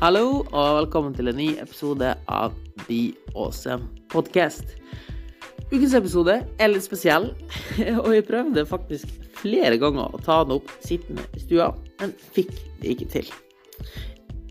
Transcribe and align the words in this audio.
Hallo, 0.00 0.46
og 0.56 0.78
velkommen 0.78 1.12
til 1.12 1.28
en 1.28 1.36
ny 1.36 1.50
episode 1.60 2.14
av 2.32 2.54
The 2.86 3.10
Awesome 3.34 3.90
Podcast. 4.08 4.70
Ukens 5.68 5.92
episode 5.98 6.38
er 6.40 6.70
litt 6.72 6.86
spesiell, 6.86 7.26
og 8.00 8.08
jeg 8.14 8.24
prøvde 8.24 8.64
faktisk 8.64 9.12
flere 9.42 9.76
ganger 9.82 10.16
å 10.16 10.22
ta 10.24 10.38
den 10.46 10.56
opp 10.56 10.72
sittende 10.80 11.26
i 11.36 11.42
stua, 11.44 11.68
men 12.00 12.16
fikk 12.32 12.54
det 12.80 12.94
ikke 12.94 13.10
til. 13.12 13.28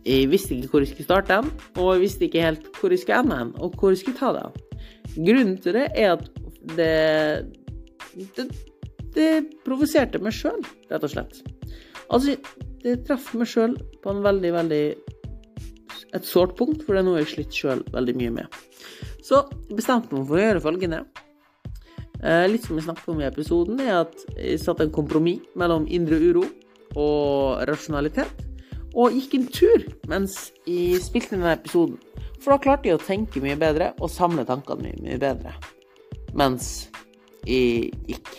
Jeg 0.06 0.30
visste 0.30 0.54
ikke 0.54 0.70
hvor 0.70 0.86
jeg 0.86 0.94
skulle 0.94 1.10
starte 1.10 1.42
den, 1.42 1.52
og 1.82 1.96
jeg 1.96 2.06
visste 2.06 2.30
ikke 2.30 2.46
helt 2.46 2.72
hvor 2.78 2.94
jeg 2.94 3.02
skulle 3.02 3.26
ende 3.26 3.42
den, 3.42 3.58
og 3.58 3.82
hvor 3.82 3.98
jeg 3.98 4.04
skulle 4.04 4.22
ta 4.22 4.34
den. 4.38 4.64
Grunnen 5.18 5.60
til 5.66 5.82
det 5.82 5.90
er 5.98 6.14
at 6.20 6.30
det 6.78 6.94
Det, 8.38 8.52
det 9.18 9.30
provoserte 9.66 10.22
meg 10.22 10.38
sjøl, 10.38 10.62
rett 10.94 11.04
og 11.06 11.18
slett. 11.18 11.42
Altså, 12.14 12.38
det 12.84 13.00
traff 13.08 13.34
meg 13.34 13.50
sjøl 13.50 13.80
på 14.04 14.14
en 14.14 14.22
veldig, 14.22 14.52
veldig 14.54 14.84
et 16.16 16.28
sårt 16.28 16.56
punkt, 16.58 16.84
for 16.86 16.96
det 16.96 17.04
er 17.04 17.08
noe 17.08 17.20
jeg 17.20 17.28
har 17.28 17.34
slitt 17.34 17.56
sjøl 17.56 17.84
veldig 17.94 18.16
mye 18.20 18.36
med. 18.40 18.60
Så 19.26 19.44
bestemte 19.70 20.16
meg 20.16 20.28
for 20.30 20.40
å 20.40 20.44
gjøre 20.44 20.64
følgende. 20.64 21.04
Eh, 22.20 22.46
litt 22.52 22.66
som 22.66 22.76
vi 22.76 22.84
snakket 22.84 23.14
om 23.14 23.22
i 23.22 23.30
episoden, 23.30 23.80
er 23.84 24.02
at 24.02 24.26
jeg 24.36 24.60
satte 24.64 24.88
en 24.88 24.94
kompromiss 24.96 25.46
mellom 25.60 25.88
indre 25.88 26.20
uro 26.20 26.44
og 27.00 27.64
rasjonalitet, 27.70 28.46
og 28.98 29.14
gikk 29.14 29.36
en 29.38 29.50
tur 29.54 29.84
mens 30.10 30.50
jeg 30.68 31.00
spilte 31.06 31.38
denne 31.38 31.54
episoden. 31.54 32.00
For 32.40 32.56
da 32.56 32.62
klarte 32.64 32.90
jeg 32.90 32.98
å 32.98 33.04
tenke 33.04 33.44
mye 33.44 33.60
bedre 33.60 33.94
og 34.00 34.12
samle 34.12 34.48
tankene 34.48 34.88
mine 34.88 35.06
mye 35.06 35.20
bedre 35.22 35.54
mens 36.38 36.90
jeg 37.48 37.90
gikk 38.10 38.30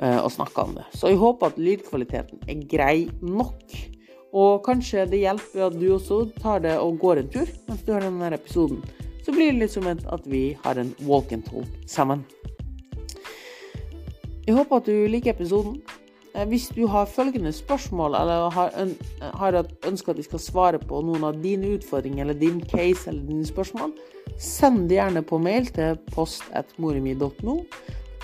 eh, 0.00 0.20
og 0.20 0.30
snakka 0.34 0.66
om 0.66 0.76
det. 0.78 0.86
Så 0.96 1.12
jeg 1.12 1.20
håper 1.20 1.52
at 1.52 1.60
lydkvaliteten 1.60 2.44
er 2.50 2.64
grei 2.70 2.96
nok. 3.22 3.62
Og 4.34 4.64
kanskje 4.66 5.06
det 5.06 5.22
hjelper 5.22 5.68
at 5.68 5.76
du 5.78 5.86
også 5.94 6.24
tar 6.42 6.64
det 6.64 6.74
og 6.82 6.98
går 7.02 7.22
en 7.22 7.28
tur 7.30 7.50
mens 7.68 7.82
du 7.86 7.92
hører 7.94 8.08
denne 8.08 8.32
episoden. 8.34 8.80
Så 9.24 9.32
blir 9.32 9.52
det 9.52 9.60
litt 9.62 9.72
som 9.72 9.86
at 9.88 10.26
vi 10.28 10.46
har 10.64 10.80
en 10.80 10.90
walk 11.06 11.32
and 11.32 11.46
talk 11.46 11.70
sammen. 11.88 12.24
Jeg 14.44 14.58
håper 14.58 14.82
at 14.82 14.88
du 14.90 15.06
liker 15.08 15.32
episoden. 15.32 15.78
Eh, 16.34 16.44
hvis 16.50 16.66
du 16.74 16.86
har 16.90 17.06
følgende 17.06 17.52
spørsmål, 17.52 18.14
eller 18.18 18.50
har, 18.50 18.74
øn 18.82 18.96
har 19.20 19.60
ønsker 19.86 20.12
at 20.12 20.18
vi 20.18 20.26
skal 20.26 20.42
svare 20.42 20.78
på 20.78 21.00
noen 21.00 21.24
av 21.24 21.38
dine 21.40 21.76
utfordringer, 21.78 22.24
eller 22.24 22.34
din 22.34 22.60
case 22.60 23.08
eller 23.08 23.22
dine 23.22 23.46
spørsmål, 23.46 23.94
send 24.38 24.88
det 24.88 24.98
gjerne 24.98 25.22
på 25.22 25.38
mail 25.38 25.66
til 25.66 25.96
post.morimi.no. 26.12 27.56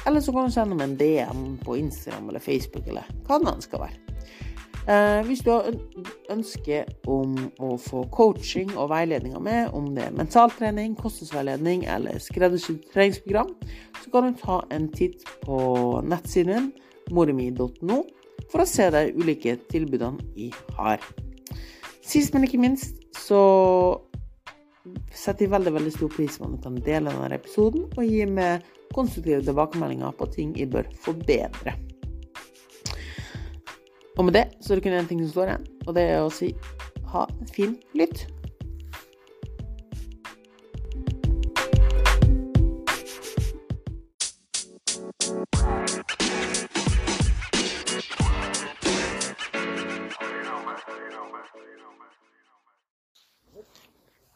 Eller 0.06 0.20
så 0.20 0.32
kan 0.32 0.48
du 0.48 0.52
sende 0.52 0.76
meg 0.76 0.88
en 0.88 0.98
DM 1.00 1.58
på 1.64 1.76
Instagram 1.76 2.28
eller 2.28 2.40
Facebook, 2.42 2.86
eller 2.88 3.08
hva 3.24 3.38
det 3.38 3.46
nå 3.46 3.56
skal 3.64 3.86
være. 3.86 4.10
Eh, 4.90 5.20
hvis 5.26 5.44
du 5.46 5.52
har 5.52 5.68
ønske 6.32 6.80
om 7.06 7.36
å 7.62 7.76
få 7.78 8.02
coaching 8.10 8.72
og 8.74 8.88
veiledning 8.90 9.36
av 9.38 9.44
meg, 9.46 9.74
om 9.76 9.92
det 9.94 10.08
er 10.08 10.16
mentaltrening, 10.18 10.96
kostnadsveiledning 10.98 11.84
eller 11.94 12.18
skreddersydd 12.22 12.88
treningsprogram, 12.90 13.52
så 14.00 14.10
kan 14.10 14.26
du 14.26 14.40
ta 14.40 14.56
en 14.74 14.88
titt 14.90 15.22
på 15.44 15.60
nettsiden 16.02 16.50
min, 16.50 16.70
morimi.no, 17.14 18.00
for 18.50 18.64
å 18.64 18.66
se 18.66 18.88
de 18.90 19.04
ulike 19.14 19.54
tilbudene 19.70 20.26
jeg 20.34 20.50
har. 20.78 21.04
Sist, 22.02 22.34
men 22.34 22.48
ikke 22.48 22.58
minst, 22.58 22.98
så 23.14 23.38
setter 25.14 25.46
jeg 25.46 25.54
veldig 25.54 25.76
veldig 25.76 25.94
stor 25.94 26.10
pris 26.16 26.40
på 26.40 26.48
om 26.48 26.56
du 26.56 26.64
kan 26.64 26.82
dele 26.82 27.12
denne 27.12 27.36
episoden 27.36 27.86
og 27.92 28.02
gi 28.02 28.26
meg 28.26 28.66
konstruktive 28.96 29.44
tilbakemeldinger 29.46 30.18
på 30.18 30.30
ting 30.34 30.56
jeg 30.58 30.72
bør 30.72 30.90
forbedre. 31.04 31.76
Og 34.20 34.24
med 34.24 34.32
det 34.32 34.44
så 34.60 34.72
er 34.72 34.76
det 34.76 34.82
kun 34.84 34.92
én 34.92 35.06
ting 35.08 35.20
som 35.22 35.30
står 35.30 35.46
igjen, 35.48 35.62
og 35.86 35.94
det 35.96 36.02
er 36.02 36.18
å 36.20 36.28
si 36.28 36.50
ha 37.08 37.22
en 37.24 37.48
fin 37.48 37.70
lytt. 37.96 38.26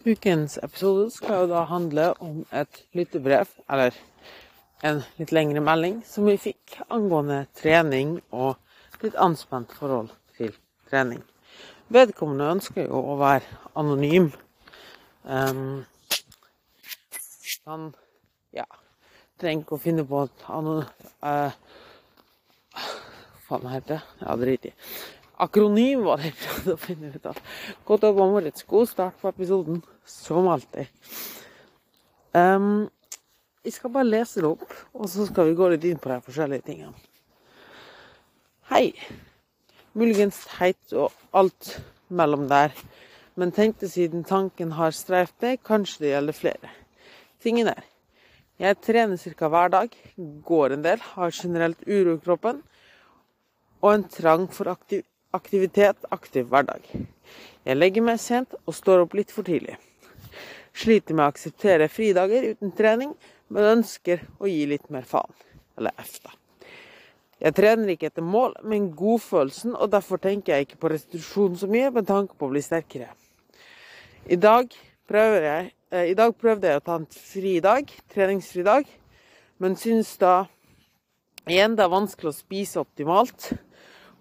Ukens 0.09 0.57
episode 0.65 1.11
skal 1.13 1.45
jo 1.45 1.53
da 1.53 1.69
handle 1.69 2.15
om 2.25 2.47
et 2.57 2.87
lyttebrev, 2.97 3.53
eller 3.69 3.93
en 4.81 5.05
litt 5.21 5.37
lengre 5.37 5.61
melding, 5.61 6.01
som 6.09 6.25
vi 6.25 6.41
fikk 6.41 6.81
angående 6.89 7.45
trening 7.61 8.23
og 8.33 8.64
litt 9.05 9.19
anspent 9.21 9.73
forhold 9.77 10.13
til 10.39 10.55
trening. 10.91 11.23
Vedkommende 11.93 12.53
ønsker 12.57 12.89
jo 12.89 13.01
å 13.13 13.19
være 13.21 13.45
anonym. 13.79 14.31
Um, 15.25 15.85
han 17.65 17.91
ja, 18.57 18.67
trenger 19.41 19.65
ikke 19.65 19.77
å 19.79 19.83
finne 19.83 20.05
på 20.09 20.25
at 20.27 20.47
han 20.49 20.71
uh, 20.75 21.53
Faen, 23.45 23.61
hva 23.61 23.75
heter 23.75 23.95
det? 23.95 24.01
Ja, 24.25 24.35
drit 24.41 24.67
i. 24.69 24.73
Akronym 25.45 26.05
var 26.07 26.21
det 26.21 26.31
jeg 26.31 26.37
prøvde 26.41 26.75
å 26.75 26.81
finne 26.81 27.11
ut 27.13 27.27
av. 27.29 27.41
Godt 27.85 28.07
jobb, 28.07 28.21
Moritz. 28.33 28.65
God 28.69 28.89
start 28.89 29.19
på 29.21 29.29
episoden, 29.29 29.83
som 30.09 30.49
alltid. 30.49 30.89
Um, 32.35 32.87
jeg 33.65 33.77
skal 33.77 33.93
bare 33.93 34.09
lese 34.09 34.41
det 34.41 34.49
opp, 34.49 34.65
og 34.97 35.11
så 35.13 35.27
skal 35.29 35.51
vi 35.51 35.59
gå 35.59 35.69
litt 35.73 35.85
inn 35.89 36.01
på 36.01 36.13
de 36.13 36.21
forskjellige 36.25 36.67
tingene. 36.71 36.97
Hei. 38.65 38.95
Muligens 39.93 40.39
teit 40.49 40.93
og 40.97 41.13
alt 41.37 41.67
mellom 42.09 42.47
der, 42.49 42.73
men 43.37 43.51
tenkte 43.53 43.91
siden 43.93 44.23
tanken 44.25 44.71
har 44.79 44.95
streift 44.97 45.35
deg, 45.45 45.59
kanskje 45.69 46.01
det 46.01 46.13
gjelder 46.15 46.37
flere. 46.39 46.71
Tingen 47.45 47.69
er, 47.69 47.83
jeg 48.57 48.79
trener 48.81 49.21
ca. 49.21 49.51
hver 49.53 49.69
dag, 49.75 49.99
går 50.49 50.75
en 50.79 50.87
del, 50.87 51.03
har 51.13 51.37
generelt 51.37 51.85
uro 51.85 52.15
i 52.17 52.23
kroppen 52.25 52.63
og 53.83 53.91
en 53.91 54.07
trang 54.09 54.47
for 54.49 54.73
aktiv 54.73 55.05
aktivitet, 55.37 56.01
aktiv 56.15 56.49
hverdag. 56.49 56.87
Jeg 57.69 57.77
legger 57.77 58.07
meg 58.07 58.23
sent 58.23 58.57
og 58.65 58.79
står 58.79 59.05
opp 59.05 59.19
litt 59.19 59.35
for 59.35 59.45
tidlig. 59.45 59.77
Sliter 60.73 61.13
med 61.13 61.27
å 61.27 61.35
akseptere 61.35 61.91
fridager 61.93 62.49
uten 62.55 62.73
trening, 62.73 63.13
men 63.53 63.75
ønsker 63.75 64.25
å 64.41 64.49
gi 64.49 64.65
litt 64.73 64.89
mer 64.95 65.05
faen. 65.05 65.37
Eller 65.77 65.93
F, 66.01 66.17
da. 66.25 66.33
Jeg 67.43 67.55
trener 67.57 67.91
ikke 67.95 68.09
etter 68.11 68.25
mål, 68.25 68.55
men 68.63 68.93
godfølelsen, 68.95 69.75
og 69.75 69.91
derfor 69.93 70.21
tenker 70.23 70.55
jeg 70.55 70.69
ikke 70.69 70.81
på 70.85 70.91
restitusjon 70.93 71.57
så 71.59 71.69
mye 71.71 71.91
med 71.95 72.07
tanke 72.07 72.37
på 72.39 72.47
å 72.47 72.53
bli 72.53 72.63
sterkere. 72.63 73.11
I 74.31 74.39
dag, 74.41 74.71
jeg, 75.11 75.73
eh, 75.91 76.11
I 76.11 76.15
dag 76.15 76.35
prøvde 76.39 76.69
jeg 76.69 76.81
å 76.81 76.85
ta 76.85 76.97
en 76.97 77.07
fridag, 77.07 77.91
treningsfridag, 78.15 78.87
men 79.59 79.77
syns 79.77 80.17
da 80.17 80.47
igjen 81.51 81.75
det 81.77 81.85
er 81.85 81.93
vanskelig 81.93 82.31
å 82.31 82.37
spise 82.39 82.81
optimalt, 82.81 83.51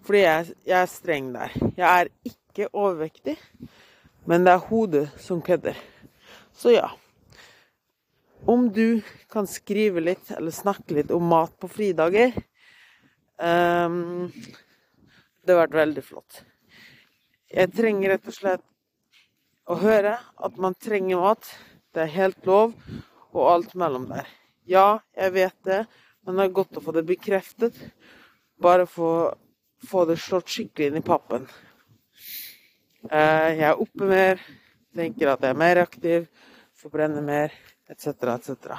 fordi 0.04 0.20
jeg, 0.24 0.54
jeg 0.66 0.80
er 0.82 0.90
streng 0.90 1.30
der. 1.32 1.54
Jeg 1.78 1.86
er 1.88 2.10
ikke 2.28 2.68
overvektig, 2.72 3.38
men 4.28 4.44
det 4.44 4.52
er 4.52 4.66
hodet 4.68 5.06
som 5.22 5.40
kødder. 5.42 5.78
Så 6.52 6.74
ja. 6.74 6.90
Om 8.44 8.68
du 8.76 9.00
kan 9.32 9.46
skrive 9.48 10.02
litt 10.04 10.34
eller 10.34 10.52
snakke 10.52 10.98
litt 10.98 11.14
om 11.14 11.24
mat 11.30 11.54
på 11.56 11.70
fridager, 11.72 12.34
Um, 13.38 14.30
det 15.44 15.54
har 15.54 15.64
vært 15.64 15.78
veldig 15.80 16.04
flott. 16.06 16.40
Jeg 17.50 17.72
trenger 17.74 18.14
rett 18.14 18.30
og 18.30 18.36
slett 18.36 18.64
å 19.70 19.76
høre 19.80 20.16
at 20.18 20.56
man 20.60 20.76
trenger 20.78 21.22
mat. 21.22 21.50
Det 21.94 22.04
er 22.04 22.14
helt 22.14 22.46
lov, 22.48 22.72
og 23.34 23.50
alt 23.50 23.74
mellom 23.78 24.08
der. 24.10 24.28
Ja, 24.66 25.00
jeg 25.14 25.34
vet 25.34 25.56
det, 25.66 25.84
men 26.24 26.38
det 26.38 26.46
er 26.46 26.56
godt 26.56 26.78
å 26.78 26.82
få 26.82 26.94
det 26.96 27.04
bekreftet. 27.06 27.76
Bare 28.62 28.86
få, 28.88 29.10
få 29.84 30.04
det 30.08 30.18
slått 30.22 30.50
skikkelig 30.50 30.90
inn 30.90 31.00
i 31.02 31.04
pappen. 31.04 31.46
Uh, 33.10 33.50
jeg 33.52 33.66
er 33.68 33.80
oppe 33.84 34.08
mer, 34.08 34.42
tenker 34.96 35.34
at 35.34 35.44
jeg 35.44 35.52
er 35.52 35.60
mer 35.60 35.82
aktiv, 35.82 36.28
forbrenner 36.80 37.24
mer, 37.24 37.54
etc., 37.90 38.14
etc. 38.38 38.78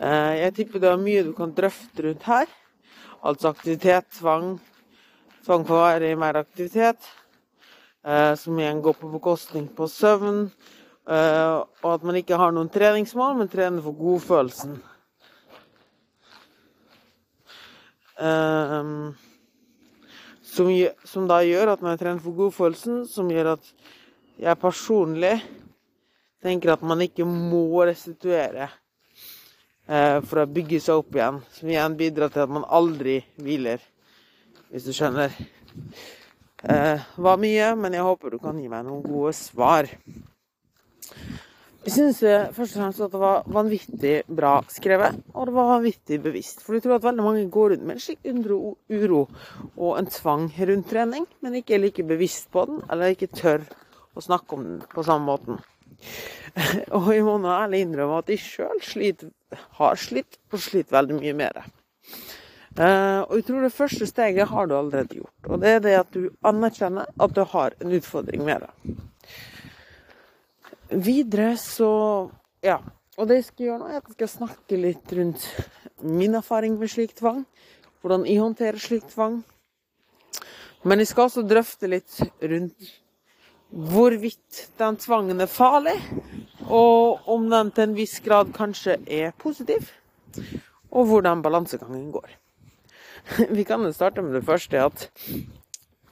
jeg 0.00 0.54
tipper 0.56 0.80
det 0.80 0.88
er 0.88 1.00
mye 1.00 1.22
du 1.26 1.34
kan 1.36 1.50
drøfte 1.52 2.06
rundt 2.06 2.22
her. 2.24 2.48
Altså 3.20 3.50
aktivitet, 3.52 4.06
tvang. 4.16 4.54
Tvang 5.44 5.66
for 5.68 5.76
å 5.76 5.82
være 5.84 6.08
i 6.08 6.16
mer 6.16 6.38
aktivitet. 6.40 7.04
Eh, 8.00 8.32
som 8.40 8.56
igjen 8.56 8.80
går 8.80 8.96
på 8.96 9.10
bekostning 9.12 9.66
på 9.76 9.88
søvn. 9.92 10.46
Eh, 11.04 11.56
og 11.84 11.90
at 11.92 12.06
man 12.06 12.16
ikke 12.16 12.38
har 12.40 12.54
noen 12.56 12.72
treningsmål, 12.72 13.36
men 13.36 13.52
trener 13.52 13.84
for 13.84 13.96
godfølelsen. 13.98 14.78
Som, 20.50 20.68
som 21.08 21.28
da 21.28 21.38
gjør 21.44 21.72
at 21.72 21.84
man 21.84 21.96
trener 22.00 22.20
for 22.20 22.36
godfølelsen, 22.36 23.06
som 23.08 23.30
gjør 23.32 23.54
at 23.54 23.72
jeg 24.40 24.60
personlig 24.60 25.38
tenker 26.44 26.74
at 26.74 26.84
man 26.84 27.00
ikke 27.04 27.24
må 27.24 27.80
restituere 27.88 28.68
Eh, 28.68 28.89
for 29.90 30.42
å 30.42 30.46
bygge 30.46 30.78
seg 30.84 31.00
opp 31.00 31.16
igjen. 31.16 31.40
Som 31.56 31.70
igjen 31.72 31.96
bidrar 31.98 32.30
til 32.30 32.44
at 32.44 32.52
man 32.54 32.66
aldri 32.70 33.16
hviler, 33.42 33.82
hvis 34.70 34.86
du 34.86 34.92
skjønner. 34.94 35.34
eh, 36.62 37.06
var 37.16 37.38
mye, 37.40 37.70
men 37.78 37.96
jeg 37.96 38.06
håper 38.06 38.34
du 38.34 38.38
kan 38.42 38.58
gi 38.60 38.68
meg 38.70 38.84
noen 38.86 39.02
gode 39.02 39.32
svar. 39.38 39.88
Jeg 41.80 41.94
synes 41.94 42.18
eh, 42.28 42.50
først 42.52 42.76
og 42.76 42.82
fremst 42.82 43.02
at 43.06 43.14
det 43.14 43.20
var 43.22 43.46
vanvittig 43.48 44.14
bra 44.28 44.52
skrevet, 44.68 45.16
og 45.32 45.48
det 45.48 45.54
var 45.56 45.70
vanvittig 45.70 46.20
bevisst. 46.22 46.60
For 46.60 46.76
du 46.76 46.84
tror 46.84 46.98
at 46.98 47.06
veldig 47.08 47.24
mange 47.24 47.46
går 47.52 47.74
rundt 47.74 47.86
med 47.88 47.96
en 47.96 48.04
slik 48.04 48.28
uro 48.28 49.22
og 49.76 49.94
en 49.96 50.10
tvang 50.12 50.50
rundt 50.70 50.90
trening, 50.92 51.26
men 51.40 51.56
ikke 51.56 51.78
er 51.78 51.84
like 51.86 52.04
bevisst 52.04 52.50
på 52.52 52.66
den, 52.68 52.82
eller 52.92 53.14
ikke 53.14 53.32
tør 53.32 53.64
å 54.12 54.22
snakke 54.22 54.58
om 54.58 54.66
den 54.66 54.78
på 54.92 55.06
samme 55.06 55.24
måten. 55.32 55.62
og 56.96 57.10
jeg 57.14 57.24
må 57.24 57.38
nå 57.40 57.48
ærlig 57.56 57.86
innrømme 57.86 58.20
at 58.20 58.30
jeg 58.32 58.44
sjøl 58.44 58.84
har 59.78 59.98
slitt, 60.00 60.38
og 60.52 60.62
sliter 60.62 60.96
veldig 60.98 61.18
mye 61.20 61.34
med 61.36 61.58
det. 61.58 61.64
Uh, 62.78 63.26
og 63.26 63.34
jeg 63.34 63.44
tror 63.48 63.64
det 63.66 63.74
første 63.74 64.06
steget 64.06 64.48
har 64.48 64.68
du 64.70 64.76
allerede 64.76 65.18
gjort. 65.18 65.48
Og 65.50 65.60
det 65.62 65.72
er 65.74 65.80
det 65.84 65.94
at 65.98 66.12
du 66.14 66.28
anerkjenner 66.46 67.10
at 67.20 67.34
du 67.34 67.42
har 67.52 67.74
en 67.80 67.94
utfordring 67.98 68.44
med 68.46 68.66
det. 68.66 68.96
Videre 70.90 71.56
så 71.58 72.30
Ja. 72.62 72.78
Og 73.18 73.28
det 73.28 73.40
jeg 73.40 73.44
skal 73.44 73.66
gjøre 73.66 73.78
nå, 73.78 73.86
er 73.88 73.96
at 73.98 74.06
jeg 74.08 74.16
skal 74.16 74.28
snakke 74.28 74.76
litt 74.80 75.12
rundt 75.12 75.44
min 76.00 76.34
erfaring 76.34 76.78
med 76.78 76.88
slik 76.88 77.12
tvang. 77.18 77.44
Hvordan 78.00 78.24
jeg 78.24 78.40
håndterer 78.40 78.78
slik 78.80 79.08
tvang. 79.10 79.42
Men 80.84 80.98
jeg 80.98 81.10
skal 81.10 81.28
også 81.28 81.44
drøfte 81.44 81.90
litt 81.90 82.20
rundt 82.40 82.92
hvorvidt 83.70 84.66
den 84.78 84.98
tvangen 85.00 85.40
er 85.40 85.50
farlig, 85.50 85.96
og 86.66 87.28
om 87.30 87.48
den 87.50 87.70
til 87.74 87.88
en 87.88 87.96
viss 87.96 88.18
grad 88.24 88.52
kanskje 88.54 88.98
er 89.06 89.34
positiv, 89.38 89.90
og 90.90 91.06
hvordan 91.10 91.42
balansegangen 91.42 92.10
går. 92.12 92.30
Vi 93.56 93.64
kan 93.64 93.84
starte 93.92 94.22
med 94.22 94.34
det 94.38 94.44
første, 94.44 94.84
at 94.84 95.08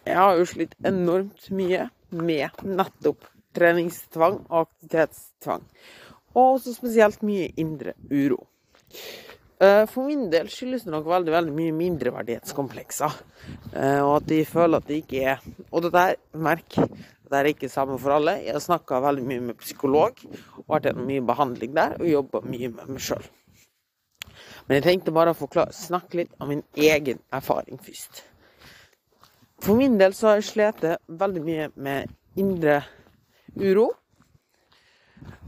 jeg 0.06 0.16
har 0.16 0.38
jo 0.38 0.46
slitt 0.49 0.76
enormt 0.87 1.50
mye 1.52 1.88
med 2.10 2.62
nettopp 2.64 3.26
treningstvang 3.56 4.38
og 4.49 4.66
aktivitetstvang. 4.66 5.64
Og 6.37 6.55
også 6.58 6.75
spesielt 6.76 7.25
mye 7.26 7.50
indre 7.60 7.94
uro. 8.10 8.44
Eh, 9.58 9.84
for 9.90 10.06
min 10.06 10.28
del 10.31 10.46
skyldes 10.52 10.84
det 10.87 10.93
nok 10.94 11.08
veldig 11.10 11.32
veldig 11.34 11.55
mye 11.55 11.75
mindreverdighetskomplekser. 11.75 13.16
Eh, 13.72 14.00
og 14.05 14.20
at 14.20 14.28
de 14.31 14.44
føler 14.46 14.78
at 14.78 14.88
de 14.88 15.00
ikke 15.02 15.25
er 15.34 15.43
Og 15.72 15.82
det 15.82 15.93
der, 15.93 16.14
merk, 16.32 16.78
det 17.29 17.39
er 17.39 17.51
ikke 17.51 17.71
samme 17.73 17.99
for 18.01 18.15
alle. 18.17 18.39
Jeg 18.45 18.55
har 18.57 18.65
snakka 18.65 19.03
veldig 19.05 19.27
mye 19.29 19.45
med 19.51 19.61
psykolog, 19.61 20.23
og 20.59 20.65
vært 20.73 20.89
gjennom 20.89 21.09
mye 21.11 21.27
behandling 21.29 21.77
der, 21.77 21.97
og 22.01 22.09
jobba 22.09 22.43
mye 22.47 22.73
med 22.73 22.95
meg 22.95 23.05
sjøl. 23.05 23.29
Men 24.69 24.79
jeg 24.79 24.87
tenkte 24.87 25.15
bare 25.17 25.33
å 25.33 25.39
forklare, 25.39 25.75
snakke 25.77 26.23
litt 26.23 26.35
om 26.41 26.53
min 26.53 26.65
egen 26.77 27.21
erfaring 27.35 27.81
først. 27.83 28.23
For 29.65 29.79
min 29.79 29.97
del 29.99 30.15
så 30.15 30.31
har 30.31 30.39
jeg 30.39 30.51
slitt 30.53 30.85
veldig 31.21 31.43
mye 31.45 31.71
med 31.81 32.13
indre 32.39 32.83
uro. 33.59 33.89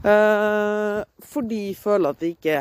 Eh, 0.01 0.99
fordi 1.31 1.61
jeg 1.69 1.77
føler 1.79 2.11
at 2.11 2.19
det 2.19 2.33
ikke 2.35 2.57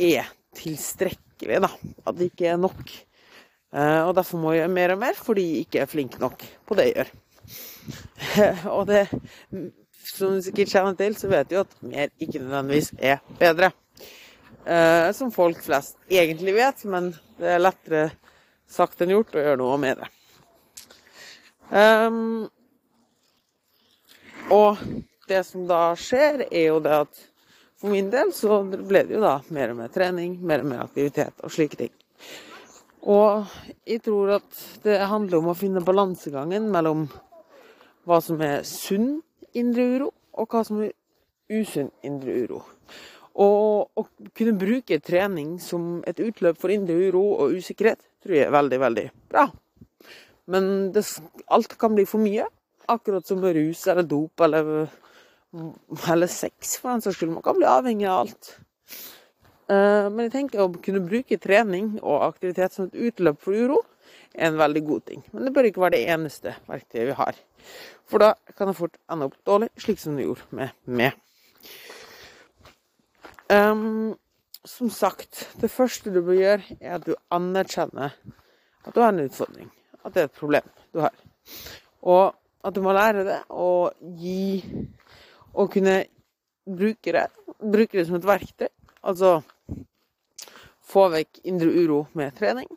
er 0.00 0.32
tilstrekkelig, 0.56 1.60
da. 1.62 1.70
At 2.08 2.18
det 2.18 2.30
ikke 2.32 2.50
er 2.54 2.60
nok. 2.60 2.82
Eh, 3.70 4.02
og 4.02 4.14
derfor 4.18 4.42
må 4.42 4.54
jeg 4.54 4.64
gjøre 4.64 4.74
mer 4.74 4.94
og 4.96 5.02
mer, 5.04 5.18
fordi 5.28 5.46
jeg 5.46 5.66
ikke 5.68 5.84
er 5.84 5.90
flink 5.92 6.18
nok 6.22 6.42
på 6.66 6.78
det 6.78 6.88
jeg 6.88 6.96
gjør. 6.98 7.12
og 8.76 8.86
det, 8.90 9.06
som 10.04 10.36
du 10.36 10.44
sikkert 10.44 10.72
kjenner 10.72 10.96
til, 10.98 11.16
så 11.18 11.30
vet 11.30 11.50
du 11.50 11.56
jo 11.58 11.64
at 11.64 11.76
mer 11.82 12.12
ikke 12.18 12.42
nødvendigvis 12.42 12.92
er 12.98 13.20
bedre. 13.40 13.72
Eh, 14.64 15.10
som 15.16 15.32
folk 15.32 15.62
flest 15.64 15.96
egentlig 16.12 16.54
vet, 16.58 16.84
men 16.84 17.12
det 17.40 17.54
er 17.56 17.62
lettere 17.62 18.10
sagt 18.70 19.00
enn 19.00 19.14
gjort 19.14 19.34
å 19.34 19.44
gjøre 19.44 19.60
noe 19.60 19.78
med 19.80 20.02
det. 20.02 20.10
Um, 21.70 22.48
og 24.50 24.78
det 25.30 25.44
som 25.46 25.66
da 25.70 25.94
skjer, 25.98 26.44
er 26.50 26.66
jo 26.72 26.80
det 26.82 26.94
at 27.06 27.26
for 27.80 27.94
min 27.94 28.10
del 28.12 28.34
så 28.36 28.60
ble 28.66 29.04
det 29.08 29.16
jo 29.16 29.22
da 29.22 29.38
mer 29.54 29.72
og 29.72 29.80
mer 29.80 29.92
trening, 29.94 30.36
mer 30.44 30.64
og 30.64 30.72
mer 30.72 30.84
aktivitet 30.84 31.40
og 31.40 31.52
slike 31.54 31.78
ting. 31.80 31.92
Og 33.08 33.48
jeg 33.88 34.02
tror 34.04 34.34
at 34.36 34.62
det 34.84 34.98
handler 35.08 35.40
om 35.40 35.48
å 35.52 35.56
finne 35.56 35.80
balansegangen 35.84 36.66
mellom 36.72 37.06
hva 38.08 38.20
som 38.24 38.40
er 38.44 38.62
sunn 38.66 39.20
indre 39.56 39.86
uro, 39.96 40.10
og 40.38 40.52
hva 40.52 40.62
som 40.66 40.80
er 40.84 40.94
usunn 41.50 41.90
indre 42.06 42.36
uro. 42.44 42.62
Og 43.40 43.98
å 43.98 44.04
kunne 44.36 44.58
bruke 44.58 45.00
trening 45.02 45.56
som 45.62 46.00
et 46.08 46.20
utløp 46.22 46.58
for 46.60 46.72
indre 46.74 46.96
uro 47.08 47.22
og 47.42 47.58
usikkerhet, 47.58 48.02
tror 48.22 48.36
jeg 48.36 48.48
er 48.48 48.54
veldig, 48.54 48.80
veldig 48.82 49.06
bra. 49.30 49.46
Men 50.50 50.90
det, 50.94 51.04
alt 51.52 51.76
kan 51.78 51.94
bli 51.96 52.08
for 52.08 52.22
mye, 52.22 52.48
Akkurat 52.90 53.22
som 53.22 53.38
rus 53.38 53.84
eller 53.86 54.02
dop 54.02 54.42
eller, 54.42 54.88
eller 56.10 56.26
sex, 56.26 56.72
for 56.80 56.90
den 56.90 57.04
saks 57.04 57.20
skyld. 57.20 57.36
Man 57.36 57.44
kan 57.46 57.54
bli 57.54 57.68
avhengig 57.70 58.08
av 58.10 58.24
alt. 58.24 58.48
Eh, 59.70 60.08
men 60.10 60.24
jeg 60.24 60.32
tenker 60.34 60.64
å 60.64 60.72
kunne 60.74 61.04
bruke 61.04 61.38
trening 61.38 61.92
og 62.00 62.24
aktivitet 62.26 62.74
som 62.74 62.88
et 62.88 62.98
utløp 63.10 63.38
for 63.44 63.54
uro, 63.54 63.78
en 64.34 64.58
veldig 64.58 64.82
god 64.86 65.04
ting. 65.10 65.24
Men 65.32 65.46
det 65.46 65.52
bør 65.54 65.68
ikke 65.70 65.82
være 65.84 65.96
det 65.96 66.04
eneste 66.14 66.54
verktøyet 66.68 67.10
vi 67.10 67.18
har. 67.18 67.38
For 68.10 68.22
da 68.22 68.32
kan 68.56 68.70
det 68.70 68.78
fort 68.78 68.98
ende 69.10 69.28
opp 69.30 69.38
dårlig, 69.46 69.70
slik 69.80 70.00
som 70.02 70.18
det 70.18 70.26
gjorde 70.26 70.46
med 70.56 70.74
meg. 70.86 71.16
Um, 73.50 74.14
som 74.64 74.90
sagt, 74.94 75.48
det 75.60 75.72
første 75.72 76.12
du 76.14 76.20
bør 76.22 76.38
gjøre, 76.38 76.76
er 76.78 76.98
at 76.98 77.06
du 77.06 77.16
anerkjenner 77.34 78.14
at 78.86 78.94
du 78.94 79.00
har 79.02 79.12
en 79.12 79.24
utfordring. 79.24 79.70
At 80.04 80.14
det 80.14 80.22
er 80.22 80.30
et 80.30 80.38
problem 80.38 80.68
du 80.94 81.02
har. 81.02 81.14
Og 82.02 82.36
at 82.64 82.74
du 82.76 82.80
må 82.84 82.92
lære 82.92 83.24
det 83.26 83.40
og 83.48 83.96
gi 84.20 84.62
Å 85.50 85.64
kunne 85.66 85.96
bruke 86.62 87.10
det. 87.10 87.24
Bruke 87.58 87.98
det 87.98 88.04
som 88.06 88.14
et 88.20 88.26
verktøy. 88.28 88.68
Altså 89.02 89.40
få 90.86 91.08
vekk 91.10 91.40
indre 91.50 91.72
uro 91.74 92.04
med 92.14 92.36
trening. 92.38 92.68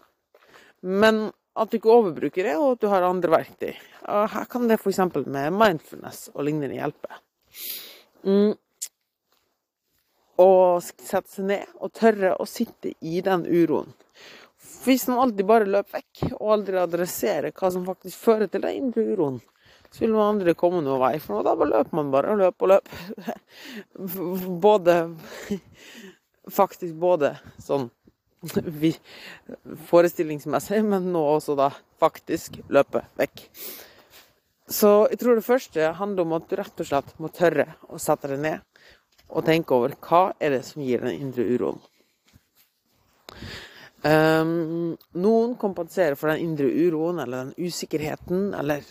Men 0.82 1.28
at 1.54 1.70
du 1.70 1.78
ikke 1.78 1.94
overbruker 1.94 2.48
det, 2.48 2.56
og 2.58 2.74
at 2.74 2.82
du 2.82 2.90
har 2.90 3.06
andre 3.06 3.32
verktøy. 3.34 3.74
Og 4.10 4.28
her 4.34 4.46
kan 4.50 4.68
det 4.70 4.80
f.eks. 4.80 5.00
med 5.26 5.54
mindfulness 5.54 6.28
og 6.34 6.48
lignende 6.48 6.80
hjelpe. 6.80 7.22
Mm. 8.26 8.54
Sette 10.84 11.30
seg 11.30 11.46
ned 11.46 11.76
og 11.78 11.94
tørre 11.94 12.34
å 12.42 12.48
sitte 12.50 12.96
i 13.06 13.22
den 13.24 13.46
uroen. 13.46 13.94
Hvis 14.84 15.06
man 15.08 15.22
alltid 15.24 15.48
bare 15.48 15.70
løper 15.70 16.02
vekk, 16.02 16.24
og 16.40 16.54
aldri 16.58 16.80
adresserer 16.82 17.54
hva 17.56 17.70
som 17.72 17.86
faktisk 17.88 18.20
fører 18.20 18.50
til 18.52 18.64
den 18.66 18.80
indre 18.82 19.06
uroen, 19.14 19.40
så 19.94 20.04
vil 20.04 20.16
man 20.16 20.34
aldri 20.34 20.56
komme 20.58 20.82
noen 20.82 21.00
vei. 21.04 21.14
For 21.22 21.38
noe. 21.38 21.46
da 21.46 21.70
løper 21.70 22.00
man 22.00 22.10
bare 22.12 22.34
og 22.34 22.42
løper 22.42 22.66
og 22.66 22.72
løper. 22.74 23.38
Både 24.66 24.98
Faktisk 26.52 26.98
både 27.00 27.38
sånn 27.64 27.86
forestillingsmessig, 29.90 30.84
men 30.86 31.10
nå 31.14 31.24
også 31.36 31.56
da 31.60 31.72
faktisk 32.02 32.60
løpe 32.74 33.04
vekk. 33.20 33.46
Så 34.74 34.92
jeg 35.12 35.20
tror 35.22 35.38
det 35.38 35.46
første 35.46 35.92
handler 36.00 36.26
om 36.26 36.38
at 36.38 36.48
du 36.50 36.56
rett 36.60 36.80
og 36.84 36.88
slett 36.88 37.12
må 37.22 37.32
tørre 37.34 37.68
å 37.92 38.00
sette 38.02 38.32
deg 38.32 38.44
ned 38.44 38.64
og 39.34 39.46
tenke 39.48 39.76
over 39.76 39.96
hva 40.04 40.24
er 40.40 40.58
det 40.58 40.64
som 40.68 40.84
gir 40.86 41.04
den 41.04 41.18
indre 41.18 41.46
uroen. 41.50 41.82
Um, 44.04 44.98
noen 45.16 45.54
kompenserer 45.56 46.18
for 46.20 46.28
den 46.28 46.42
indre 46.44 46.68
uroen 46.68 47.22
eller 47.24 47.46
den 47.46 47.70
usikkerheten, 47.70 48.50
eller 48.60 48.84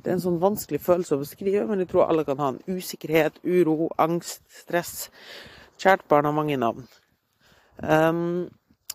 Det 0.00 0.08
er 0.08 0.14
en 0.14 0.24
sånn 0.24 0.40
vanskelig 0.40 0.80
følelse 0.80 1.18
å 1.18 1.20
beskrive, 1.20 1.66
men 1.68 1.82
jeg 1.82 1.90
tror 1.92 2.08
alle 2.08 2.24
kan 2.24 2.40
ha 2.40 2.48
en 2.54 2.62
usikkerhet, 2.64 3.36
uro, 3.44 3.90
angst, 4.00 4.40
stress. 4.48 5.10
Kjært 5.80 6.06
barn 6.08 6.24
har 6.24 6.36
mange 6.36 6.56
navn. 6.56 6.88
Um, 7.76 8.48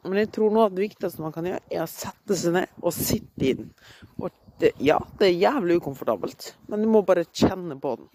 men 0.06 0.22
jeg 0.22 0.32
tror 0.36 0.53
noe 0.53 0.68
av 0.68 0.75
det 0.75 0.86
viktigste 0.86 1.24
man 1.24 1.34
kan 1.36 1.48
gjøre, 1.50 1.63
er 1.72 1.84
å 1.84 1.91
sette 1.91 2.38
seg 2.39 2.56
ned 2.56 2.79
og 2.79 2.96
sitte 2.96 3.46
i 3.46 3.56
den. 3.60 3.72
Og 4.20 4.32
det, 4.62 4.74
ja, 4.84 4.98
det 5.20 5.29
er 5.29 5.44
jævlig 5.46 5.79
ukomfortabelt, 5.79 6.53
men 6.72 6.84
du 6.84 6.89
må 6.91 7.03
bare 7.08 7.27
kjenne 7.27 7.77
på 7.79 7.96
den. 8.00 8.10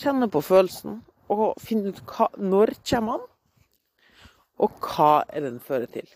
Kjenne 0.00 0.30
på 0.32 0.42
følelsen, 0.44 1.00
og 1.30 1.60
finne 1.62 1.92
ut 1.94 2.02
hva, 2.10 2.30
når 2.38 2.74
kommer 2.86 3.20
den, 3.20 3.28
og 4.60 4.84
hva 4.84 5.12
er 5.32 5.46
den 5.46 5.60
fører 5.64 5.90
til. 5.90 6.08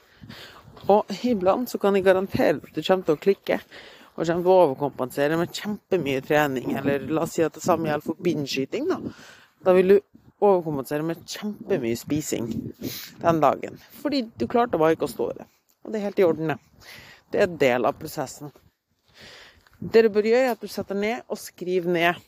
Og 0.90 1.10
iblant 1.24 1.70
så 1.70 1.80
kan 1.80 1.96
jeg 1.96 2.04
garantere 2.04 2.58
at 2.58 2.74
du 2.74 2.82
kommer 2.82 3.06
til 3.06 3.16
å 3.16 3.22
klikke 3.22 3.60
og 4.14 4.26
kommer 4.28 4.42
til 4.44 4.50
å 4.50 4.58
overkompensere 4.64 5.38
med 5.38 5.54
kjempemye 5.54 6.22
trening. 6.26 6.74
Eller 6.78 7.06
la 7.08 7.24
oss 7.24 7.34
si 7.38 7.42
at 7.46 7.56
det 7.56 7.64
samme 7.64 7.88
gjelder 7.88 8.06
for 8.06 8.20
bindskyting. 8.22 8.90
Da 8.90 9.00
Da 9.64 9.72
vil 9.72 9.88
du 9.88 10.00
overkompensere 10.42 11.06
med 11.06 11.22
kjempemye 11.28 11.96
spising 11.98 12.50
den 13.22 13.40
dagen. 13.42 13.78
Fordi 14.02 14.24
du 14.38 14.46
klarte 14.50 14.80
bare 14.80 14.96
ikke 14.96 15.08
å 15.08 15.14
stå 15.14 15.30
i 15.30 15.38
det. 15.40 15.48
Og 15.84 15.92
det 15.92 16.00
er 16.00 16.06
helt 16.08 16.20
i 16.20 16.26
orden, 16.26 16.54
det. 16.54 16.90
Det 17.32 17.42
er 17.42 17.58
del 17.60 17.88
av 17.88 17.98
prosessen. 17.98 18.52
Det 19.78 20.04
du 20.06 20.10
bør 20.12 20.30
gjøre, 20.30 20.48
er 20.48 20.54
at 20.54 20.62
du 20.62 20.70
setter 20.70 20.98
ned 20.98 21.24
og 21.28 21.40
skriver 21.40 21.90
ned 21.92 22.22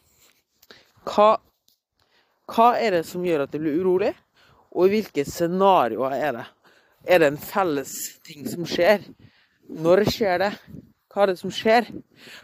hva, 1.06 1.36
hva 2.50 2.68
er 2.78 2.98
det 2.98 3.04
som 3.08 3.24
gjør 3.24 3.46
at 3.46 3.54
du 3.54 3.60
blir 3.62 3.78
urolig, 3.80 4.12
og 4.76 4.88
i 4.88 4.96
hvilke 4.96 5.24
scenarioer 5.24 6.16
er 6.18 6.38
det 6.40 6.46
er 7.06 7.22
det 7.22 7.26
en 7.30 7.38
felles 7.38 7.92
ting 8.26 8.46
som 8.50 8.66
skjer? 8.66 9.04
Når 9.70 10.04
skjer 10.10 10.42
det? 10.42 10.50
Hva 11.16 11.24
er 11.24 11.30
det 11.32 11.40
som 11.40 11.48
skjer? 11.48 11.86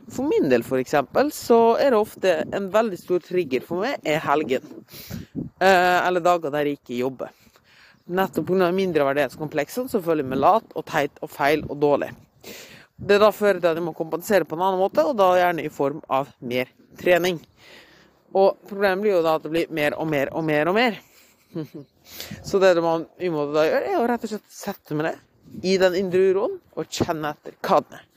For 0.08 0.24
min 0.24 0.46
del, 0.48 0.62
f.eks., 0.64 0.94
så 1.36 1.56
er 1.76 1.92
det 1.92 1.98
ofte 1.98 2.30
en 2.56 2.70
veldig 2.72 2.96
stor 2.96 3.20
trigger 3.20 3.60
for 3.66 3.84
meg 3.84 3.98
er 4.08 4.22
helgen. 4.24 4.64
Eh, 5.60 5.98
eller 6.06 6.24
dager 6.24 6.54
der 6.54 6.70
jeg 6.70 6.78
ikke 6.78 7.02
jobber. 7.02 7.34
Nettopp 8.08 8.46
pga. 8.48 8.70
mindreverdighetskompleksene 8.72 9.92
så 9.92 10.00
føler 10.00 10.24
jeg 10.24 10.30
meg 10.30 10.40
lat 10.40 10.72
og 10.72 10.86
teit 10.88 11.20
og 11.20 11.28
feil 11.34 11.66
og 11.68 11.76
dårlig. 11.82 12.08
Det 12.96 13.18
da 13.20 13.28
fører 13.36 13.60
til 13.60 13.74
at 13.74 13.76
jeg 13.76 13.84
må 13.84 13.92
kompensere 13.98 14.48
på 14.48 14.56
en 14.56 14.64
annen 14.64 14.80
måte, 14.80 15.04
og 15.04 15.18
da 15.20 15.26
gjerne 15.36 15.66
i 15.66 15.72
form 15.72 16.00
av 16.08 16.30
mer 16.40 16.70
trening. 16.96 17.42
Og 18.32 18.56
problemet 18.70 19.04
blir 19.04 19.18
jo 19.18 19.26
da 19.26 19.34
at 19.36 19.44
det 19.44 19.52
blir 19.52 19.74
mer 19.74 19.98
og 20.00 20.08
mer 20.08 20.32
og 20.32 20.46
mer 20.48 20.70
og 20.72 20.78
mer. 20.78 20.96
Så 22.48 22.56
det 22.62 22.72
man 22.80 23.04
i 23.20 23.28
måte 23.28 23.52
da 23.58 23.66
gjør, 23.68 23.90
er 23.90 23.98
å 24.00 24.08
rett 24.08 24.24
og 24.24 24.32
slett 24.32 24.56
sette 24.56 24.96
meg 24.96 25.10
ned 25.10 25.68
i 25.68 25.76
den 25.76 25.98
indre 25.98 26.24
uroen 26.32 26.56
og 26.72 26.88
kjenne 26.88 27.34
etter 27.36 27.60
hva 27.60 27.82
den 27.84 27.98
er. 28.00 28.08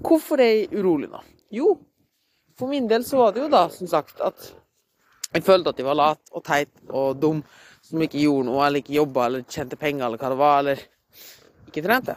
Hvorfor 0.00 0.40
er 0.40 0.52
jeg 0.52 0.80
urolig 0.80 1.10
nå? 1.12 1.20
Jo, 1.52 1.74
for 2.56 2.72
min 2.72 2.88
del 2.88 3.04
så 3.04 3.20
var 3.20 3.34
det 3.34 3.44
jo 3.44 3.50
da, 3.52 3.66
som 3.72 3.90
sagt, 3.90 4.20
at 4.24 4.52
jeg 5.32 5.44
følte 5.44 5.72
at 5.72 5.80
jeg 5.80 5.88
var 5.88 5.98
lat 5.98 6.32
og 6.32 6.44
teit 6.44 6.72
og 6.88 7.16
dum 7.20 7.42
som 7.84 8.02
ikke 8.04 8.20
gjorde 8.22 8.48
noe, 8.48 8.62
eller 8.66 8.82
ikke 8.82 8.96
jobba, 8.96 9.26
eller 9.26 9.44
tjente 9.48 9.78
penger, 9.80 10.06
eller 10.06 10.20
hva 10.20 10.30
det 10.32 10.40
var, 10.40 10.58
eller 10.62 10.82
ikke 11.68 11.84
trente. 11.84 12.16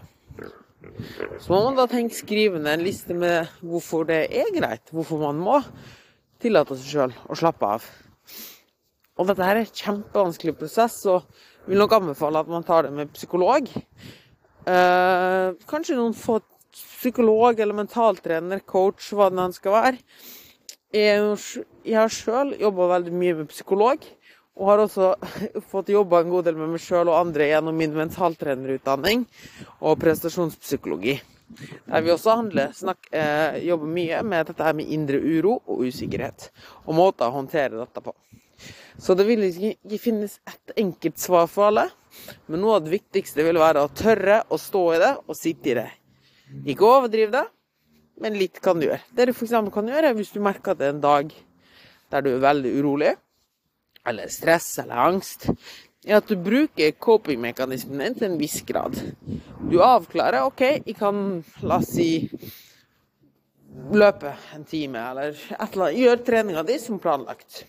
Så 1.41 1.51
må 1.51 1.61
man 1.65 1.77
da 1.79 1.87
tenke 1.89 2.15
skrivende 2.15 2.75
en 2.75 2.83
liste 2.85 3.15
med 3.17 3.49
hvorfor 3.65 4.05
det 4.07 4.25
er 4.29 4.51
greit, 4.55 4.91
hvorfor 4.93 5.23
man 5.23 5.39
må 5.41 5.59
tillate 6.43 6.77
seg 6.77 6.91
sjøl 6.91 7.15
å 7.31 7.37
slappe 7.39 7.71
av. 7.77 7.87
Og 9.15 9.29
dette 9.29 9.47
her 9.47 9.57
er 9.57 9.63
en 9.63 9.79
kjempevanskelig 9.79 10.55
prosess, 10.59 10.99
og 11.09 11.25
vil 11.65 11.81
nok 11.81 11.95
anbefale 11.97 12.43
at 12.43 12.51
man 12.51 12.67
tar 12.67 12.85
det 12.85 12.93
med 12.93 13.13
psykolog. 13.15 13.71
Eh, 14.65 15.47
kanskje 15.69 15.97
noen 15.97 16.15
få 16.17 16.39
psykolog 16.75 17.59
eller 17.59 17.77
mentaltrener, 17.77 18.61
coach, 18.67 19.11
hva 19.15 19.29
det 19.31 19.43
enn 19.43 19.55
skal 19.55 19.75
være. 19.75 20.01
Jeg, 20.95 21.95
har 21.95 22.11
sjøl 22.13 22.53
jobba 22.59 22.87
veldig 22.93 23.13
mye 23.15 23.37
med 23.41 23.51
psykolog, 23.51 24.03
og 24.55 24.69
har 24.69 24.83
også 24.85 25.11
fått 25.71 25.91
jobba 25.91 26.21
en 26.23 26.31
god 26.31 26.47
del 26.47 26.59
med 26.59 26.75
meg 26.75 26.83
sjøl 26.83 27.09
og 27.11 27.17
andre 27.19 27.49
gjennom 27.49 27.75
min 27.75 27.95
mentaltrenerutdanning 27.95 29.25
og 29.81 29.97
prestasjonspsykologi. 30.03 31.17
Der 31.85 32.01
vi 32.01 32.13
også 32.13 32.37
handler, 32.39 32.71
snakk, 32.73 33.09
eh, 33.13 33.59
jobber 33.67 33.91
mye 33.91 34.21
med 34.25 34.47
dette 34.49 34.65
her 34.65 34.77
med 34.77 34.89
indre 34.91 35.19
uro 35.21 35.59
og 35.59 35.83
usikkerhet, 35.85 36.49
og 36.85 36.97
måter 36.97 37.27
å 37.27 37.35
håndtere 37.35 37.77
dette 37.77 38.01
på. 38.01 38.15
Så 38.97 39.13
det 39.19 39.27
vil 39.27 39.43
ikke 39.45 39.99
finnes 39.99 40.39
ett 40.47 40.73
enkelt 40.79 41.19
svar 41.19 41.49
for 41.51 41.69
alle, 41.69 41.89
men 42.47 42.63
noe 42.63 42.79
av 42.79 42.85
det 42.85 42.95
viktigste 42.95 43.43
vil 43.45 43.59
være 43.59 43.83
å 43.83 43.91
tørre 43.91 44.41
å 44.47 44.59
stå 44.59 44.85
i 44.95 45.01
det 45.03 45.13
og 45.25 45.37
sitte 45.37 45.73
i 45.73 45.77
det. 45.81 45.89
Ikke 46.65 46.87
overdriv 46.87 47.31
det, 47.33 47.45
men 48.21 48.37
litt 48.39 48.61
kan 48.63 48.79
du 48.79 48.87
gjøre. 48.87 49.01
Det 49.15 49.27
du 49.29 49.33
f.eks. 49.33 49.55
kan 49.73 49.91
gjøre, 49.91 50.13
hvis 50.17 50.33
du 50.35 50.39
merker 50.43 50.73
at 50.73 50.81
det 50.81 50.89
er 50.89 50.95
en 50.95 51.03
dag 51.03 51.33
der 52.13 52.23
du 52.23 52.31
er 52.35 52.43
veldig 52.43 52.71
urolig, 52.79 53.15
eller 54.05 54.29
stress 54.29 54.69
eller 54.83 55.01
angst, 55.07 55.49
er 56.05 56.19
at 56.19 56.29
du 56.29 56.37
bruker 56.37 56.93
coping-mekanismen 57.01 58.03
din 58.03 58.17
til 58.17 58.27
en 58.29 58.37
viss 58.39 58.59
grad. 58.67 58.97
Du 59.65 59.79
avklarer 59.81 60.45
OK, 60.45 60.61
jeg 60.85 60.95
kan 60.99 61.41
la 61.65 61.79
oss 61.81 61.95
si 61.97 62.09
løpe 63.91 64.31
en 64.55 64.65
time, 64.69 65.01
eller 65.01 65.33
et 65.33 65.65
eller 65.71 65.87
annet. 65.87 65.99
Gjør 65.99 66.21
treninga 66.27 66.63
di 66.67 66.77
som 66.81 67.01
planlagt. 67.01 67.63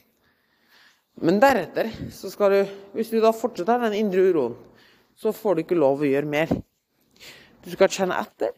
Men 1.24 1.40
deretter 1.40 1.88
så 2.12 2.28
skal 2.28 2.52
du 2.52 2.74
Hvis 2.92 3.08
du 3.08 3.22
da 3.24 3.32
fortsetter 3.32 3.80
den 3.86 3.96
indre 3.96 4.28
uroen, 4.28 4.56
så 5.16 5.32
får 5.32 5.54
du 5.54 5.62
ikke 5.64 5.78
lov 5.80 6.04
å 6.04 6.08
gjøre 6.08 6.28
mer. 6.28 6.50
Du 7.64 7.70
skal 7.72 7.88
kjenne 7.88 8.18
etter, 8.20 8.52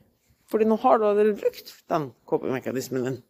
fordi 0.48 0.68
nå 0.68 0.78
har 0.80 0.98
du 0.98 1.06
allerede 1.08 1.36
brukt 1.40 1.74
den 1.92 2.08
coping-mekanismen 2.28 3.04
din. 3.04 3.20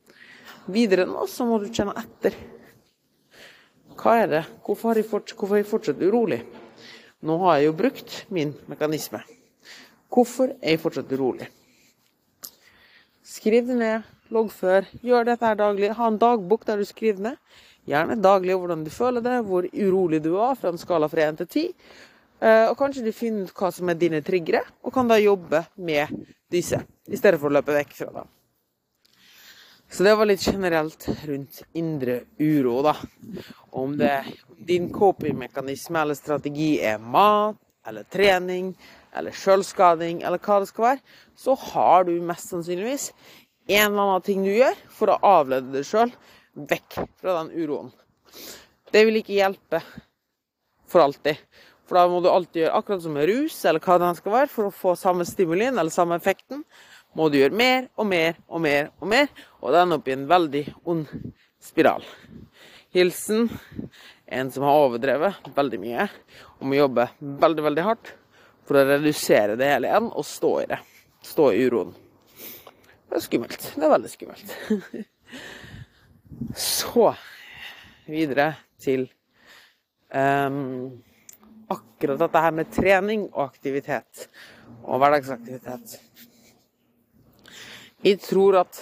Videre 0.70 1.06
nå 1.08 1.26
så 1.30 1.46
må 1.48 1.58
du 1.62 1.70
kjenne 1.72 1.96
etter. 1.98 2.36
Hva 3.98 4.14
er 4.22 4.28
det? 4.30 4.42
Hvorfor 4.62 4.94
er 4.94 5.02
jeg, 5.02 5.66
fortsatt, 5.66 6.02
urolig? 6.02 6.42
Nå 7.26 7.38
har 7.42 7.58
jeg 7.58 7.66
jo 7.66 7.78
brukt 7.80 8.18
min 8.30 8.52
mekanisme. 8.70 9.24
Hvorfor 10.12 10.52
er 10.60 10.76
jeg 10.76 10.82
fortsatt 10.84 11.10
urolig? 11.10 11.48
Skriv 13.26 13.66
det 13.66 13.78
ned, 13.80 14.06
loggfør. 14.32 14.86
Gjør 15.02 15.26
dette 15.26 15.48
her 15.48 15.58
daglig. 15.58 15.90
Ha 15.98 16.06
en 16.12 16.20
dagbok 16.20 16.62
der 16.68 16.78
du 16.78 16.86
skriver 16.86 17.24
ned. 17.26 17.40
Gjerne 17.88 18.18
daglig 18.22 18.54
hvordan 18.54 18.84
du 18.84 18.92
føler 18.92 19.24
det, 19.24 19.40
hvor 19.48 19.66
urolig 19.66 20.20
du 20.24 20.34
er, 20.36 20.54
fra 20.60 20.70
en 20.70 20.80
skala 20.80 21.08
fra 21.10 21.26
1 21.32 21.42
til 21.42 21.48
10. 21.48 21.66
Eh, 22.38 22.66
og 22.70 22.76
kanskje 22.78 23.04
du 23.06 23.12
finner 23.14 23.48
ut 23.48 23.54
hva 23.58 23.70
som 23.74 23.90
er 23.90 23.98
dine 23.98 24.22
triggere, 24.22 24.62
og 24.86 24.94
kan 24.94 25.08
da 25.10 25.18
jobbe 25.18 25.64
med 25.82 26.12
disse, 26.50 26.80
i 27.10 27.18
stedet 27.18 27.40
for 27.40 27.50
å 27.50 27.58
løpe 27.58 27.74
vekk 27.74 27.96
fra 27.98 28.12
dem. 28.20 28.28
Så 29.90 30.04
det 30.04 30.14
var 30.20 30.28
litt 30.28 30.44
generelt 30.44 31.06
rundt 31.24 31.62
indre 31.80 32.20
uro, 32.38 32.82
da. 32.84 32.94
Om 33.70 33.96
det 33.98 34.12
din 34.68 34.90
coping-mekanisme 34.92 36.02
eller 36.02 36.18
strategi 36.18 36.74
er 36.84 37.00
mat 37.00 37.56
eller 37.88 38.04
trening 38.04 38.74
eller 39.16 39.32
sjølskading 39.32 40.20
eller 40.22 40.42
hva 40.44 40.58
det 40.60 40.68
skal 40.68 40.84
være, 40.90 41.04
så 41.34 41.56
har 41.72 42.04
du 42.04 42.12
mest 42.20 42.52
sannsynligvis 42.52 43.08
en 43.68 43.86
eller 43.86 44.02
annen 44.02 44.26
ting 44.26 44.44
du 44.44 44.52
gjør 44.52 44.76
for 44.92 45.12
å 45.12 45.18
avlede 45.24 45.72
deg 45.72 45.88
sjøl 45.88 46.12
vekk 46.68 47.00
fra 47.20 47.38
den 47.40 47.54
uroen. 47.56 47.90
Det 48.92 49.04
vil 49.08 49.20
ikke 49.20 49.36
hjelpe 49.38 49.80
for 50.88 51.04
alltid. 51.04 51.40
For 51.88 51.96
da 51.96 52.04
må 52.12 52.20
du 52.20 52.28
alltid 52.28 52.66
gjøre 52.66 52.76
akkurat 52.76 53.02
som 53.04 53.14
med 53.16 53.28
rus, 53.30 53.56
eller 53.64 53.80
hva 53.80 53.96
det 54.02 54.12
skal 54.18 54.34
være, 54.34 54.52
for 54.52 54.68
å 54.68 54.74
få 54.74 54.92
samme 55.00 55.24
stimulien 55.28 55.72
eller 55.72 55.94
samme 55.94 56.18
effekten. 56.20 56.62
Må 57.16 57.30
du 57.32 57.38
gjøre 57.40 57.56
mer 57.56 57.88
og 57.96 58.10
mer 58.10 58.36
og 58.46 58.60
mer 58.60 58.90
og 59.00 59.08
mer, 59.08 59.30
og 59.62 59.72
det 59.72 59.80
ender 59.80 60.00
opp 60.00 60.10
i 60.10 60.14
en 60.14 60.26
veldig 60.28 60.64
ond 60.92 61.16
spiral. 61.64 62.04
Hilsen 62.92 63.48
en 64.28 64.52
som 64.52 64.66
har 64.68 64.82
overdrevet 64.84 65.48
veldig 65.56 65.80
mye, 65.80 66.08
og 66.60 66.68
må 66.68 66.76
jobbe 66.76 67.08
veldig, 67.20 67.64
veldig 67.70 67.86
hardt 67.86 68.12
for 68.68 68.76
å 68.76 68.84
redusere 68.90 69.56
det 69.56 69.70
hele 69.72 69.88
igjen 69.88 70.10
og 70.12 70.28
stå 70.28 70.52
i 70.60 70.68
det. 70.68 70.78
Stå 71.24 71.48
i 71.56 71.64
uroen. 71.64 71.94
Det 73.08 73.16
er 73.16 73.24
skummelt. 73.24 73.70
Det 73.72 73.86
er 73.86 73.94
veldig 73.94 74.12
skummelt. 74.12 74.56
Så 76.68 77.08
videre 78.08 78.50
til 78.80 79.06
um, 80.12 80.98
akkurat 81.72 82.20
dette 82.20 82.42
her 82.44 82.54
med 82.54 82.70
trening 82.74 83.26
og 83.32 83.42
aktivitet. 83.48 84.28
Og 84.84 85.00
hverdagsaktivitet. 85.02 85.98
Jeg 88.04 88.20
tror 88.22 88.60
at 88.62 88.78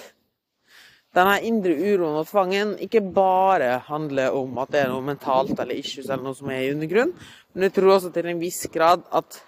denne 1.16 1.38
indre 1.48 1.72
uroen 1.72 2.18
og 2.20 2.26
tvangen 2.28 2.74
ikke 2.84 3.00
bare 3.00 3.78
handler 3.86 4.34
om 4.36 4.58
at 4.60 4.74
det 4.74 4.82
er 4.82 4.90
noe 4.92 5.04
mentalt 5.04 5.56
eller 5.56 5.78
issues 5.78 6.10
eller 6.10 6.26
noe 6.26 6.36
som 6.36 6.50
er 6.52 6.66
i 6.66 6.72
undergrunn, 6.74 7.14
men 7.54 7.64
jeg 7.64 7.72
tror 7.78 7.94
også 7.94 8.10
til 8.12 8.28
en 8.28 8.42
viss 8.42 8.66
grad 8.72 9.06
at 9.16 9.38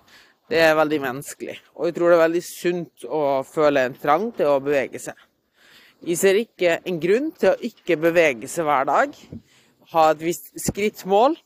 det 0.48 0.62
er 0.64 0.78
veldig 0.78 1.00
menneskelig. 1.02 1.58
Og 1.76 1.90
jeg 1.90 1.98
tror 1.98 2.08
det 2.08 2.16
er 2.16 2.22
veldig 2.22 2.44
sunt 2.46 3.04
å 3.04 3.24
føle 3.44 3.84
en 3.84 3.98
trang 4.00 4.30
til 4.36 4.48
å 4.48 4.62
bevege 4.64 5.02
seg. 5.02 5.18
Jeg 6.08 6.16
ser 6.20 6.38
ikke 6.40 6.78
en 6.88 7.02
grunn 7.02 7.28
til 7.36 7.52
å 7.52 7.68
ikke 7.68 7.98
bevege 8.00 8.48
seg 8.48 8.64
hver 8.64 8.88
dag. 8.88 9.18
Ha 9.92 10.04
et 10.14 10.24
visst 10.24 10.52
skrittmål. 10.62 11.36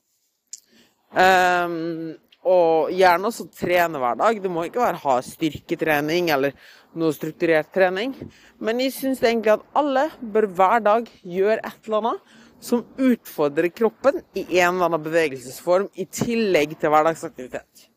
Um, 1.13 2.15
og 2.43 2.91
gjerne 2.91 3.29
også 3.29 3.47
trene 3.55 4.01
hver 4.03 4.17
dag. 4.19 4.39
Det 4.43 4.51
må 4.51 4.65
ikke 4.67 4.83
være 4.83 5.03
ha 5.05 5.19
styrketrening 5.23 6.33
eller 6.35 6.57
noe 6.99 7.15
strukturert 7.15 7.71
trening. 7.75 8.17
Men 8.59 8.81
jeg 8.83 8.95
syns 8.97 9.23
egentlig 9.23 9.55
at 9.55 9.67
alle 9.79 10.09
bør 10.21 10.49
hver 10.51 10.83
dag 10.83 11.07
gjøre 11.23 11.61
et 11.61 11.87
eller 11.87 12.01
annet 12.01 12.39
som 12.63 12.85
utfordrer 12.99 13.73
kroppen 13.75 14.21
i 14.39 14.45
en 14.61 14.77
eller 14.77 14.87
annen 14.87 15.03
bevegelsesform, 15.03 15.89
i 15.99 16.07
tillegg 16.07 16.77
til 16.79 16.93
hverdagsaktivitet. 16.95 17.89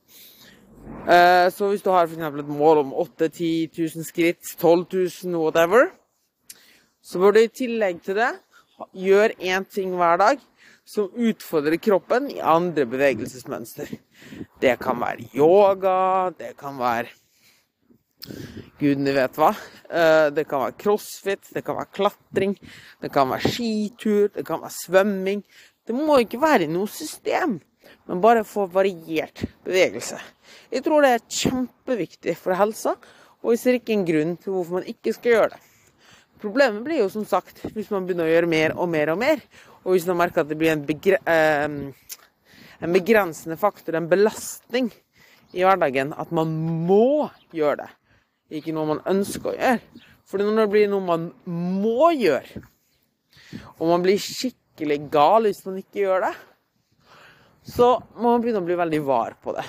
Uh, 1.05 1.49
så 1.53 1.69
hvis 1.69 1.85
du 1.85 1.91
har 1.93 2.09
f.eks. 2.09 2.21
et 2.25 2.49
mål 2.49 2.81
om 2.81 2.95
8000-10 3.05 3.77
000 3.77 4.07
skritt, 4.07 4.41
12 4.57 4.85
000, 5.25 5.37
whatever, 5.37 5.91
så 7.05 7.21
bør 7.21 7.35
du 7.35 7.43
i 7.43 7.53
tillegg 7.53 8.01
til 8.05 8.17
det 8.17 8.33
gjøre 8.97 9.37
én 9.39 9.65
ting 9.69 9.93
hver 9.95 10.17
dag 10.19 10.41
som 10.85 11.09
utfordrer 11.09 11.79
kroppen 11.81 12.29
i 12.29 12.39
andre 12.39 12.85
bevegelsesmønster. 12.89 13.89
Det 14.61 14.75
kan 14.81 14.99
være 15.01 15.29
yoga, 15.33 16.31
det 16.37 16.53
kan 16.59 16.77
være 16.79 17.13
Gudene 18.79 19.13
vet 19.13 19.37
hva. 19.37 19.51
Eh, 19.85 20.27
det 20.33 20.47
kan 20.49 20.63
være 20.63 20.77
crossfit, 20.81 21.51
det 21.53 21.61
kan 21.65 21.77
være 21.77 21.91
klatring, 21.93 22.55
det 23.01 23.11
kan 23.13 23.29
være 23.29 23.51
skitur, 23.53 24.31
det 24.33 24.45
kan 24.47 24.63
være 24.63 24.73
svømming. 24.73 25.43
Det 25.85 25.93
må 25.93 26.17
ikke 26.23 26.41
være 26.41 26.69
noe 26.71 26.89
system, 26.89 27.59
men 28.09 28.23
bare 28.23 28.45
få 28.47 28.65
variert 28.73 29.45
bevegelse. 29.67 30.17
Jeg 30.73 30.85
tror 30.85 31.05
det 31.05 31.13
er 31.13 31.29
kjempeviktig 31.29 32.35
for 32.41 32.57
helsa, 32.57 32.95
og 33.43 33.53
jeg 33.53 33.61
ser 33.61 33.79
ikke 33.79 33.93
en 33.93 34.07
grunn 34.07 34.35
til 34.41 34.55
hvorfor 34.55 34.79
man 34.79 34.89
ikke 34.89 35.13
skal 35.13 35.35
gjøre 35.35 35.53
det. 35.53 35.61
Problemet 36.41 36.83
blir 36.83 37.03
jo 37.03 37.09
som 37.11 37.25
sagt 37.27 37.61
hvis 37.75 37.91
man 37.93 38.05
begynner 38.05 38.27
å 38.27 38.33
gjøre 38.33 38.51
mer 38.51 38.75
og 38.75 38.89
mer 38.91 39.13
og 39.13 39.19
mer, 39.21 39.41
og 39.85 39.95
hvis 39.95 40.07
man 40.09 40.19
merker 40.23 40.43
at 40.43 40.49
det 40.49 40.57
blir 40.59 40.73
en, 40.73 40.83
begre 40.85 41.19
eh, 41.29 41.67
en 42.83 42.95
begrensende 42.95 43.57
faktor, 43.59 43.95
en 43.95 44.09
belastning 44.11 44.89
i 45.55 45.63
hverdagen, 45.63 46.11
at 46.17 46.31
man 46.35 46.51
må 46.87 47.29
gjøre 47.55 47.85
det. 47.85 47.91
ikke 48.59 48.73
noe 48.75 48.95
man 48.95 49.05
ønsker 49.09 49.51
å 49.51 49.55
gjøre. 49.55 50.03
For 50.25 50.41
når 50.41 50.65
det 50.65 50.71
blir 50.73 50.89
noe 50.91 51.05
man 51.05 51.29
må 51.47 52.11
gjøre, 52.17 52.61
og 53.77 53.87
man 53.89 54.03
blir 54.03 54.21
skikkelig 54.21 54.99
gal 55.13 55.47
hvis 55.47 55.63
man 55.67 55.79
ikke 55.79 56.03
gjør 56.03 56.27
det, 56.27 56.35
så 57.65 57.95
må 58.19 58.29
man 58.29 58.43
begynne 58.43 58.61
å 58.61 58.67
bli 58.67 58.77
veldig 58.77 59.01
var 59.05 59.37
på 59.41 59.55
det. 59.55 59.65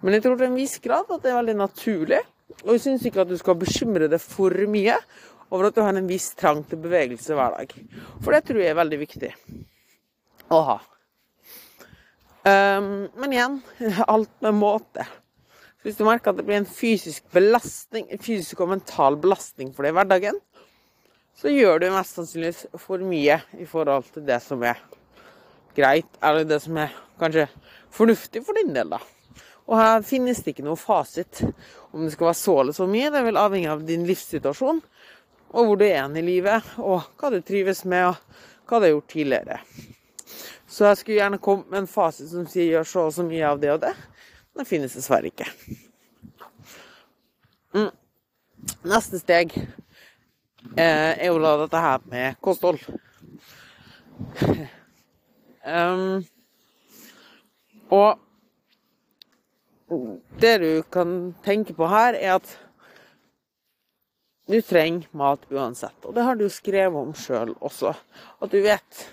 Men 0.00 0.16
jeg 0.16 0.24
tror 0.24 0.38
til 0.38 0.48
en 0.48 0.58
viss 0.58 0.78
grad 0.82 1.10
at 1.12 1.22
det 1.22 1.30
er 1.30 1.38
veldig 1.42 1.56
naturlig, 1.60 2.20
og 2.64 2.72
jeg 2.74 2.82
syns 2.82 3.04
ikke 3.06 3.22
at 3.22 3.30
du 3.30 3.36
skal 3.38 3.58
bekymre 3.58 4.08
deg 4.10 4.22
for 4.22 4.54
mye 4.70 4.96
over 5.50 5.68
at 5.68 5.76
du 5.76 5.82
har 5.82 5.96
en 5.96 6.08
viss 6.08 6.30
trang 6.38 6.62
til 6.66 6.80
bevegelse 6.82 7.36
hver 7.36 7.58
dag. 7.58 7.74
For 8.22 8.34
det 8.34 8.44
tror 8.46 8.62
jeg 8.62 8.72
er 8.72 8.78
veldig 8.78 9.00
viktig 9.00 9.32
å 10.50 10.60
ha. 10.68 10.78
Um, 12.40 13.10
men 13.20 13.34
igjen, 13.34 13.58
alt 14.14 14.32
med 14.44 14.56
måte. 14.56 15.06
Så 15.80 15.88
hvis 15.88 15.98
du 15.98 16.06
merker 16.06 16.32
at 16.32 16.40
det 16.40 16.46
blir 16.48 16.60
en 16.60 16.68
fysisk 16.68 17.26
belastning, 17.34 18.06
fysisk 18.20 18.62
og 18.62 18.74
mental 18.74 19.18
belastning 19.20 19.74
for 19.74 19.84
deg 19.84 19.94
i 19.94 19.98
hverdagen, 19.98 20.40
så 21.40 21.52
gjør 21.52 21.80
du 21.80 21.86
mest 21.94 22.18
sannsynligvis 22.18 22.66
for 22.82 23.00
mye 23.00 23.38
i 23.56 23.66
forhold 23.68 24.10
til 24.12 24.26
det 24.28 24.42
som 24.44 24.60
er 24.66 24.80
greit, 25.76 26.10
eller 26.20 26.44
det 26.44 26.58
som 26.60 26.76
er 26.82 26.92
kanskje 27.20 27.46
fornuftig 27.94 28.42
for 28.44 28.58
din 28.60 28.74
del, 28.76 28.92
da. 28.92 29.00
Og 29.70 29.78
her 29.78 30.04
finnes 30.04 30.40
det 30.42 30.52
ikke 30.52 30.66
noe 30.66 30.78
fasit 30.78 31.44
om 31.94 32.02
det 32.04 32.12
skal 32.12 32.30
være 32.30 32.38
så 32.40 32.56
eller 32.60 32.76
så 32.76 32.86
mye. 32.90 33.10
Det 33.14 33.22
vil 33.24 33.38
avhenge 33.38 33.70
av 33.72 33.84
din 33.86 34.06
livssituasjon, 34.08 34.80
og 35.50 35.66
hvor 35.66 35.78
du 35.80 35.84
er 35.86 36.16
i 36.16 36.22
livet, 36.22 36.66
og 36.78 37.08
hva 37.18 37.30
du 37.32 37.40
trives 37.42 37.84
med, 37.84 38.12
og 38.12 38.68
hva 38.70 38.78
du 38.78 38.86
har 38.86 38.94
gjort 38.94 39.10
tidligere. 39.10 39.60
Så 40.70 40.86
jeg 40.86 40.96
skulle 41.00 41.18
gjerne 41.18 41.42
kommet 41.42 41.70
med 41.70 41.82
en 41.82 41.90
fasit 41.90 42.30
som 42.30 42.46
sier 42.46 42.76
gjør 42.76 42.86
så 42.86 43.06
og 43.08 43.14
så 43.16 43.26
mye 43.26 43.48
av 43.48 43.58
det 43.62 43.72
og 43.74 43.80
det. 43.82 43.94
Men 44.52 44.62
det 44.62 44.70
finnes 44.70 44.94
dessverre 44.94 45.30
ikke. 45.32 45.48
Mm. 47.74 47.90
Neste 48.86 49.18
steg 49.18 49.56
eh, 49.56 51.12
er 51.16 51.26
jo 51.26 51.40
da 51.42 51.56
dette 51.64 51.82
her 51.82 52.06
med 52.12 52.38
kosthold. 52.44 52.78
um, 55.66 56.20
og 57.90 58.18
det 60.40 60.56
du 60.62 60.70
kan 60.92 61.34
tenke 61.42 61.74
på 61.74 61.90
her, 61.90 62.14
er 62.14 62.36
at 62.38 62.52
du 64.50 64.60
trenger 64.66 65.08
mat 65.16 65.42
uansett. 65.50 65.96
Og 66.04 66.14
det 66.16 66.24
har 66.26 66.38
du 66.38 66.46
skrevet 66.50 66.98
om 66.98 67.14
sjøl 67.16 67.54
også. 67.60 67.94
At 68.42 68.52
du 68.52 68.60
vet 68.64 69.04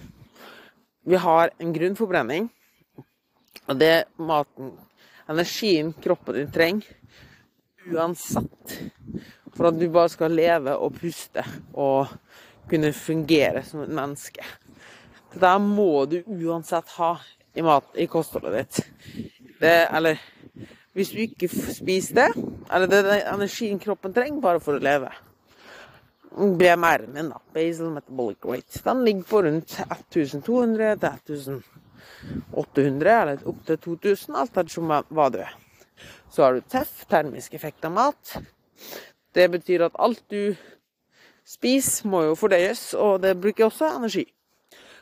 vi 1.08 1.16
har 1.16 1.50
en 1.58 1.74
grunnforbrenning. 1.74 2.50
Og 3.68 3.80
det 3.80 4.08
maten, 4.20 4.74
energien 5.30 5.94
kroppen 6.04 6.36
din 6.36 6.50
trenger, 6.52 6.90
uansett. 7.88 8.74
For 9.56 9.70
at 9.70 9.80
du 9.80 9.86
bare 9.88 10.12
skal 10.12 10.36
leve 10.36 10.76
og 10.76 10.98
puste 11.00 11.46
og 11.74 12.12
kunne 12.68 12.92
fungere 12.92 13.64
som 13.64 13.86
et 13.86 13.94
menneske. 13.96 14.44
Det 15.32 15.40
der 15.44 15.60
må 15.64 16.06
du 16.12 16.20
uansett 16.28 16.92
ha 16.98 17.14
i, 17.56 17.64
mat, 17.64 17.88
i 17.96 18.10
kostholdet 18.12 18.58
ditt. 18.58 18.82
Det, 19.62 19.78
eller 19.88 20.20
hvis 20.92 21.14
du 21.16 21.24
ikke 21.24 21.48
spiser 21.48 22.20
det, 22.20 22.44
eller 22.68 22.92
det 22.92 23.00
er 23.06 23.32
energien 23.32 23.80
kroppen 23.80 24.12
trenger 24.16 24.44
bare 24.44 24.62
for 24.64 24.76
å 24.76 24.84
leve, 24.84 25.14
BMR-en 26.38 27.14
min, 27.14 27.30
da, 27.34 27.40
basal 27.54 27.90
metabolic 27.96 28.46
rate, 28.46 28.82
den 28.86 29.04
ligger 29.06 29.24
på 29.30 29.42
rundt 29.46 29.80
1200 29.88 30.98
til 31.02 31.10
1800, 32.54 33.22
eller 33.22 33.48
opp 33.50 33.64
til 33.66 33.78
2000, 33.82 34.36
alt 34.38 34.58
ettersom 34.58 34.92
hva 34.92 35.30
du 35.34 35.40
er. 35.42 35.54
Så 36.30 36.44
har 36.44 36.54
du 36.54 36.62
TEF, 36.62 37.06
termisk 37.10 37.54
effekt 37.58 37.86
av 37.88 37.94
mat. 37.96 38.38
Det 39.34 39.48
betyr 39.54 39.88
at 39.88 39.98
alt 39.98 40.24
du 40.30 40.56
spiser, 41.48 42.08
må 42.12 42.24
jo 42.28 42.36
fordøyes, 42.38 42.92
og 42.94 43.22
det 43.24 43.38
bruker 43.42 43.68
også 43.68 43.90
energi. 43.96 44.26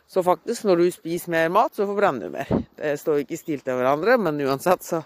Så 0.07 0.21
faktisk, 0.23 0.67
når 0.69 0.75
du 0.83 0.91
spiser 0.93 1.33
mer 1.33 1.49
mat, 1.49 1.73
så 1.75 1.87
forbrenner 1.89 2.29
du 2.29 2.35
mer. 2.37 2.51
Det 2.77 2.93
står 3.01 3.23
ikke 3.23 3.39
stilt 3.39 3.65
til 3.65 3.79
hverandre, 3.79 4.19
men 4.21 4.39
uansett 4.45 4.85
så 4.85 5.01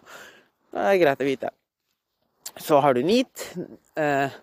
er 0.75 0.91
det 0.91 1.01
greit 1.01 1.23
å 1.23 1.27
vite. 1.27 1.53
Så 2.59 2.81
har 2.83 2.93
du 2.93 3.01
NEAT. 3.07 3.45
Eh, 3.95 4.35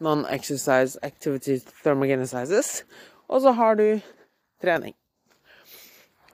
non-exercise 0.00 0.98
activity 1.06 1.58
thermogenesis. 1.82 2.82
Og 3.28 3.44
så 3.44 3.52
har 3.56 3.76
du 3.78 4.00
trening. 4.62 4.94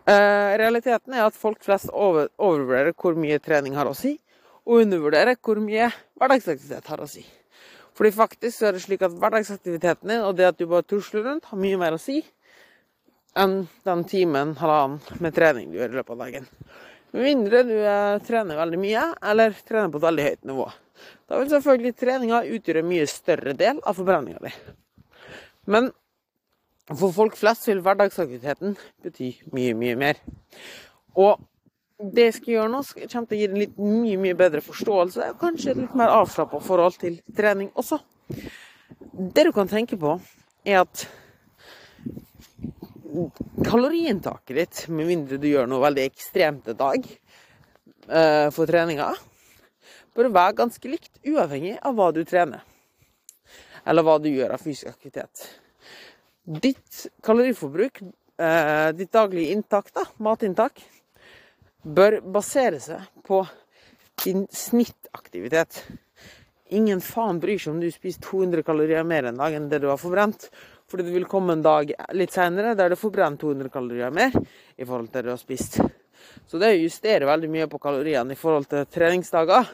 Eh, 0.06 0.52
realiteten 0.60 1.14
er 1.14 1.26
at 1.26 1.34
folk 1.34 1.64
flest 1.66 1.90
over, 1.90 2.28
overvurderer 2.38 2.94
hvor 2.94 3.16
mye 3.18 3.40
trening 3.42 3.74
har 3.74 3.90
å 3.90 3.94
si, 3.96 4.14
og 4.66 4.84
undervurderer 4.84 5.34
hvor 5.42 5.58
mye 5.62 5.90
hverdagsaktivitet 6.18 6.92
har 6.92 7.02
å 7.02 7.08
si. 7.10 7.24
Fordi 7.96 8.12
faktisk 8.14 8.62
er 8.62 8.76
det 8.76 8.84
slik 8.84 9.02
at 9.02 9.14
hverdagsaktiviteten 9.16 10.12
din 10.12 10.22
og 10.22 10.36
det 10.38 10.50
at 10.50 10.58
du 10.60 10.66
bare 10.70 10.86
tusler 10.86 11.24
rundt, 11.26 11.48
har 11.50 11.58
mye 11.58 11.80
mer 11.80 11.96
å 11.96 12.00
si 12.00 12.20
enn 13.36 13.66
den 13.84 14.04
timen, 14.08 14.54
halvannen 14.56 15.20
med 15.20 15.34
trening 15.36 15.72
du 15.72 15.80
gjør 15.80 15.92
i 15.92 15.98
løpet 15.98 16.14
av 16.14 16.22
dagen. 16.24 16.46
Med 17.12 17.26
mindre 17.26 17.62
du 17.66 17.74
eh, 17.76 18.18
trener 18.26 18.58
veldig 18.62 18.80
mye, 18.80 19.04
eller 19.30 19.58
trener 19.66 19.92
på 19.92 20.00
et 20.00 20.06
veldig 20.06 20.26
høyt 20.28 20.48
nivå. 20.48 20.66
Da 21.28 21.40
vil 21.40 21.50
selvfølgelig 21.52 21.94
treninga 21.98 22.42
utgjøre 22.56 22.82
en 22.82 22.90
mye 22.90 23.06
større 23.10 23.54
del 23.58 23.80
av 23.82 23.98
forbrenninga 23.98 24.42
di. 24.46 24.52
Men 25.66 25.90
for 26.94 27.10
folk 27.14 27.36
flest 27.38 27.66
vil 27.66 27.82
hverdagsaktiviteten 27.82 28.76
bety 29.02 29.32
mye, 29.54 29.74
mye 29.74 29.98
mer. 29.98 30.20
Og 31.18 31.42
det 31.98 32.28
jeg 32.28 32.36
skal 32.36 32.52
gjøre 32.52 32.72
nå, 32.72 32.82
kommer 32.94 33.28
til 33.30 33.36
å 33.36 33.40
gi 33.40 33.48
en 33.48 33.60
litt 33.62 33.78
mye, 33.80 34.16
mye 34.20 34.38
bedre 34.38 34.62
forståelse, 34.64 35.30
og 35.32 35.40
kanskje 35.40 35.72
et 35.72 35.80
litt 35.80 35.94
mer 35.98 36.12
avslappa 36.12 36.60
forhold 36.62 36.98
til 37.00 37.18
trening 37.36 37.70
også. 37.74 37.98
Det 39.06 39.46
du 39.48 39.52
kan 39.56 39.70
tenke 39.70 39.98
på, 39.98 40.18
er 40.66 40.82
at 40.82 41.06
kaloriinntaket 43.64 44.58
ditt, 44.58 44.82
med 44.92 45.08
mindre 45.08 45.40
du 45.40 45.48
gjør 45.48 45.70
noe 45.70 45.84
veldig 45.86 46.04
ekstremt 46.04 46.68
en 46.68 46.78
dag 46.78 47.06
eh, 47.08 48.48
for 48.52 48.68
treninga, 48.68 49.08
bør 50.16 50.32
være 50.32 50.56
ganske 50.62 50.90
likt, 50.90 51.12
uavhengig 51.26 51.76
av 51.84 51.96
hva 51.96 52.10
du 52.14 52.22
trener. 52.28 52.64
Eller 53.86 54.06
hva 54.06 54.16
du 54.18 54.30
gjør 54.30 54.56
av 54.56 54.62
fysisk 54.62 54.90
aktivitet. 54.90 55.46
Ditt 56.46 57.06
kaloriforbruk, 57.26 58.02
eh, 58.38 58.92
ditt 58.96 59.12
daglige 59.12 59.52
inntak, 59.52 59.92
da, 59.94 60.04
matinntak, 60.18 60.80
bør 61.82 62.20
basere 62.20 62.80
seg 62.80 63.02
på 63.26 63.44
din 64.24 64.46
snittaktivitet. 64.50 65.84
Ingen 66.74 67.00
faen 67.00 67.38
bryr 67.38 67.60
seg 67.62 67.74
om 67.74 67.80
du 67.80 67.90
spiser 67.94 68.24
200 68.26 68.64
kalorier 68.66 69.04
mer 69.06 69.28
en 69.28 69.38
dag 69.38 69.54
enn 69.54 69.68
det 69.70 69.82
du 69.84 69.88
har 69.90 70.00
forbrent. 70.00 70.48
Fordi 70.90 71.06
det 71.06 71.14
vil 71.14 71.28
komme 71.30 71.54
en 71.54 71.62
dag 71.62 71.92
litt 72.14 72.34
seinere 72.34 72.74
der 72.78 72.90
du 72.90 72.98
forbrent 72.98 73.40
200 73.42 73.70
kalorier 73.70 74.10
mer 74.14 74.34
i 74.34 74.84
forhold 74.84 75.10
til 75.10 75.20
det 75.20 75.26
du 75.28 75.32
har 75.34 75.40
spist. 75.42 75.80
Så 76.46 76.60
det 76.62 76.76
justerer 76.78 77.26
veldig 77.26 77.50
mye 77.50 77.68
på 77.70 77.80
kaloriene 77.82 78.34
i 78.34 78.38
forhold 78.38 78.68
til 78.70 78.86
treningsdager, 78.92 79.66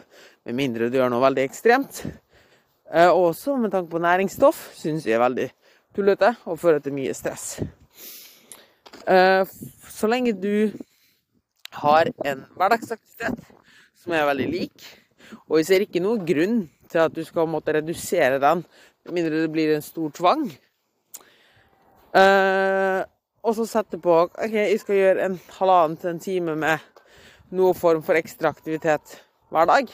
med 0.46 0.56
mindre 0.58 0.88
du 0.90 0.96
gjør 0.98 1.10
noe 1.12 1.22
veldig 1.22 1.44
ekstremt. 1.44 2.02
Eh, 2.92 3.08
også 3.08 3.56
med 3.60 3.72
tanke 3.72 3.92
på 3.92 4.00
næringsstoff 4.02 4.72
syns 4.76 5.06
jeg 5.06 5.16
er 5.16 5.22
veldig 5.22 5.48
tullete 5.96 6.34
og 6.44 6.58
fører 6.60 6.82
til 6.82 6.96
mye 6.96 7.14
stress. 7.16 7.60
Eh, 9.08 9.44
så 9.88 10.10
lenge 10.10 10.34
du 10.36 10.72
har 11.72 12.10
en 12.24 12.44
hverdagsaktivitet 12.56 13.40
som 14.02 14.12
er 14.12 14.28
veldig 14.28 14.48
lik, 14.50 14.84
og 15.48 15.60
jeg 15.60 15.68
ser 15.68 15.84
ikke 15.86 16.02
noen 16.04 16.26
grunn 16.28 16.58
til 16.92 17.00
at 17.04 17.14
du 17.14 17.22
skal 17.24 17.48
måtte 17.48 17.72
redusere 17.78 18.40
den, 18.42 18.64
med 19.06 19.16
mindre 19.16 19.44
det 19.44 19.52
blir 19.52 19.72
en 19.74 19.84
stor 19.84 20.12
tvang. 20.14 20.44
Og 23.42 23.57
så 23.59 23.66
sette 23.66 23.98
på 23.98 24.14
OK, 24.22 24.55
jeg 24.55 24.78
skal 24.78 24.98
gjøre 24.98 25.26
en 25.26 25.37
halvannen 25.59 25.98
til 25.98 26.12
en 26.12 26.22
time 26.22 26.55
med 26.59 26.83
noen 27.52 27.76
form 27.76 28.02
for 28.07 28.18
ekstra 28.18 28.52
aktivitet 28.55 29.16
hver 29.52 29.66
dag. 29.68 29.90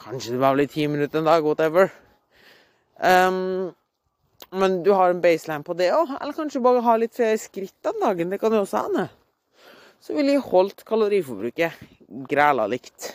Kanskje 0.00 0.34
det 0.34 0.40
bare 0.40 0.58
blir 0.58 0.70
ti 0.72 0.86
minutter 0.88 1.20
en 1.20 1.28
dag, 1.28 1.44
whatever. 1.44 1.92
Um, 2.98 3.74
men 4.54 4.78
du 4.86 4.92
har 4.96 5.12
en 5.12 5.20
baseline 5.22 5.64
på 5.66 5.76
det 5.76 5.90
òg. 5.94 6.16
Eller 6.20 6.36
kanskje 6.36 6.62
bare 6.64 6.82
ha 6.84 6.96
litt 7.00 7.14
flere 7.16 7.36
skritt 7.40 7.76
den 7.84 8.00
dagen. 8.02 8.32
Det 8.32 8.40
kan 8.42 8.54
jo 8.54 8.62
også 8.64 8.86
hende. 8.86 9.08
Så 10.00 10.16
ville 10.16 10.34
jeg 10.34 10.44
holdt 10.48 10.84
kaloriforbruket 10.88 11.84
græla 12.30 12.66
likt. 12.70 13.10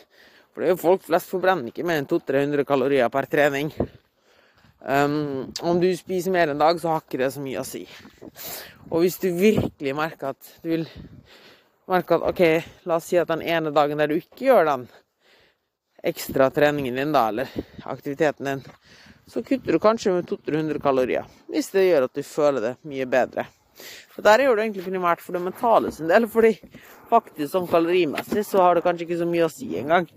For 0.54 0.62
det 0.62 0.70
er 0.70 0.76
jo 0.76 0.82
folk 0.82 1.06
flest 1.06 1.30
forbrenner 1.32 1.70
ikke 1.72 1.86
mer 1.88 2.02
enn 2.02 2.10
200-300 2.10 2.66
kalorier 2.70 3.12
per 3.14 3.30
trening. 3.32 3.74
Um, 4.80 5.50
om 5.62 5.80
du 5.82 5.90
spiser 5.98 6.32
mer 6.32 6.48
en 6.48 6.62
dag, 6.62 6.80
så 6.80 6.94
har 6.94 7.04
ikke 7.04 7.20
det 7.20 7.34
så 7.36 7.44
mye 7.44 7.60
å 7.60 7.68
si. 7.68 7.84
Og 8.90 9.04
hvis 9.04 9.20
du 9.20 9.28
virkelig 9.36 9.96
merker 9.96 10.32
at 10.32 10.54
du 10.64 10.72
vil 10.72 10.88
merke 11.90 12.16
at 12.16 12.26
OK, 12.30 12.42
la 12.88 13.00
oss 13.00 13.10
si 13.10 13.20
at 13.20 13.30
den 13.30 13.44
ene 13.44 13.74
dagen 13.76 14.00
der 14.00 14.12
du 14.12 14.16
ikke 14.20 14.48
gjør 14.48 14.70
den 14.70 14.88
ekstra 16.10 16.48
treningen 16.56 16.96
din, 16.96 17.12
da, 17.12 17.26
eller 17.28 17.50
aktiviteten 17.84 18.48
din, 18.48 18.64
så 19.30 19.44
kutter 19.44 19.76
du 19.76 19.82
kanskje 19.84 20.14
med 20.16 20.30
200-300 20.30 20.82
kalorier. 20.82 21.28
Hvis 21.52 21.74
det 21.74 21.90
gjør 21.90 22.08
at 22.08 22.16
du 22.16 22.24
føler 22.24 22.64
det 22.64 22.76
mye 22.88 23.06
bedre. 23.10 23.46
Og 24.18 24.24
Der 24.24 24.44
gjør 24.44 24.56
du 24.56 24.62
egentlig 24.64 24.88
primært 24.88 25.22
for 25.24 25.36
det 25.36 25.44
mentale 25.44 25.92
sin 25.92 26.10
del, 26.10 26.28
fordi 26.32 26.56
faktisk 27.12 27.52
sånn 27.52 27.70
kalorimessig 27.70 28.46
så 28.48 28.64
har 28.64 28.76
det 28.78 28.86
kanskje 28.88 29.06
ikke 29.08 29.20
så 29.22 29.28
mye 29.30 29.46
å 29.46 29.52
si 29.54 29.70
engang. 29.80 30.10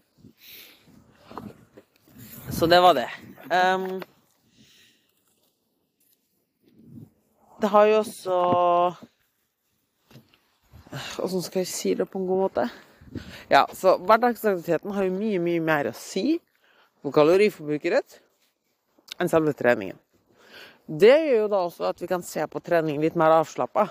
Så 2.52 2.66
det 2.70 2.80
var 2.82 2.96
det. 2.98 3.08
Um, 3.50 4.02
det 7.62 7.70
har 7.70 7.86
jo 7.86 7.98
også 8.02 8.36
Åssen 11.22 11.44
skal 11.44 11.62
jeg 11.62 11.70
si 11.70 11.94
det 11.96 12.04
på 12.10 12.18
en 12.20 12.26
god 12.28 12.40
måte? 12.42 12.66
Ja, 13.48 13.62
så 13.72 13.94
hverdagsaktiviteten 14.00 14.92
har 14.92 15.06
jo 15.06 15.14
mye, 15.14 15.38
mye 15.40 15.62
mer 15.64 15.88
å 15.88 15.94
si 15.96 16.36
på 17.00 17.12
kaloriforbruket 17.14 17.94
ditt 17.94 18.18
enn 19.20 19.30
selve 19.32 19.54
treningen. 19.56 19.96
Det 20.84 21.14
gjør 21.14 21.38
jo 21.44 21.50
da 21.52 21.60
også 21.68 21.86
at 21.88 22.02
vi 22.02 22.08
kan 22.10 22.24
se 22.26 22.44
på 22.50 22.60
trening 22.64 23.00
litt 23.00 23.16
mer 23.16 23.38
avslappa. 23.38 23.86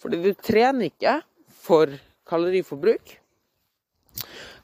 Fordi 0.00 0.20
du 0.20 0.32
trener 0.34 0.90
ikke 0.90 1.20
for 1.62 1.92
kaloriforbruk. 2.28 3.14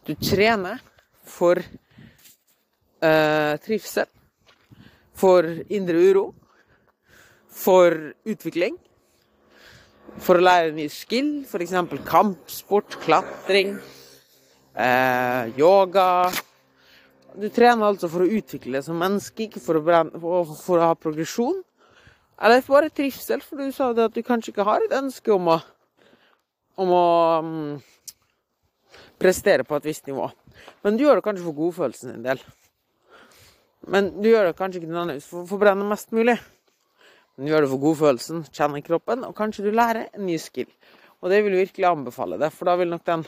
Du 0.05 0.13
trener 0.19 0.83
for 1.27 1.61
eh, 1.61 3.55
trivsel, 3.65 4.09
for 5.17 5.49
indre 5.73 6.03
uro, 6.11 6.27
for 7.57 8.13
utvikling. 8.29 8.77
For 10.23 10.39
å 10.39 10.45
lære 10.45 10.75
ny 10.77 10.87
skill, 10.93 11.31
f.eks. 11.45 11.75
kampsport, 12.07 12.99
klatring, 13.03 13.77
eh, 14.77 15.53
yoga. 15.59 16.31
Du 17.37 17.49
trener 17.53 17.91
altså 17.91 18.09
for 18.09 18.25
å 18.25 18.31
utvikle 18.39 18.79
deg 18.79 18.87
som 18.87 19.01
menneske, 19.01 19.49
ikke 19.49 19.61
for 19.61 19.81
å, 19.81 19.85
brenne, 19.85 20.21
for 20.21 20.81
å 20.81 20.89
ha 20.89 20.95
progresjon. 20.97 21.59
Eller 22.37 22.65
bare 22.69 22.93
trivsel, 22.93 23.43
for 23.45 23.61
du 23.61 23.73
sa 23.73 23.91
at 23.93 24.15
du 24.15 24.23
kanskje 24.25 24.53
ikke 24.53 24.67
har 24.69 24.85
et 24.85 24.97
ønske 24.97 25.33
om 25.33 25.53
å, 25.55 25.61
om 26.81 26.93
å 26.93 27.07
um, 27.41 27.55
prestere 29.21 29.65
på 29.65 29.77
et 29.77 29.89
visst 29.89 30.09
nivå. 30.09 30.29
Men 30.85 30.97
du 30.97 31.05
gjør 31.05 31.21
det 31.21 31.27
kanskje 31.29 31.45
for 31.45 31.57
godfølelsen 31.57 32.15
din 32.15 32.27
del. 32.29 32.43
Men 33.87 34.11
du 34.21 34.29
gjør 34.29 34.51
det 34.51 34.59
kanskje 34.59 34.83
ikke 34.83 34.91
nødvendigvis 34.91 35.29
for 35.31 35.45
å 35.45 35.49
forbrenne 35.49 35.89
mest 35.89 36.13
mulig. 36.17 36.37
Du 37.37 37.51
gjør 37.51 37.67
det 37.67 37.73
for 37.73 37.83
godfølelsen, 37.83 38.47
kjenner 38.49 38.85
kroppen, 38.85 39.27
og 39.29 39.37
kanskje 39.37 39.67
du 39.67 39.75
lærer 39.75 40.07
en 40.17 40.25
ny 40.25 40.39
skill. 40.41 40.71
Og 41.21 41.29
det 41.33 41.43
vil 41.45 41.57
jeg 41.57 41.67
virkelig 41.67 41.89
anbefale 41.91 42.39
deg, 42.41 42.55
for 42.55 42.69
da 42.69 42.77
vil 42.81 42.93
nok 42.93 43.05
den 43.09 43.25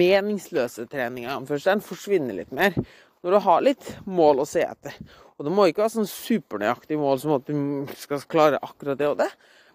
meningsløse 0.00 0.86
treninga 0.90 1.38
den 1.46 1.82
forsvinne 1.82 2.34
litt 2.34 2.52
mer. 2.54 2.74
Når 3.20 3.34
du 3.34 3.38
har 3.44 3.64
litt 3.66 3.88
mål 4.08 4.42
å 4.42 4.48
se 4.48 4.62
etter. 4.64 4.94
Og 5.38 5.46
det 5.46 5.54
må 5.54 5.66
ikke 5.68 5.84
være 5.84 5.94
sånn 5.98 6.10
supernøyaktig 6.10 6.98
mål 7.00 7.20
som 7.22 7.34
at 7.36 7.46
du 7.48 7.94
skal 7.98 8.22
klare 8.30 8.60
akkurat 8.64 8.98
det 9.00 9.08
og 9.10 9.18
det, 9.22 9.30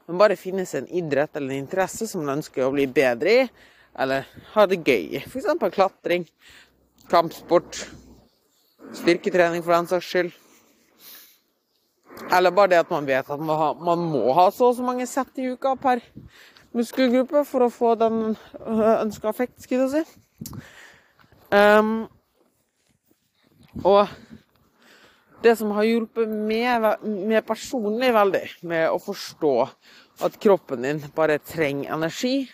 men 0.05 0.19
bare 0.21 0.37
finnes 0.37 0.75
en 0.77 0.87
idrett 0.93 1.37
eller 1.37 1.55
en 1.55 1.63
interesse 1.63 2.07
som 2.09 2.21
du 2.21 2.31
ønsker 2.35 2.65
å 2.65 2.73
bli 2.73 2.85
bedre 2.91 3.31
i, 3.31 3.45
eller 3.97 4.27
ha 4.53 4.65
det 4.69 4.83
gøy 4.83 5.15
i. 5.17 5.21
F.eks. 5.23 5.47
klatring, 5.73 6.27
kampsport, 7.09 7.85
styrketrening 8.99 9.63
for 9.63 9.73
den 9.77 9.89
saks 9.89 10.11
skyld. 10.11 10.35
Eller 12.33 12.51
bare 12.55 12.73
det 12.73 12.81
at 12.83 12.91
man 12.91 13.07
vet 13.07 13.29
at 13.29 13.39
man, 13.39 13.57
har, 13.57 13.77
man 13.79 14.03
må 14.11 14.33
ha 14.35 14.49
så 14.53 14.71
og 14.71 14.77
så 14.77 14.85
mange 14.85 15.07
sett 15.09 15.39
i 15.41 15.51
uka 15.53 15.75
per 15.79 16.01
muskelgruppe 16.75 17.45
for 17.47 17.65
å 17.65 17.71
få 17.71 17.93
den 17.99 18.19
øh, 18.33 18.95
ønska 19.01 19.31
effekt, 19.31 19.61
skal 19.63 19.85
jeg 19.85 19.91
si. 19.93 20.59
Um, 21.53 22.07
og 23.83 24.09
det 25.45 25.53
som 25.59 25.71
har 25.75 25.85
hjulpet 25.87 26.29
meg, 26.31 26.85
personlig 27.47 28.11
veldig 28.15 28.43
med 28.67 28.89
å 28.89 28.99
forstå 29.01 29.55
at 30.25 30.37
kroppen 30.41 30.85
din 30.85 31.01
bare 31.15 31.37
trenger 31.43 31.93
energi, 31.93 32.47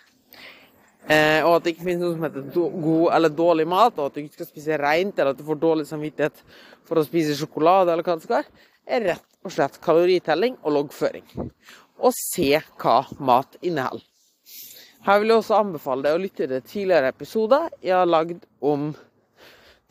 eh, 1.08 1.40
og 1.46 1.56
at 1.56 1.64
det 1.66 1.76
ikke 1.76 1.88
finnes 1.88 2.04
noe 2.04 2.18
som 2.18 2.26
heter 2.28 2.50
god 2.84 3.06
eller 3.16 3.38
dårlig 3.38 3.68
mat, 3.70 3.96
og 3.98 4.10
at 4.10 4.18
du 4.18 4.24
ikke 4.24 4.42
skal 4.42 4.50
spise 4.50 4.82
rent, 4.82 5.16
eller 5.18 5.34
at 5.34 5.40
du 5.40 5.48
får 5.48 5.62
dårlig 5.62 5.88
samvittighet 5.90 6.44
for 6.90 7.00
å 7.00 7.06
spise 7.08 7.38
sjokolade, 7.40 7.94
eller 7.94 8.06
hva 8.06 8.18
det 8.18 8.28
skal 8.28 8.42
være, 8.42 8.68
er 8.86 9.06
rett 9.10 9.28
og 9.46 9.54
slett 9.54 9.80
kaloritelling 9.84 10.58
og 10.62 10.76
loggføring. 10.78 11.28
Og 12.02 12.16
se 12.18 12.54
hva 12.82 13.02
mat 13.20 13.58
inneholder. 13.62 14.08
Her 15.02 15.22
vil 15.22 15.34
jeg 15.34 15.42
også 15.42 15.58
anbefale 15.58 16.06
deg 16.06 16.18
å 16.18 16.22
lytte 16.22 16.46
til 16.46 16.62
tidligere 16.62 17.10
episoder 17.10 17.72
jeg 17.82 17.96
har 17.98 18.10
lagd 18.10 18.44
om 18.62 18.92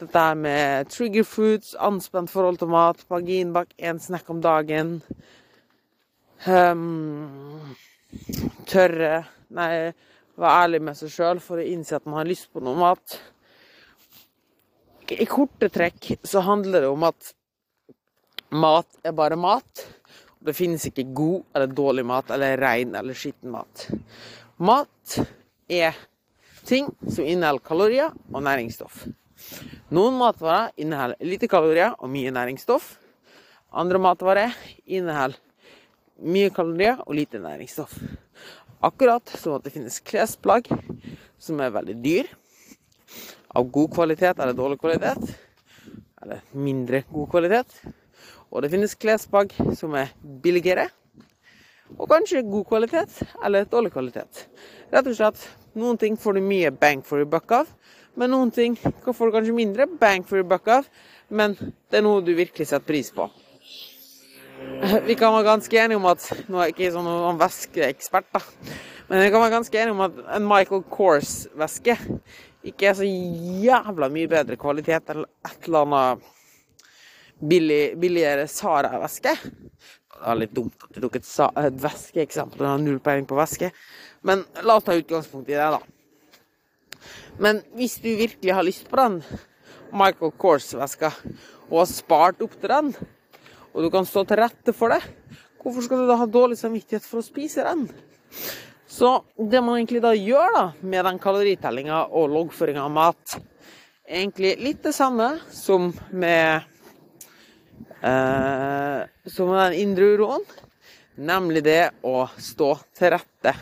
dette 0.00 0.22
med 0.38 0.88
trigger 0.88 1.26
foods, 1.26 1.74
anspent 1.74 2.30
forhold 2.30 2.60
til 2.60 2.70
mat, 2.72 3.02
marginbakk, 3.10 3.74
én 3.76 3.98
snack 4.00 4.30
om 4.32 4.38
dagen. 4.40 5.00
Um, 6.46 7.74
tørre 8.70 9.26
Nei, 9.50 9.90
være 10.38 10.62
ærlig 10.62 10.80
med 10.86 10.94
seg 10.94 11.10
sjøl 11.10 11.40
for 11.42 11.58
å 11.58 11.66
innse 11.66 11.96
at 11.98 12.06
man 12.06 12.20
har 12.20 12.28
lyst 12.28 12.52
på 12.54 12.62
noe 12.62 12.78
mat. 12.78 13.16
I 15.10 15.26
korte 15.26 15.66
trekk 15.74 16.12
så 16.22 16.42
handler 16.46 16.86
det 16.86 16.90
om 16.92 17.02
at 17.08 17.32
Mat 18.50 19.00
er 19.06 19.14
bare 19.14 19.38
mat. 19.38 19.86
Det 20.40 20.56
finnes 20.56 20.86
ikke 20.88 21.04
god 21.14 21.42
eller 21.54 21.74
dårlig 21.76 22.04
mat 22.08 22.30
eller 22.34 22.58
ren 22.58 22.94
eller 22.98 23.14
skitten 23.14 23.52
mat. 23.52 23.86
Mat 24.58 25.18
er 25.70 25.98
ting 26.66 26.88
som 27.06 27.24
inneholder 27.24 27.64
kalorier 27.64 28.16
og 28.32 28.42
næringsstoff. 28.42 29.04
Noen 29.94 30.18
matvarer 30.18 30.72
inneholder 30.80 31.22
lite 31.26 31.48
kalorier 31.50 31.94
og 31.98 32.10
mye 32.12 32.32
næringsstoff. 32.34 32.96
Andre 33.70 34.00
matvarer 34.02 34.56
inneholder 34.86 35.38
mye 36.20 36.50
kalorier 36.54 37.00
og 37.06 37.14
lite 37.16 37.40
næringsstoff. 37.42 37.94
Akkurat 38.82 39.30
som 39.38 39.58
at 39.58 39.64
det 39.66 39.74
finnes 39.74 40.00
klesplagg 40.02 40.68
som 41.40 41.60
er 41.60 41.72
veldig 41.72 41.96
dyr, 42.02 42.28
av 43.50 43.66
god 43.72 43.90
kvalitet 43.94 44.38
eller 44.38 44.56
dårlig 44.56 44.78
kvalitet, 44.80 45.32
eller 46.22 46.42
mindre 46.54 47.02
god 47.10 47.30
kvalitet. 47.32 47.80
Og 48.50 48.64
det 48.64 48.70
finnes 48.72 48.96
klesplagg 48.98 49.52
som 49.78 49.94
er 49.98 50.10
billigere, 50.42 50.88
og 51.98 52.06
kanskje 52.10 52.44
god 52.46 52.66
kvalitet 52.68 53.20
eller 53.44 53.66
dårlig 53.70 53.92
kvalitet. 53.94 54.46
Rett 54.90 55.06
og 55.10 55.16
slett, 55.18 55.42
noen 55.78 55.98
ting 55.98 56.16
får 56.18 56.38
du 56.38 56.42
mye 56.44 56.70
bang 56.74 57.02
for 57.06 57.22
your 57.22 57.30
buck 57.30 57.50
av, 57.54 57.70
men 58.18 58.32
noen 58.34 58.50
ting 58.54 58.76
får 58.78 59.30
du 59.30 59.36
kanskje 59.36 59.54
mindre 59.54 59.86
bang 60.00 60.26
for 60.26 60.40
your 60.40 60.48
buck 60.50 60.68
av, 60.70 60.88
men 61.30 61.54
det 61.58 62.00
er 62.00 62.06
noe 62.06 62.22
du 62.26 62.32
virkelig 62.34 62.68
setter 62.70 62.86
pris 62.86 63.10
på. 63.14 63.28
Vi 65.06 65.16
kan 65.16 65.32
være 65.32 65.46
ganske 65.46 65.78
enige 65.80 65.96
om 65.96 66.06
at 66.10 66.24
Nå 66.50 66.58
er 66.60 66.68
jeg 66.68 66.74
ikke 66.74 66.90
sånn 66.92 67.06
noen 67.08 67.38
væskeekspert, 67.40 68.26
da. 68.34 68.42
Men 69.08 69.22
vi 69.24 69.30
kan 69.32 69.40
være 69.40 69.54
ganske 69.54 69.78
enige 69.80 69.94
om 69.94 70.02
at 70.04 70.18
en 70.36 70.44
Michael 70.46 70.82
Kors-væske 70.90 71.96
ikke 72.68 72.90
er 72.90 72.98
så 72.98 73.06
jævla 73.08 74.10
mye 74.12 74.28
bedre 74.30 74.58
kvalitet 74.60 75.14
enn 75.14 75.24
et 75.24 75.66
eller 75.70 75.86
annet 75.86 76.28
billig, 77.40 77.98
billigere 78.00 78.46
Sara-væske. 78.48 79.34
Det 79.40 80.26
var 80.26 80.36
litt 80.36 80.52
dumt 80.56 80.84
at 80.84 80.92
du 80.94 81.00
tok 81.06 81.16
et, 81.16 81.28
et 81.64 81.78
væskeeksempel. 81.80 82.64
og 82.64 82.72
har 82.74 82.82
null 82.82 83.00
peiling 83.00 83.26
på 83.28 83.38
væske. 83.38 83.70
Men 84.22 84.44
la 84.62 84.76
oss 84.76 84.84
ta 84.84 84.96
utgangspunkt 84.96 85.48
i 85.48 85.56
det, 85.56 85.70
da. 85.72 85.80
Men 87.40 87.62
hvis 87.78 87.96
du 88.02 88.10
virkelig 88.18 88.52
har 88.52 88.66
lyst 88.66 88.88
på 88.90 88.98
den 89.00 89.22
Michael 89.96 90.34
Kors-veska, 90.36 91.12
og 91.70 91.78
har 91.82 91.88
spart 91.88 92.42
opp 92.44 92.56
til 92.60 92.72
den, 92.72 92.90
og 93.72 93.84
du 93.84 93.90
kan 93.92 94.06
stå 94.06 94.26
til 94.26 94.40
rette 94.42 94.74
for 94.76 94.92
det, 94.92 95.00
hvorfor 95.62 95.86
skal 95.86 96.02
du 96.02 96.10
da 96.10 96.18
ha 96.20 96.26
dårlig 96.26 96.58
samvittighet 96.60 97.06
for 97.06 97.22
å 97.22 97.26
spise 97.26 97.64
den? 97.64 97.86
Så 98.90 99.20
det 99.38 99.62
man 99.62 99.78
egentlig 99.78 100.02
da 100.02 100.12
gjør 100.16 100.52
da, 100.56 100.64
med 100.82 101.06
den 101.06 101.20
kaloritellinga 101.22 102.02
og 102.10 102.32
loggføringa 102.34 102.84
av 102.84 102.92
mat, 102.92 103.36
er 104.04 104.24
egentlig 104.24 104.56
litt 104.58 104.82
det 104.82 104.92
samme 104.96 105.36
som 105.54 105.92
med 106.10 106.66
eh, 108.02 109.04
som 109.30 109.52
den 109.54 109.78
indre 109.78 110.14
uroen. 110.14 110.46
Nemlig 111.20 111.64
det 111.66 111.82
å 112.06 112.24
stå 112.40 112.72
til 112.96 113.12
rette 113.16 113.54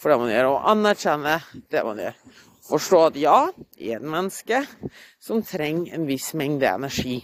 for 0.00 0.12
det 0.12 0.20
man 0.20 0.32
gjør, 0.32 0.48
og 0.52 0.70
anerkjenne 0.72 1.36
det 1.72 1.82
man 1.86 2.00
gjør. 2.00 2.16
Forstå 2.70 3.02
at 3.08 3.18
ja, 3.18 3.38
jeg 3.76 3.96
er 3.96 4.00
et 4.00 4.10
menneske 4.12 4.62
som 5.20 5.42
trenger 5.44 5.96
en 5.96 6.06
viss 6.08 6.30
mengde 6.38 6.68
energi. 6.70 7.18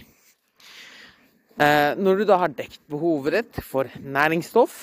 Eh, 1.56 1.92
når 1.96 2.20
du 2.20 2.24
da 2.28 2.40
har 2.42 2.52
dekt 2.52 2.82
behovet 2.90 3.38
ditt 3.38 3.60
for 3.64 3.88
næringsstoff, 4.02 4.74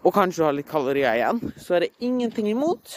og 0.00 0.14
kanskje 0.14 0.40
du 0.40 0.46
har 0.46 0.54
litt 0.56 0.70
kalorier 0.70 1.18
igjen, 1.18 1.40
så 1.60 1.76
er 1.76 1.86
det 1.86 2.04
ingenting 2.06 2.46
imot 2.52 2.94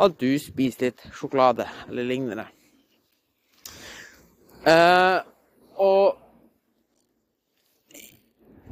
at 0.00 0.16
du 0.18 0.30
spiser 0.40 0.88
litt 0.88 1.04
sjokolade 1.12 1.66
eller 1.88 2.08
lignende. 2.08 2.46
Eh, 4.64 5.18
og 5.82 6.21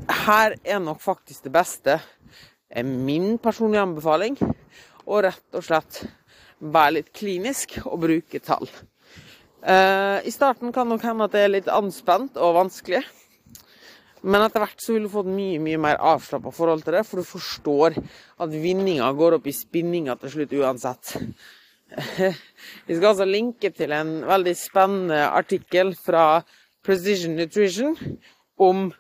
her 0.09 0.57
er 0.65 0.81
nok 0.83 1.01
faktisk 1.03 1.45
det 1.47 1.53
beste, 1.55 1.99
er 2.71 2.87
min 2.87 3.37
personlige 3.43 3.83
anbefaling, 3.83 4.39
å 5.11 5.21
rett 5.25 5.59
og 5.59 5.67
slett 5.67 6.05
være 6.61 6.99
litt 6.99 7.13
klinisk 7.17 7.79
og 7.85 8.03
bruke 8.05 8.41
tall. 8.45 8.69
Uh, 9.61 10.21
I 10.25 10.33
starten 10.33 10.73
kan 10.73 10.89
nok 10.89 11.03
hende 11.05 11.27
at 11.27 11.35
det 11.35 11.43
er 11.45 11.53
litt 11.53 11.71
anspent 11.73 12.39
og 12.41 12.57
vanskelig. 12.57 13.03
Men 14.21 14.45
etter 14.45 14.61
hvert 14.61 14.83
så 14.85 14.95
vil 14.95 15.07
du 15.07 15.13
få 15.13 15.23
et 15.25 15.33
mye 15.33 15.61
mye 15.65 15.81
mer 15.81 16.01
avslappa 16.13 16.53
forhold 16.53 16.85
til 16.85 16.99
det, 16.99 17.07
for 17.09 17.21
du 17.21 17.29
forstår 17.29 17.97
at 17.97 18.53
vinninga 18.53 19.09
går 19.17 19.39
opp 19.39 19.49
i 19.49 19.57
spinninga 19.57 20.17
til 20.21 20.35
slutt 20.35 20.57
uansett. 20.61 21.15
Vi 22.87 22.97
skal 22.97 23.09
altså 23.15 23.27
linke 23.27 23.73
til 23.75 23.95
en 23.97 24.21
veldig 24.29 24.55
spennende 24.57 25.23
artikkel 25.27 25.95
fra 25.99 26.43
Precision 26.85 27.35
Nutrition 27.37 27.97
om 28.61 28.91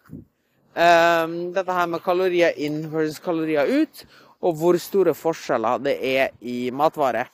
dette 0.74 1.74
her 1.74 1.88
med 1.90 2.02
kalorier 2.04 2.54
inn 2.62 2.84
versus 2.92 3.18
kalorier 3.22 3.66
ut, 3.66 4.04
og 4.40 4.56
hvor 4.56 4.78
store 4.80 5.14
forskjeller 5.16 5.82
det 5.84 5.96
er 5.98 6.30
i 6.40 6.70
matvarer. 6.72 7.28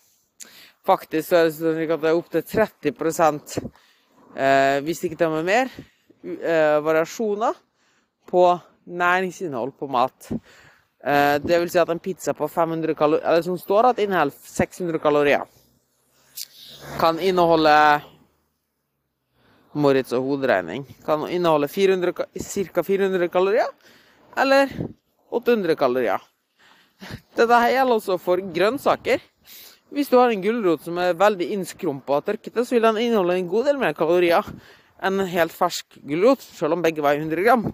Faktisk 0.87 1.35
er 1.35 1.49
det 1.49 1.57
sånn 1.57 1.83
at 1.83 2.03
det 2.03 2.11
er 2.11 2.19
opptil 2.19 2.45
30 2.47 2.93
eh, 4.37 4.79
hvis 4.87 5.03
ikke 5.07 5.19
det 5.19 5.27
er 5.27 5.47
mer, 5.47 5.73
eh, 6.23 6.79
variasjoner 6.83 7.59
på 8.31 8.45
næringsinnhold 8.87 9.75
på 9.79 9.89
mat. 9.91 10.31
Eh, 11.03 11.39
det 11.43 11.59
vil 11.59 11.71
si 11.71 11.81
at 11.83 11.91
en 11.91 12.03
pizza 12.03 12.35
på 12.35 12.49
500 12.49 12.95
kalorier, 12.95 13.27
eller 13.27 13.43
som 13.43 13.59
står 13.59 13.91
at 13.91 14.03
inneholder 14.03 14.35
600 14.47 15.03
kalorier, 15.03 15.47
kan 17.01 17.19
inneholde 17.19 17.75
Moritz 19.77 20.15
og 20.17 20.25
hoderegning. 20.31 20.87
Kan 21.07 21.27
inneholde 21.29 21.69
ca. 21.69 22.83
400 22.83 23.29
kalorier, 23.33 23.71
eller 24.37 24.73
800 25.31 25.77
kalorier. 25.77 26.23
Dette 27.37 27.63
gjelder 27.71 27.97
også 27.99 28.17
for 28.21 28.41
grønnsaker. 28.41 29.21
Hvis 29.93 30.09
du 30.11 30.17
har 30.19 30.33
en 30.33 30.43
gulrot 30.43 30.83
som 30.83 30.97
er 30.99 31.17
veldig 31.19 31.51
innskrumpa 31.55 32.19
og 32.19 32.27
tørkete, 32.27 32.65
så 32.65 32.75
vil 32.75 32.87
den 32.89 33.03
inneholde 33.05 33.37
en 33.39 33.51
god 33.51 33.69
del 33.69 33.79
mer 33.81 33.95
kalorier 33.97 34.49
enn 34.97 35.21
en 35.21 35.29
helt 35.29 35.53
fersk 35.55 35.99
gulrot, 36.09 36.41
selv 36.41 36.75
om 36.75 36.83
begge 36.83 37.05
veier 37.05 37.21
100 37.21 37.45
gram. 37.45 37.69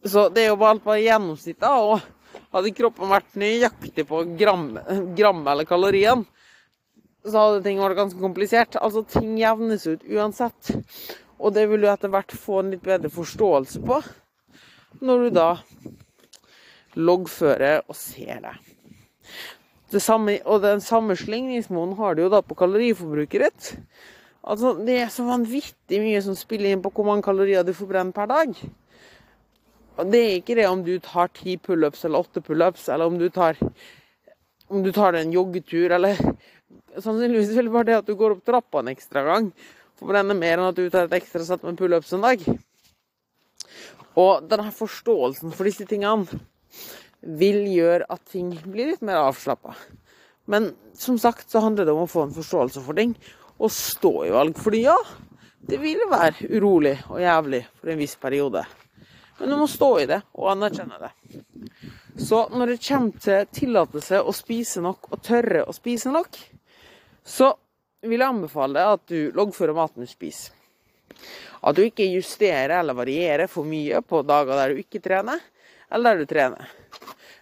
Så 0.00 0.30
det 0.32 0.46
er 0.46 0.50
jo 0.50 0.58
bare 0.60 0.78
alt 0.78 0.84
på 0.86 0.96
gjennomsnittet. 0.96 1.68
Og 1.68 2.00
hadde 2.54 2.74
kroppen 2.74 3.12
vært 3.12 3.38
nøyaktig 3.38 4.06
på 4.08 4.22
gram, 4.38 4.72
gram 5.16 5.42
eller 5.52 5.68
kalorien, 5.68 6.24
så 7.26 7.36
hadde 7.36 7.62
ting 7.64 7.80
vært 7.80 7.98
ganske 7.98 8.20
komplisert. 8.20 8.78
Altså, 8.80 9.04
ting 9.04 9.36
jevnes 9.40 9.86
ut 9.88 10.04
uansett. 10.08 10.72
Og 11.40 11.54
det 11.56 11.66
vil 11.70 11.84
du 11.84 11.88
etter 11.90 12.12
hvert 12.12 12.32
få 12.36 12.60
en 12.60 12.74
litt 12.74 12.84
bedre 12.84 13.10
forståelse 13.12 13.82
på 13.84 14.00
når 15.00 15.22
du 15.22 15.28
da 15.32 15.50
loggfører 16.98 17.84
og 17.86 17.96
ser 17.96 18.40
det. 18.42 18.54
det 19.92 20.02
samme, 20.02 20.38
og 20.44 20.62
den 20.62 20.82
samme 20.82 21.16
slingringsmåten 21.16 21.96
har 21.98 22.14
du 22.14 22.24
jo 22.24 22.32
da 22.32 22.40
på 22.42 22.56
kaloriforbruket 22.58 23.44
ditt. 23.46 23.70
Altså, 24.42 24.74
det 24.74 24.98
er 25.02 25.12
så 25.12 25.24
vanvittig 25.28 26.00
mye 26.02 26.20
som 26.24 26.36
spiller 26.38 26.72
inn 26.72 26.82
på 26.82 26.92
hvor 26.94 27.06
mange 27.06 27.24
kalorier 27.26 27.64
du 27.66 27.72
forbrenner 27.76 28.14
per 28.16 28.30
dag. 28.30 28.54
Og 30.00 30.12
det 30.12 30.20
er 30.20 30.36
ikke 30.38 30.56
det 30.58 30.68
om 30.68 30.84
du 30.84 30.94
tar 31.04 31.30
ti 31.36 31.56
pullups 31.60 32.04
eller 32.04 32.24
åtte 32.24 32.42
pullups, 32.44 32.88
eller 32.88 33.10
om 33.10 33.18
du 33.20 33.28
tar 33.30 33.58
om 34.70 34.84
du 34.84 34.92
tar 34.94 35.18
en 35.18 35.32
joggetur, 35.34 35.90
eller 35.90 36.18
sannsynligvis 36.98 37.52
vil 37.56 37.70
det 37.72 37.84
det 37.90 37.98
at 38.00 38.08
du 38.08 38.16
går 38.18 38.36
opp 38.36 38.44
trappa 38.46 38.82
en 38.82 38.92
ekstra 38.92 39.24
gang, 39.26 39.52
For 40.00 40.16
den 40.16 40.32
er 40.32 40.38
mer 40.38 40.56
enn 40.56 40.70
at 40.70 40.78
du 40.78 40.86
tar 40.88 41.10
et 41.10 41.18
ekstra 41.18 41.44
sett 41.44 41.64
med 41.66 41.76
pullups 41.76 42.14
en 42.16 42.22
dag. 42.24 42.40
Og 44.16 44.46
denne 44.48 44.72
forståelsen 44.72 45.52
for 45.52 45.68
disse 45.68 45.84
tingene 45.84 46.40
vil 47.20 47.66
gjøre 47.68 48.06
at 48.08 48.22
ting 48.32 48.54
blir 48.64 48.94
litt 48.94 49.04
mer 49.04 49.20
avslappa. 49.26 49.74
Men 50.48 50.72
som 50.96 51.18
sagt 51.20 51.52
så 51.52 51.60
handler 51.60 51.84
det 51.84 51.92
om 51.92 52.06
å 52.06 52.10
få 52.10 52.24
en 52.24 52.34
forståelse 52.34 52.80
for 52.86 52.96
ting, 52.96 53.12
og 53.60 53.72
stå 53.76 54.12
i 54.24 54.32
valg. 54.32 54.56
Fordi 54.56 54.86
ja, 54.86 54.96
det 55.60 55.78
vil 55.82 56.00
være 56.08 56.48
urolig 56.48 56.96
og 57.10 57.20
jævlig 57.20 57.60
for 57.76 57.92
en 57.92 58.00
viss 58.00 58.16
periode. 58.16 58.64
Men 59.38 59.52
du 59.52 59.56
må 59.60 59.68
stå 59.70 59.90
i 60.00 60.08
det 60.08 60.22
og 60.36 60.50
anerkjenne 60.54 60.96
det. 61.00 61.12
Så 62.20 62.42
når 62.52 62.72
det 62.72 62.82
kommer 62.84 63.20
til 63.24 63.52
tillatelse 63.56 64.20
å 64.20 64.32
spise 64.36 64.82
nok 64.84 65.12
og 65.12 65.22
tørre 65.24 65.62
å 65.68 65.76
spise 65.76 66.12
nok, 66.12 66.36
så 67.24 67.52
vil 68.06 68.20
jeg 68.20 68.32
anbefale 68.32 68.84
at 68.94 69.04
du 69.10 69.30
loggfører 69.36 69.76
maten 69.76 70.04
du 70.04 70.10
spiser. 70.10 70.54
At 71.60 71.76
du 71.76 71.82
ikke 71.84 72.06
justerer 72.08 72.78
eller 72.78 72.96
varierer 72.96 73.50
for 73.50 73.68
mye 73.68 74.00
på 74.00 74.22
dager 74.24 74.56
der 74.56 74.72
du 74.72 74.80
ikke 74.80 75.02
trener, 75.04 75.42
eller 75.92 76.16
der 76.16 76.24
du 76.24 76.30
trener. 76.30 76.70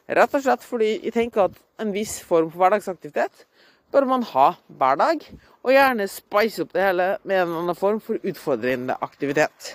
Rett 0.08 0.34
og 0.34 0.42
slett 0.42 0.64
fordi 0.64 0.94
jeg 0.96 1.14
tenker 1.14 1.46
at 1.46 1.58
en 1.82 1.92
viss 1.94 2.18
form 2.26 2.48
for 2.50 2.64
hverdagsaktivitet 2.64 3.44
bør 3.92 4.06
man 4.08 4.24
ha 4.32 4.50
hver 4.80 4.98
dag, 5.00 5.22
og 5.64 5.72
gjerne 5.72 6.08
spice 6.10 6.64
opp 6.64 6.74
det 6.74 6.84
hele 6.84 7.08
med 7.28 7.42
en 7.42 7.54
annen 7.60 7.78
form 7.78 8.00
for 8.04 8.20
utfordrende 8.20 8.96
aktivitet. 9.04 9.74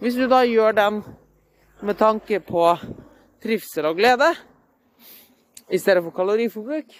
Hvis 0.00 0.18
du 0.18 0.26
da 0.30 0.42
gjør 0.46 0.76
den 0.76 1.02
med 1.86 1.98
tanke 1.98 2.40
på 2.44 2.66
trivsel 3.42 3.88
og 3.88 3.98
glede, 3.98 4.30
i 5.70 5.78
stedet 5.78 6.02
for 6.02 6.14
kaloriforbruk, 6.14 6.90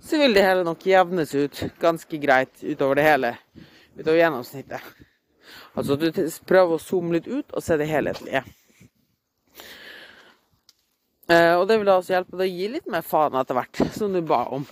så 0.00 0.18
vil 0.20 0.34
det 0.36 0.44
hele 0.46 0.64
nok 0.66 0.86
jevnes 0.86 1.34
ut 1.34 1.60
ganske 1.80 2.20
greit 2.22 2.62
utover 2.62 2.98
det 2.98 3.06
hele, 3.06 3.32
utover 3.98 4.20
gjennomsnittet. 4.20 4.90
Altså 5.78 5.96
du 5.98 6.08
prøver 6.48 6.76
å 6.76 6.82
zoome 6.82 7.18
litt 7.18 7.28
ut 7.28 7.54
og 7.54 7.64
se 7.64 7.78
det 7.80 7.88
helhetlige. 7.90 8.42
Eh, 11.28 11.54
og 11.54 11.66
det 11.68 11.78
vil 11.80 11.90
også 11.92 12.14
hjelpe 12.14 12.38
deg 12.40 12.46
å 12.46 12.58
gi 12.58 12.68
litt 12.72 12.86
mer 12.90 13.04
faen 13.04 13.36
etter 13.36 13.58
hvert, 13.58 13.82
som 13.96 14.14
du 14.14 14.22
ba 14.24 14.44
om. 14.56 14.64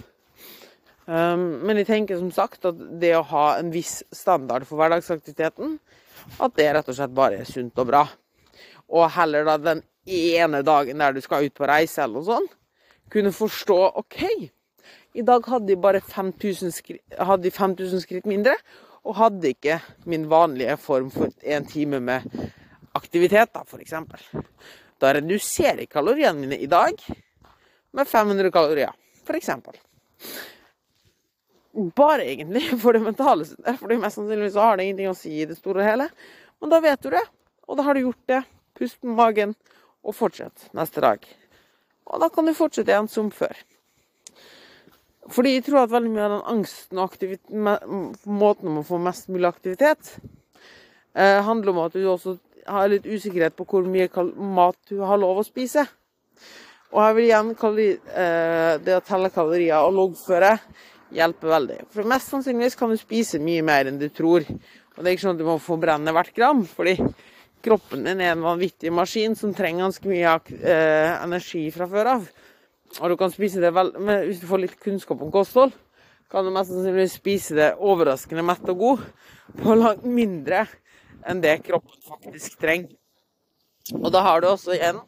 Um, 1.06 1.62
men 1.62 1.78
jeg 1.78 1.86
tenker 1.86 2.18
som 2.18 2.32
sagt 2.34 2.64
at 2.66 2.78
det 2.98 3.12
å 3.14 3.26
ha 3.30 3.44
en 3.60 3.68
viss 3.70 4.00
standard 4.10 4.66
for 4.66 4.80
hverdagsaktiviteten, 4.80 5.76
at 6.42 6.56
det 6.58 6.72
rett 6.74 6.88
og 6.90 6.96
slett 6.98 7.14
bare 7.14 7.44
er 7.44 7.46
sunt 7.46 7.76
og 7.78 7.92
bra 7.92 8.06
og 8.88 9.10
heller 9.16 9.46
da 9.46 9.56
den 9.58 9.82
ene 10.06 10.62
dagen 10.62 10.98
der 11.02 11.12
du 11.12 11.20
skal 11.20 11.46
ut 11.46 11.54
på 11.54 11.66
reise 11.68 12.02
eller 12.02 12.20
noe 12.20 12.28
sånt, 12.28 12.52
kunne 13.10 13.32
forstå 13.34 13.78
OK, 14.02 14.20
i 15.16 15.24
dag 15.24 15.46
hadde 15.48 15.70
de 15.70 15.76
bare 15.80 16.00
5000 16.04 16.72
skritt, 16.76 17.16
5000 17.16 18.02
skritt 18.04 18.28
mindre, 18.28 18.56
og 19.06 19.16
hadde 19.16 19.52
ikke 19.54 19.78
min 20.10 20.26
vanlige 20.28 20.76
form 20.82 21.10
for 21.14 21.30
en 21.42 21.66
time 21.68 22.00
med 22.04 22.26
aktivitet, 22.96 23.52
da, 23.54 23.62
f.eks. 23.64 23.94
Da 25.00 25.12
reduserer 25.16 25.84
jeg 25.84 25.92
kaloriene 25.92 26.42
mine 26.42 26.58
i 26.60 26.68
dag 26.68 27.00
med 27.96 28.08
500 28.08 28.50
kalorier, 28.52 28.92
f.eks. 29.24 29.52
Bare 31.96 32.24
egentlig 32.24 32.66
for 32.82 32.96
det 32.96 33.04
mentale. 33.04 33.46
For 33.78 33.96
mest 33.96 34.20
sannsynlig 34.20 34.52
så 34.52 34.68
har 34.68 34.76
det 34.76 34.88
ingenting 34.88 35.12
å 35.12 35.16
si 35.16 35.32
i 35.40 35.48
det 35.48 35.58
store 35.60 35.84
og 35.84 35.90
hele. 35.90 36.10
Men 36.60 36.72
da 36.72 36.80
vet 36.84 37.04
du 37.04 37.12
det, 37.14 37.24
og 37.68 37.78
da 37.78 37.86
har 37.88 37.96
du 37.96 38.06
gjort 38.08 38.28
det 38.32 38.42
Pust 38.76 38.98
med 39.00 39.16
magen, 39.16 39.54
og 40.04 40.12
fortsett 40.12 40.66
neste 40.76 41.00
dag. 41.00 41.22
Og 42.12 42.20
da 42.20 42.28
kan 42.28 42.44
du 42.44 42.52
fortsette 42.52 42.92
igjen 42.92 43.08
som 43.08 43.30
før. 43.32 43.56
Fordi 45.32 45.56
jeg 45.56 45.66
tror 45.66 45.82
at 45.82 45.92
veldig 45.92 46.10
mye 46.12 46.26
av 46.26 46.34
den 46.36 46.48
angsten 46.52 47.00
og 47.02 47.16
måten 48.30 48.70
om 48.70 48.80
å 48.80 48.86
få 48.86 49.00
mest 49.02 49.30
mulig 49.32 49.48
aktivitet, 49.48 50.16
eh, 51.14 51.42
handler 51.42 51.72
om 51.72 51.84
at 51.86 51.96
du 51.96 52.04
også 52.06 52.36
har 52.66 52.90
litt 52.90 53.06
usikkerhet 53.06 53.56
på 53.56 53.66
hvor 53.66 53.86
mye 53.86 54.08
mat 54.36 54.78
du 54.90 55.00
har 55.02 55.18
lov 55.18 55.40
å 55.40 55.46
spise. 55.46 55.86
Og 56.94 57.02
jeg 57.02 57.16
vil 57.16 57.28
igjen 57.28 57.54
kalori, 57.58 57.88
eh, 57.92 58.78
det 58.78 58.96
å 58.96 59.04
telle 59.04 59.30
kalorier 59.34 59.82
og 59.82 59.94
loggføre 59.98 60.58
hjelper 61.14 61.48
veldig. 61.48 61.78
For 61.90 62.08
mest 62.08 62.30
sannsynligvis 62.30 62.78
kan 62.78 62.90
du 62.90 62.96
spise 62.96 63.42
mye 63.42 63.62
mer 63.66 63.90
enn 63.90 63.98
du 63.98 64.08
tror. 64.08 64.46
Og 64.96 65.02
det 65.02 65.10
er 65.10 65.16
ikke 65.16 65.26
sånn 65.26 65.36
at 65.36 65.42
du 65.42 65.48
må 65.48 65.58
forbrenne 65.60 66.14
hvert 66.14 66.34
gram, 66.34 66.62
fordi 66.64 66.96
kroppen 67.66 68.06
din 68.06 68.22
er 68.22 68.32
en 68.32 68.46
vanvittig 68.46 68.92
maskin 68.94 69.34
som 69.36 69.54
trenger 69.54 69.88
ganske 69.88 70.08
mye 70.08 70.34
eh, 70.62 71.12
energi 71.24 71.66
fra 71.74 71.88
før 71.90 72.12
av. 72.14 72.28
Og 73.00 73.10
du 73.12 73.16
kan 73.20 73.32
spise 73.32 73.60
det 73.62 73.72
vel, 73.76 73.92
men 73.98 74.24
hvis 74.26 74.40
du 74.42 74.46
får 74.48 74.62
litt 74.62 74.78
kunnskap 74.82 75.20
om 75.22 75.32
kosthold, 75.34 75.74
kan 76.32 76.46
du 76.46 76.50
mest 76.54 76.72
sannsynlig 76.72 77.08
spise 77.12 77.56
det 77.56 77.72
overraskende 77.78 78.44
mett 78.46 78.64
og 78.72 78.80
god 78.80 79.02
på 79.60 79.76
langt 79.78 80.06
mindre 80.08 80.64
enn 81.26 81.42
det 81.42 81.60
kroppen 81.66 82.00
faktisk 82.06 82.58
trenger. 82.62 82.94
Og 83.94 84.08
da 84.14 84.22
har 84.26 84.42
du 84.42 84.48
også 84.50 84.74
igjen 84.74 84.98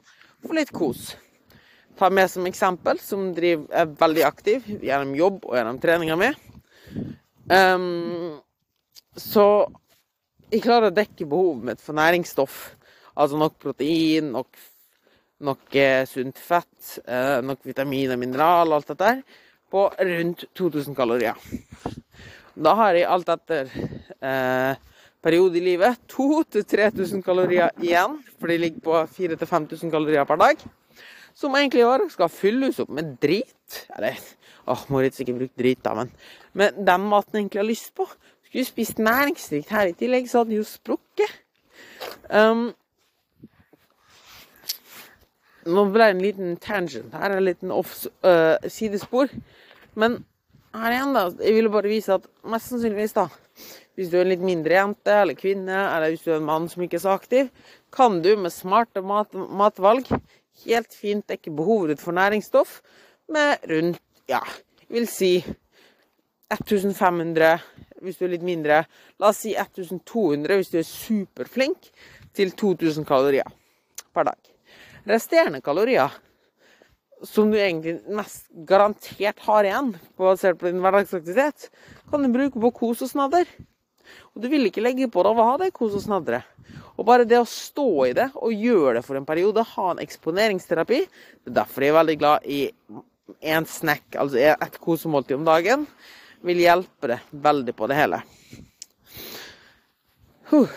for 0.44 0.54
litt 0.58 0.70
kos. 0.74 1.12
Ta 1.98 2.10
med 2.14 2.30
som 2.30 2.46
eksempel, 2.46 3.00
som 3.02 3.32
driver, 3.34 3.66
er 3.74 3.90
veldig 3.98 4.24
aktiv 4.28 4.66
gjennom 4.78 5.16
jobb 5.18 5.40
og 5.48 5.56
gjennom 5.58 5.80
treninga 5.82 6.18
mi. 6.20 6.30
Um, 7.50 8.38
så 9.18 9.66
jeg 10.52 10.62
klarer 10.62 10.92
å 10.92 10.94
dekke 10.94 11.26
behovet 11.26 11.66
mitt 11.72 11.82
for 11.82 11.98
næringsstoff. 11.98 12.60
Altså 13.18 13.40
nok 13.40 13.58
protein, 13.60 14.30
nok, 14.36 14.52
nok 15.44 15.76
eh, 15.78 16.02
sunt 16.08 16.38
fett, 16.42 16.98
eh, 17.06 17.38
nok 17.44 17.62
vitamin 17.66 18.14
og 18.14 18.20
mineral, 18.20 18.74
alt 18.74 18.90
dette 18.90 19.04
der, 19.04 19.22
på 19.70 19.84
rundt 19.92 20.44
2000 20.56 20.96
kalorier. 20.96 21.38
Da 22.58 22.74
har 22.74 22.96
jeg 22.98 23.06
alt 23.06 23.28
etter 23.30 23.68
eh, 23.70 24.78
periode 25.22 25.60
i 25.60 25.62
livet 25.62 26.00
2000-3000 26.10 27.22
kalorier 27.22 27.70
igjen, 27.82 28.18
for 28.40 28.50
de 28.50 28.58
ligger 28.58 28.82
på 28.82 28.96
4000-5000 29.18 29.92
kalorier 29.92 30.26
per 30.26 30.40
dag. 30.40 30.64
Som 31.38 31.54
egentlig 31.54 31.84
i 31.84 31.86
år 31.86 32.08
skal 32.10 32.32
fylles 32.32 32.80
opp 32.82 32.90
med 32.90 33.14
drit. 33.22 33.84
Eller 33.94 34.18
åh, 34.66 34.82
Moritz 34.90 35.20
ikke 35.22 35.36
brukt 35.36 35.60
drit, 35.60 35.78
da, 35.84 35.94
men 35.94 36.10
med 36.58 36.80
den 36.82 37.04
maten 37.06 37.38
jeg 37.38 37.44
egentlig 37.44 37.62
har 37.62 37.68
lyst 37.68 37.92
på. 37.94 38.08
Skulle 38.48 38.66
spist 38.66 38.98
næringsrikt 38.98 39.70
her 39.70 39.92
i 39.92 39.94
tillegg, 39.94 40.26
så 40.26 40.40
hadde 40.40 40.56
de 40.56 40.58
jo 40.58 40.66
sprukket. 40.66 41.36
Um, 42.26 42.72
nå 45.68 45.84
ble 45.92 46.08
det 46.08 46.14
en 46.16 46.24
liten 46.24 46.56
tangent 46.62 47.14
her, 47.16 47.34
en 47.34 47.44
liten 47.46 47.72
off, 47.74 47.94
uh, 48.26 48.56
sidespor. 48.70 49.30
Men 49.98 50.20
her 50.76 50.94
igjen, 50.94 51.14
da. 51.16 51.26
Jeg 51.42 51.56
ville 51.56 51.72
bare 51.72 51.90
vise 51.90 52.16
at 52.16 52.26
mest 52.48 52.72
sannsynligvis, 52.72 53.16
da, 53.16 53.28
hvis 53.98 54.10
du 54.10 54.18
er 54.18 54.26
en 54.26 54.32
litt 54.32 54.44
mindre 54.44 54.76
jente 54.76 55.14
eller 55.22 55.38
kvinne, 55.38 55.78
eller 55.92 56.12
hvis 56.12 56.26
du 56.26 56.32
er 56.32 56.40
en 56.40 56.48
mann 56.48 56.68
som 56.70 56.84
ikke 56.84 56.98
er 57.00 57.04
så 57.04 57.14
aktiv, 57.16 57.48
kan 57.94 58.20
du 58.24 58.34
med 58.38 58.54
smarte 58.54 59.02
mat 59.04 59.32
matvalg 59.34 60.10
helt 60.64 60.94
fint 60.94 61.26
dekke 61.30 61.52
behovet 61.54 61.94
ditt 61.94 62.02
for 62.02 62.16
næringsstoff 62.16 62.80
med 63.32 63.64
rundt, 63.70 64.00
ja, 64.28 64.42
jeg 64.84 64.94
vil 64.96 65.08
si 65.10 65.32
1500 66.52 67.58
hvis 68.02 68.18
du 68.18 68.24
er 68.26 68.32
litt 68.36 68.46
mindre. 68.46 68.82
La 69.18 69.32
oss 69.32 69.42
si 69.44 69.54
1200 69.58 70.60
hvis 70.60 70.70
du 70.72 70.78
er 70.80 70.86
superflink, 70.86 71.90
til 72.38 72.52
2000 72.54 73.06
kalorier 73.08 73.48
per 74.14 74.28
dag. 74.28 74.38
Resterende 75.08 75.62
kalorier 75.64 76.12
som 77.24 77.50
du 77.50 77.56
egentlig 77.58 77.96
mest 78.14 78.46
garantert 78.68 79.40
har 79.42 79.66
igjen, 79.66 79.94
basert 80.18 80.58
på 80.60 80.68
din 80.68 80.82
hverdagsaktivitet, 80.84 81.70
kan 82.10 82.22
du 82.22 82.30
bruke 82.34 82.60
på 82.62 82.70
kos 82.76 83.02
og 83.02 83.10
snadder. 83.10 83.48
Og 84.34 84.42
du 84.42 84.48
vil 84.52 84.68
ikke 84.68 84.84
legge 84.84 85.08
på 85.10 85.24
deg 85.26 85.40
å 85.40 85.48
ha 85.50 85.56
det 85.60 85.72
kos 85.76 85.96
og 85.98 86.04
snadderet. 86.04 86.46
Og 86.98 87.06
bare 87.06 87.26
det 87.28 87.38
å 87.40 87.48
stå 87.48 87.88
i 88.08 88.14
det 88.16 88.28
og 88.36 88.54
gjøre 88.54 88.98
det 88.98 89.04
for 89.06 89.18
en 89.18 89.26
periode, 89.26 89.64
ha 89.74 89.90
en 89.92 90.00
eksponeringsterapi 90.02 90.98
Det 91.06 91.52
er 91.52 91.58
derfor 91.60 91.84
jeg 91.84 91.92
er 91.92 91.98
veldig 92.00 92.16
glad 92.18 92.48
i 92.50 92.60
én 93.44 93.66
snack, 93.68 94.16
altså 94.18 94.40
ett 94.50 94.78
kosemåltid 94.82 95.36
om 95.36 95.46
dagen 95.46 95.86
vil 96.46 96.62
hjelpe 96.62 97.10
deg 97.12 97.30
veldig 97.44 97.74
på 97.76 97.88
det 97.90 97.98
hele. 97.98 98.20
Huh. 100.48 100.70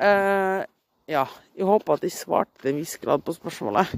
uh, 0.00 0.64
ja, 1.08 1.24
jeg 1.56 1.66
håper 1.68 1.96
at 1.96 2.04
jeg 2.04 2.14
svarte 2.14 2.60
til 2.60 2.74
en 2.74 2.82
viss 2.82 2.98
grad 3.00 3.24
på 3.24 3.34
spørsmålet. 3.36 3.96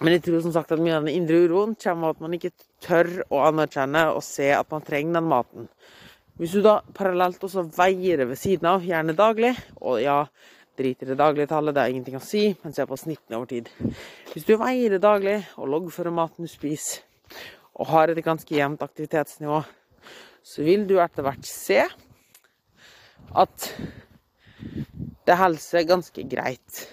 Men 0.00 0.16
jeg 0.16 0.24
tror 0.26 0.42
som 0.44 0.54
sagt 0.54 0.72
at 0.74 0.82
mye 0.82 0.94
av 0.96 1.06
den 1.06 1.16
indre 1.16 1.40
uroen 1.46 1.74
kommer 1.80 2.10
av 2.10 2.16
at 2.16 2.24
man 2.24 2.34
ikke 2.36 2.52
tør 2.84 3.10
å 3.32 3.44
anerkjenne 3.48 4.06
og 4.14 4.22
se 4.26 4.50
at 4.54 4.70
man 4.70 4.84
trenger 4.86 5.18
den 5.18 5.30
maten. 5.30 5.68
Hvis 6.38 6.56
du 6.56 6.64
da 6.64 6.80
parallelt 6.96 7.42
også 7.46 7.62
veier 7.76 8.18
det 8.18 8.28
ved 8.30 8.38
siden 8.38 8.66
av, 8.66 8.82
gjerne 8.82 9.14
daglig, 9.14 9.52
og 9.78 10.00
ja, 10.02 10.24
drit 10.78 11.02
i 11.02 11.08
det 11.08 11.18
daglige 11.18 11.46
tallet, 11.52 11.76
det 11.76 11.82
er 11.82 11.94
ingenting 11.94 12.18
å 12.18 12.24
si, 12.24 12.48
men 12.64 12.74
se 12.74 12.86
på 12.90 12.98
snittene 12.98 13.38
over 13.38 13.50
tid. 13.52 13.70
Hvis 14.32 14.46
du 14.48 14.56
veier 14.58 14.96
det 14.96 15.02
daglig 15.04 15.36
og 15.54 15.70
loggfører 15.70 16.14
maten 16.14 16.46
du 16.46 16.50
spiser, 16.50 17.04
og 17.74 17.90
har 17.90 18.10
et 18.10 18.22
ganske 18.22 18.54
jevnt 18.54 18.82
aktivitetsnivå, 18.86 19.62
så 20.44 20.66
vil 20.66 20.84
du 20.90 20.98
etter 21.02 21.26
hvert 21.26 21.46
se 21.48 21.80
at 23.34 23.70
det 25.26 25.38
helse 25.40 25.76
seg 25.76 25.88
ganske 25.88 26.26
greit. 26.28 26.84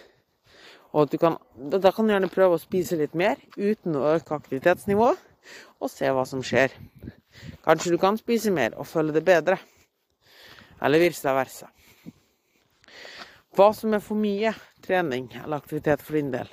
Og 0.91 1.11
du 1.11 1.17
kan, 1.19 1.37
da 1.55 1.91
kan 1.95 2.07
du 2.07 2.13
gjerne 2.13 2.31
prøve 2.31 2.57
å 2.57 2.61
spise 2.61 2.97
litt 2.99 3.13
mer 3.15 3.39
uten 3.55 3.95
å 3.95 4.07
øke 4.17 4.35
aktivitetsnivået, 4.35 5.19
og 5.81 5.89
se 5.91 6.09
hva 6.11 6.25
som 6.27 6.43
skjer. 6.45 6.73
Kanskje 7.65 7.93
du 7.95 7.99
kan 8.01 8.19
spise 8.19 8.51
mer 8.53 8.75
og 8.77 8.89
føle 8.89 9.15
det 9.15 9.23
bedre. 9.25 9.57
Eller 10.81 11.01
vice 11.01 11.33
versa. 11.35 11.69
Hva 13.55 13.71
som 13.75 13.93
er 13.93 14.03
for 14.03 14.19
mye 14.19 14.53
trening 14.83 15.27
eller 15.41 15.59
aktivitet 15.59 16.03
for 16.03 16.17
din 16.17 16.31
del, 16.33 16.47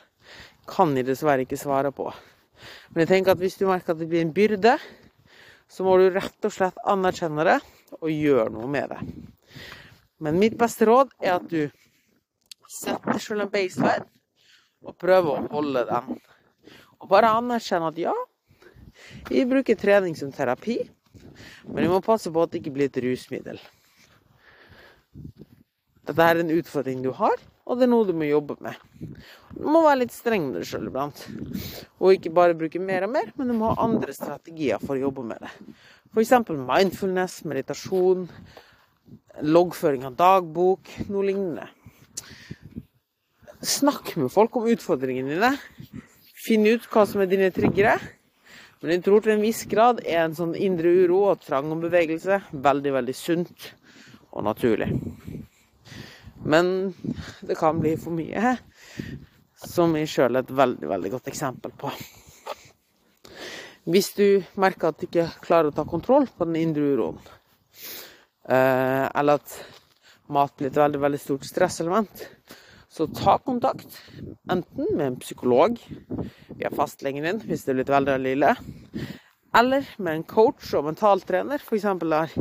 kan 0.69 0.97
jeg 0.97 1.07
dessverre 1.09 1.47
ikke 1.47 1.59
svare 1.61 1.93
på. 1.95 2.09
Men 2.91 3.05
jeg 3.05 3.11
tenker 3.13 3.35
at 3.35 3.43
hvis 3.43 3.59
du 3.61 3.69
merker 3.69 3.95
at 3.95 4.01
det 4.01 4.09
blir 4.11 4.25
en 4.25 4.35
byrde, 4.35 4.75
så 5.69 5.85
må 5.87 5.97
du 6.01 6.09
rett 6.11 6.49
og 6.49 6.53
slett 6.55 6.81
anerkjenne 6.89 7.47
det 7.47 7.59
og 8.01 8.11
gjøre 8.13 8.51
noe 8.55 8.71
med 8.71 8.91
det. 8.93 9.01
Men 10.19 10.39
mitt 10.43 10.57
beste 10.59 10.89
råd 10.89 11.13
er 11.23 11.37
at 11.37 11.47
du 11.51 11.69
setter 12.69 13.21
selv 13.23 13.47
en 13.47 13.53
baseline 13.53 14.07
og 14.85 14.97
prøver 14.99 15.35
å 15.35 15.51
holde 15.53 15.85
den. 15.89 16.19
Og 16.99 17.11
bare 17.11 17.33
anerkjenne 17.39 17.91
at 17.93 17.99
ja, 18.03 18.15
vi 19.31 19.45
bruker 19.49 19.79
trening 19.79 20.17
som 20.19 20.33
terapi, 20.35 20.81
men 21.69 21.85
vi 21.85 21.91
må 21.91 22.01
passe 22.05 22.31
på 22.35 22.43
at 22.43 22.53
det 22.53 22.63
ikke 22.63 22.75
blir 22.75 22.91
et 22.91 23.03
rusmiddel. 23.03 23.61
Dette 26.09 26.25
er 26.25 26.41
en 26.41 26.55
utfordring 26.55 27.03
du 27.05 27.11
har, 27.15 27.37
og 27.69 27.77
det 27.77 27.85
er 27.85 27.91
noe 27.93 28.07
du 28.09 28.15
må 28.17 28.25
jobbe 28.25 28.57
med. 28.65 28.79
Du 29.53 29.67
må 29.69 29.83
være 29.85 30.03
litt 30.07 30.15
streng 30.15 30.47
med 30.49 30.57
deg 30.57 30.69
sjøl 30.71 30.89
iblant. 30.89 31.21
Og 32.01 32.15
ikke 32.15 32.33
bare 32.35 32.57
bruke 32.57 32.81
mer 32.81 33.05
og 33.05 33.13
mer, 33.13 33.29
men 33.37 33.53
du 33.53 33.57
må 33.59 33.75
ha 33.75 33.85
andre 33.85 34.15
strategier 34.17 34.81
for 34.81 34.97
å 34.97 35.03
jobbe 35.03 35.27
med 35.29 35.45
det. 35.45 35.53
F.eks. 36.15 36.33
mindfulness, 36.49 37.43
meditasjon, 37.45 38.25
loggføring 39.43 40.07
av 40.09 40.17
dagbok, 40.19 40.91
noe 41.09 41.27
lignende. 41.27 41.67
Snakk 43.59 44.15
med 44.17 44.31
folk 44.31 44.55
om 44.59 44.69
utfordringene 44.71 45.35
dine. 45.35 45.53
Finn 46.39 46.67
ut 46.69 46.87
hva 46.93 47.05
som 47.09 47.23
er 47.23 47.31
dine 47.31 47.51
triggere. 47.55 47.97
Men 48.79 48.95
jeg 48.95 49.03
tror 49.09 49.25
til 49.25 49.35
en 49.35 49.43
viss 49.43 49.65
grad 49.67 50.05
er 50.07 50.23
en 50.23 50.37
sånn 50.39 50.55
indre 50.55 50.93
uro 51.03 51.25
og 51.33 51.43
trang 51.43 51.67
om 51.75 51.81
bevegelse 51.83 52.39
veldig, 52.53 52.93
veldig 52.95 53.15
sunt 53.19 53.73
og 54.31 54.45
naturlig. 54.47 54.93
Men 56.47 56.95
det 57.43 57.59
kan 57.59 57.81
bli 57.83 57.97
for 57.99 58.15
mye, 58.15 58.55
som 59.59 59.97
jeg 59.99 60.13
sjøl 60.13 60.39
er 60.39 60.47
et 60.47 60.55
veldig, 60.55 60.87
veldig 60.95 61.13
godt 61.17 61.33
eksempel 61.33 61.75
på. 61.75 61.91
Hvis 63.89 64.13
du 64.15 64.45
merker 64.61 64.93
at 64.93 65.01
du 65.01 65.09
ikke 65.09 65.27
klarer 65.43 65.73
å 65.73 65.75
ta 65.75 65.83
kontroll 65.89 66.29
på 66.31 66.47
den 66.47 66.61
indre 66.61 66.93
uroen, 66.95 67.19
eller 68.49 69.39
at 69.39 69.57
mat 70.33 70.55
blir 70.57 70.71
et 70.71 70.81
veldig, 70.81 71.01
veldig 71.03 71.21
stort 71.21 71.45
stresselement, 71.49 72.25
så 72.89 73.07
ta 73.13 73.37
kontakt 73.45 74.01
enten 74.51 74.89
med 74.97 75.07
en 75.07 75.19
psykolog 75.21 75.77
via 76.57 76.71
fastlegen 76.73 77.27
din 77.27 77.43
hvis 77.45 77.67
det 77.67 77.75
er 77.75 77.81
blitt 77.83 77.93
veldig, 77.93 78.15
veldig 78.17 78.33
ille, 78.39 78.55
eller 79.59 79.93
med 79.99 80.19
en 80.19 80.27
coach 80.29 80.73
og 80.77 80.89
mentaltrener, 80.89 81.61
f.eks. 81.61 81.87
der 82.03 82.35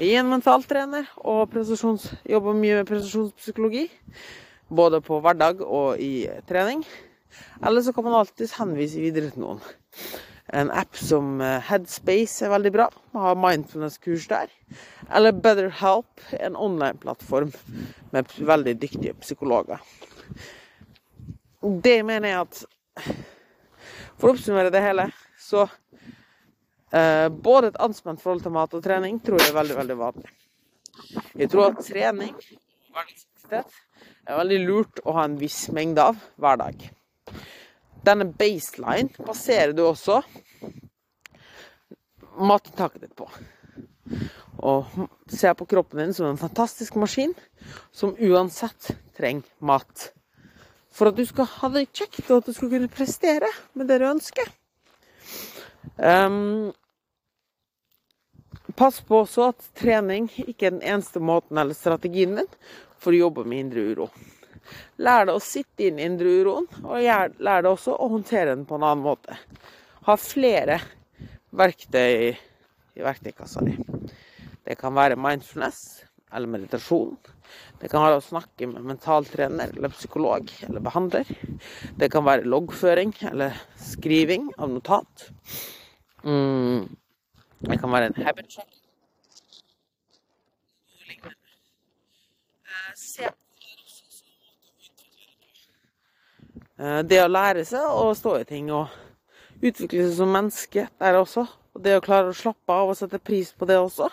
jeg 0.00 0.16
en 0.16 0.30
mentaltrener 0.30 1.10
og 1.28 1.52
jobber 1.52 2.54
mye 2.56 2.78
med 2.78 2.86
prestasjonspsykologi. 2.88 3.82
Både 4.70 5.02
på 5.04 5.18
hverdag 5.20 5.60
og 5.60 6.00
i 6.00 6.24
trening. 6.48 6.80
Eller 7.60 7.82
så 7.84 7.92
kan 7.92 8.06
man 8.06 8.16
alltids 8.16 8.54
henvise 8.56 9.02
videre 9.02 9.28
til 9.34 9.42
noen. 9.44 9.60
En 10.52 10.70
app 10.74 10.98
som 10.98 11.40
eh, 11.44 11.58
Headspace 11.68 12.46
er 12.46 12.52
veldig 12.54 12.72
bra. 12.74 12.88
Man 13.14 13.26
har 13.28 13.38
mindfulness-kurs 13.38 14.28
der. 14.30 14.52
Eller 15.10 15.32
BetterHelp, 15.32 16.24
en 16.40 16.56
online-plattform 16.56 17.52
med 18.14 18.34
veldig 18.38 18.76
dyktige 18.82 19.14
psykologer. 19.22 19.82
Det 21.60 22.00
mener 22.06 22.28
jeg 22.32 22.40
at 22.46 22.64
For 24.20 24.28
å 24.28 24.34
oppsummere 24.34 24.72
det 24.72 24.82
hele, 24.84 25.06
så 25.40 25.64
Eh, 26.90 27.28
både 27.28 27.70
et 27.70 27.76
anspent 27.78 28.22
forhold 28.22 28.42
til 28.42 28.54
mat 28.54 28.72
og 28.74 28.82
trening 28.82 29.20
tror 29.22 29.38
jeg 29.38 29.52
er 29.52 29.58
veldig, 29.60 29.76
veldig 29.78 29.96
vanlig. 29.98 30.30
Jeg 31.38 31.50
tror 31.52 31.68
at 31.68 31.84
trening 31.86 32.32
er 33.54 34.38
veldig 34.40 34.58
lurt 34.64 35.02
å 35.06 35.14
ha 35.14 35.28
en 35.28 35.36
viss 35.38 35.68
mengde 35.74 36.02
av 36.10 36.18
hver 36.42 36.58
dag. 36.58 36.82
Denne 38.06 38.26
baseline 38.32 39.10
baserer 39.26 39.74
du 39.76 39.84
også 39.84 40.20
matinntaket 42.40 43.04
ditt 43.04 43.16
på. 43.18 43.26
Og 44.60 44.88
ser 45.30 45.54
på 45.56 45.66
kroppen 45.68 46.02
din 46.02 46.14
som 46.16 46.30
en 46.30 46.40
fantastisk 46.40 46.96
maskin 47.00 47.34
som 47.92 48.16
uansett 48.16 48.92
trenger 49.16 49.48
mat. 49.60 50.10
For 50.90 51.10
at 51.10 51.16
du 51.16 51.24
skal 51.26 51.46
ha 51.46 51.70
det 51.70 51.86
kjekt, 51.94 52.24
og 52.30 52.40
at 52.40 52.50
du 52.50 52.56
skal 52.56 52.72
kunne 52.72 52.90
prestere 52.90 53.48
med 53.78 53.88
det 53.88 54.00
du 54.02 54.08
ønsker. 54.10 54.50
Um, 55.96 56.72
pass 58.76 59.00
på 59.06 59.22
også 59.22 59.50
at 59.52 59.70
trening 59.78 60.28
ikke 60.44 60.68
er 60.68 60.76
den 60.76 60.84
eneste 60.84 61.22
måten 61.22 61.60
eller 61.60 61.76
strategien 61.76 62.36
din 62.40 62.50
for 63.00 63.14
å 63.14 63.22
jobbe 63.26 63.46
med 63.48 63.66
indre 63.66 63.86
uro. 63.92 64.10
Lær 65.00 65.26
deg 65.28 65.36
å 65.36 65.42
sitte 65.42 65.88
inn 65.88 65.98
i 66.00 66.06
indre 66.06 66.32
uroen, 66.40 66.68
og 66.84 67.00
lær 67.02 67.34
deg 67.38 67.70
også 67.70 67.96
å 67.96 68.10
håndtere 68.12 68.54
den 68.54 68.66
på 68.68 68.78
en 68.78 68.86
annen 68.86 69.04
måte. 69.04 69.38
Ha 70.06 70.16
flere 70.20 70.80
verktøy 71.56 72.30
i 72.30 73.04
verktøykassa 73.04 73.64
di. 73.66 73.76
Det 74.66 74.76
kan 74.78 74.94
være 74.94 75.18
mindfulness 75.18 76.04
eller 76.32 76.50
meditasjon. 76.50 77.16
Det 77.80 77.88
kan 77.90 78.04
være 78.04 78.20
å 78.20 78.24
snakke 78.24 78.68
med 78.70 78.86
mentaltrener 78.86 79.72
eller 79.74 79.94
psykolog 79.94 80.50
eller 80.68 80.84
behandler. 80.84 81.30
Det 81.98 82.10
kan 82.12 82.26
være 82.26 82.46
loggføring 82.46 83.14
eller 83.32 83.56
skriving 83.80 84.50
av 84.58 84.70
notat. 84.70 85.30
Mm. 86.22 86.86
Det 87.66 87.80
kan 87.80 87.92
være 87.92 88.12
en 88.12 88.22
habit 88.24 88.52
check. 88.52 88.76
Eh, 92.70 93.30
det 96.80 97.18
å 97.20 97.28
lære 97.28 97.64
seg 97.68 97.84
å 97.84 98.10
stå 98.16 98.38
i 98.40 98.46
ting 98.48 98.70
og 98.72 98.88
utvikle 99.60 100.06
seg 100.06 100.14
som 100.16 100.32
menneske 100.32 100.86
der 101.00 101.18
også. 101.20 101.44
Og 101.76 101.82
det 101.84 101.98
å 101.98 102.04
klare 102.04 102.32
å 102.32 102.36
slappe 102.36 102.74
av 102.74 102.90
og 102.90 102.98
sette 102.98 103.20
pris 103.22 103.52
på 103.52 103.68
det 103.68 103.76
også. 103.78 104.08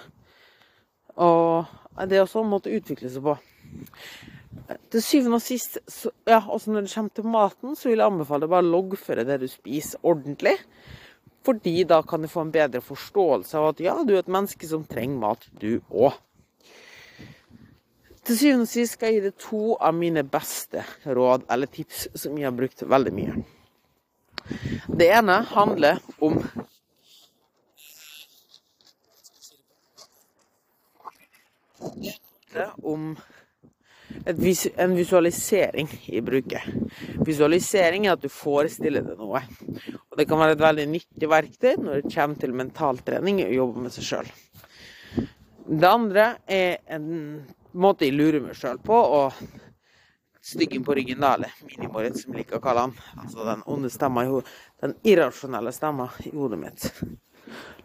Og 1.24 2.07
det 2.09 2.20
også 2.22 2.43
måtte 2.45 2.74
utvikle 2.74 3.09
seg 3.09 3.24
på. 3.26 3.38
Til 4.91 5.03
syvende 5.03 5.39
og 5.39 5.43
sist, 5.43 5.80
så, 5.88 6.11
ja, 6.28 6.41
også 6.41 6.74
når 6.74 6.86
det 6.86 6.93
kommer 6.93 7.15
til 7.15 7.28
maten, 7.32 7.76
så 7.78 7.89
vil 7.89 8.01
jeg 8.01 8.11
anbefale 8.11 8.49
bare 8.51 8.65
å 8.65 8.74
loggføre 8.76 9.26
det 9.28 9.39
du 9.41 9.47
spiser, 9.49 10.01
ordentlig. 10.03 10.57
Fordi 11.47 11.86
da 11.88 12.01
kan 12.03 12.24
du 12.24 12.28
få 12.28 12.43
en 12.43 12.53
bedre 12.53 12.82
forståelse 12.84 13.57
av 13.57 13.70
at 13.72 13.84
ja, 13.86 13.95
du 14.03 14.15
er 14.15 14.26
et 14.26 14.32
menneske 14.34 14.68
som 14.68 14.84
trenger 14.88 15.22
mat, 15.24 15.47
du 15.61 15.80
òg. 15.88 16.18
Til 18.28 18.36
syvende 18.36 18.66
og 18.66 18.68
sist 18.68 18.98
skal 18.98 19.14
jeg 19.14 19.22
gi 19.22 19.28
deg 19.30 19.36
to 19.40 19.62
av 19.80 19.94
mine 19.96 20.24
beste 20.28 20.82
råd 21.08 21.46
eller 21.54 21.70
tips 21.72 22.10
som 22.20 22.36
jeg 22.36 22.50
har 22.50 22.56
brukt 22.58 22.82
veldig 22.84 23.14
mye. 23.16 23.36
Det 25.00 25.08
ene 25.16 25.38
handler 25.48 26.02
om 26.20 26.42
om 32.84 33.16
vis 34.36 34.66
en 34.76 34.96
visualisering 34.98 35.88
i 36.12 36.22
bruket. 36.22 36.64
Visualisering 37.24 38.08
er 38.08 38.18
at 38.18 38.24
du 38.24 38.32
forestiller 38.34 39.06
deg 39.06 39.20
noe. 39.20 39.44
Og 40.10 40.20
det 40.20 40.26
kan 40.28 40.42
være 40.42 40.58
et 40.58 40.64
veldig 40.66 40.88
nyttig 40.92 41.30
verktøy 41.32 41.78
når 41.80 42.02
det 42.02 42.12
kommer 42.16 42.42
til 42.42 42.56
mentaltrening 42.60 43.44
og 43.46 43.56
jobbe 43.56 43.86
med 43.86 43.96
seg 43.96 44.10
sjøl. 44.10 44.34
Det 45.68 45.90
andre 45.92 46.28
er 46.48 46.82
en 46.98 47.08
måte 47.74 48.07
jeg 48.07 48.15
lurer 48.15 48.43
meg 48.43 48.57
sjøl 48.57 48.80
på, 48.84 48.95
og 48.95 49.34
styggen 50.47 50.84
på 50.84 50.95
ryggen 50.95 51.22
da, 51.24 51.34
eller 51.36 51.53
minimoret, 51.68 52.20
som 52.20 52.34
jeg 52.34 52.45
liker 52.45 52.59
å 52.59 52.63
kalle 52.63 52.88
han. 52.88 52.95
Altså 53.20 53.45
den 53.47 53.63
onde 53.68 53.91
stemma 53.91 54.24
i 54.24 54.32
hodet. 54.32 54.53
Den 54.84 54.95
irrasjonelle 55.07 55.74
stemma 55.76 56.09
i 56.24 56.32
hodet 56.36 56.59
mitt. 56.61 56.88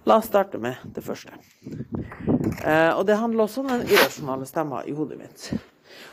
La 0.06 0.18
oss 0.18 0.28
starte 0.30 0.60
med 0.62 0.78
det 0.94 1.02
første. 1.06 1.34
Eh, 2.62 2.92
og 2.94 3.04
det 3.06 3.18
handler 3.18 3.46
også 3.46 3.62
om 3.62 3.70
den 3.72 3.84
irrasjonale 3.88 4.46
stemma 4.46 4.82
i 4.86 4.94
hodet 4.94 5.18
mitt. 5.20 5.48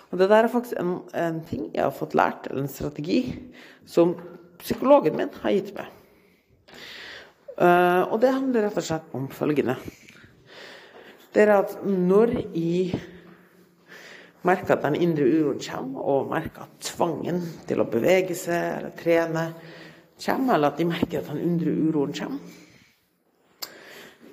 Og 0.10 0.18
det 0.22 0.30
der 0.32 0.46
er 0.46 0.52
faktisk 0.52 0.78
en, 0.82 1.00
en, 1.14 1.40
ting 1.46 1.70
jeg 1.74 1.84
har 1.84 1.94
fått 1.94 2.18
lært, 2.18 2.50
eller 2.50 2.66
en 2.66 2.72
strategi, 2.72 3.22
som 3.86 4.16
psykologen 4.62 5.18
min 5.18 5.34
har 5.44 5.54
gitt 5.54 5.74
meg. 5.78 5.94
Eh, 7.60 8.04
og 8.08 8.18
det 8.24 8.34
handler 8.34 8.68
rett 8.68 8.82
og 8.82 8.90
slett 8.90 9.18
om 9.18 9.30
følgende. 9.34 9.78
Det 11.34 11.46
er 11.46 11.54
at 11.60 11.78
når 11.86 12.34
jeg 12.56 12.98
merker 14.48 14.78
at 14.78 14.86
den 14.88 14.98
indre 15.00 15.28
uroen 15.28 15.60
kommer, 15.64 16.06
og 16.06 16.32
merker 16.32 16.66
at 16.66 16.90
tvangen 16.92 17.42
til 17.68 17.82
å 17.82 17.90
bevege 17.92 18.38
seg 18.38 18.80
eller 18.80 18.96
trene 19.00 19.46
kommer, 20.20 20.56
eller 20.56 20.72
at 20.72 20.80
de 20.80 20.88
merker 20.88 21.22
at 21.22 21.32
den 21.32 21.44
indre 21.44 21.76
uroen 21.76 22.16
kommer, 22.16 22.58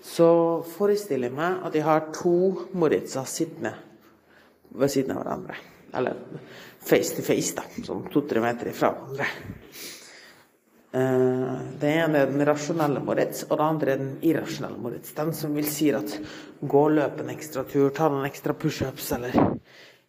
så 0.07 0.29
forestiller 0.77 1.29
jeg 1.29 1.37
meg 1.37 1.67
at 1.67 1.75
jeg 1.77 1.85
har 1.85 2.07
to 2.15 2.37
Moritzer 2.79 3.27
sittende 3.29 3.75
ved 4.77 4.93
siden 4.93 5.13
av 5.13 5.21
hverandre. 5.25 5.59
Eller 5.97 6.17
face 6.81 7.17
to 7.17 7.25
face, 7.27 7.53
da, 7.57 7.67
som 7.85 8.05
to-tre 8.13 8.41
meter 8.45 8.71
ifra 8.71 8.93
hverandre. 8.95 9.29
Eh, 10.97 11.57
det 11.81 11.91
ene 11.93 12.23
er 12.23 12.31
den 12.31 12.45
rasjonelle 12.49 13.03
Moritz, 13.05 13.45
og 13.51 13.59
det 13.59 13.67
andre 13.67 13.93
er 13.93 14.01
den 14.01 14.15
irrasjonelle 14.25 14.81
Moritz. 14.81 15.13
Den 15.17 15.35
som 15.37 15.57
vil 15.57 15.69
si 15.69 15.91
at 15.93 16.15
gå 16.61 16.85
og 16.87 16.95
løp 16.97 17.21
en 17.21 17.33
ekstra 17.35 17.67
tur, 17.69 17.91
ta 17.93 18.09
noen 18.09 18.25
ekstra 18.29 18.57
pushups, 18.57 19.11
eller 19.19 19.37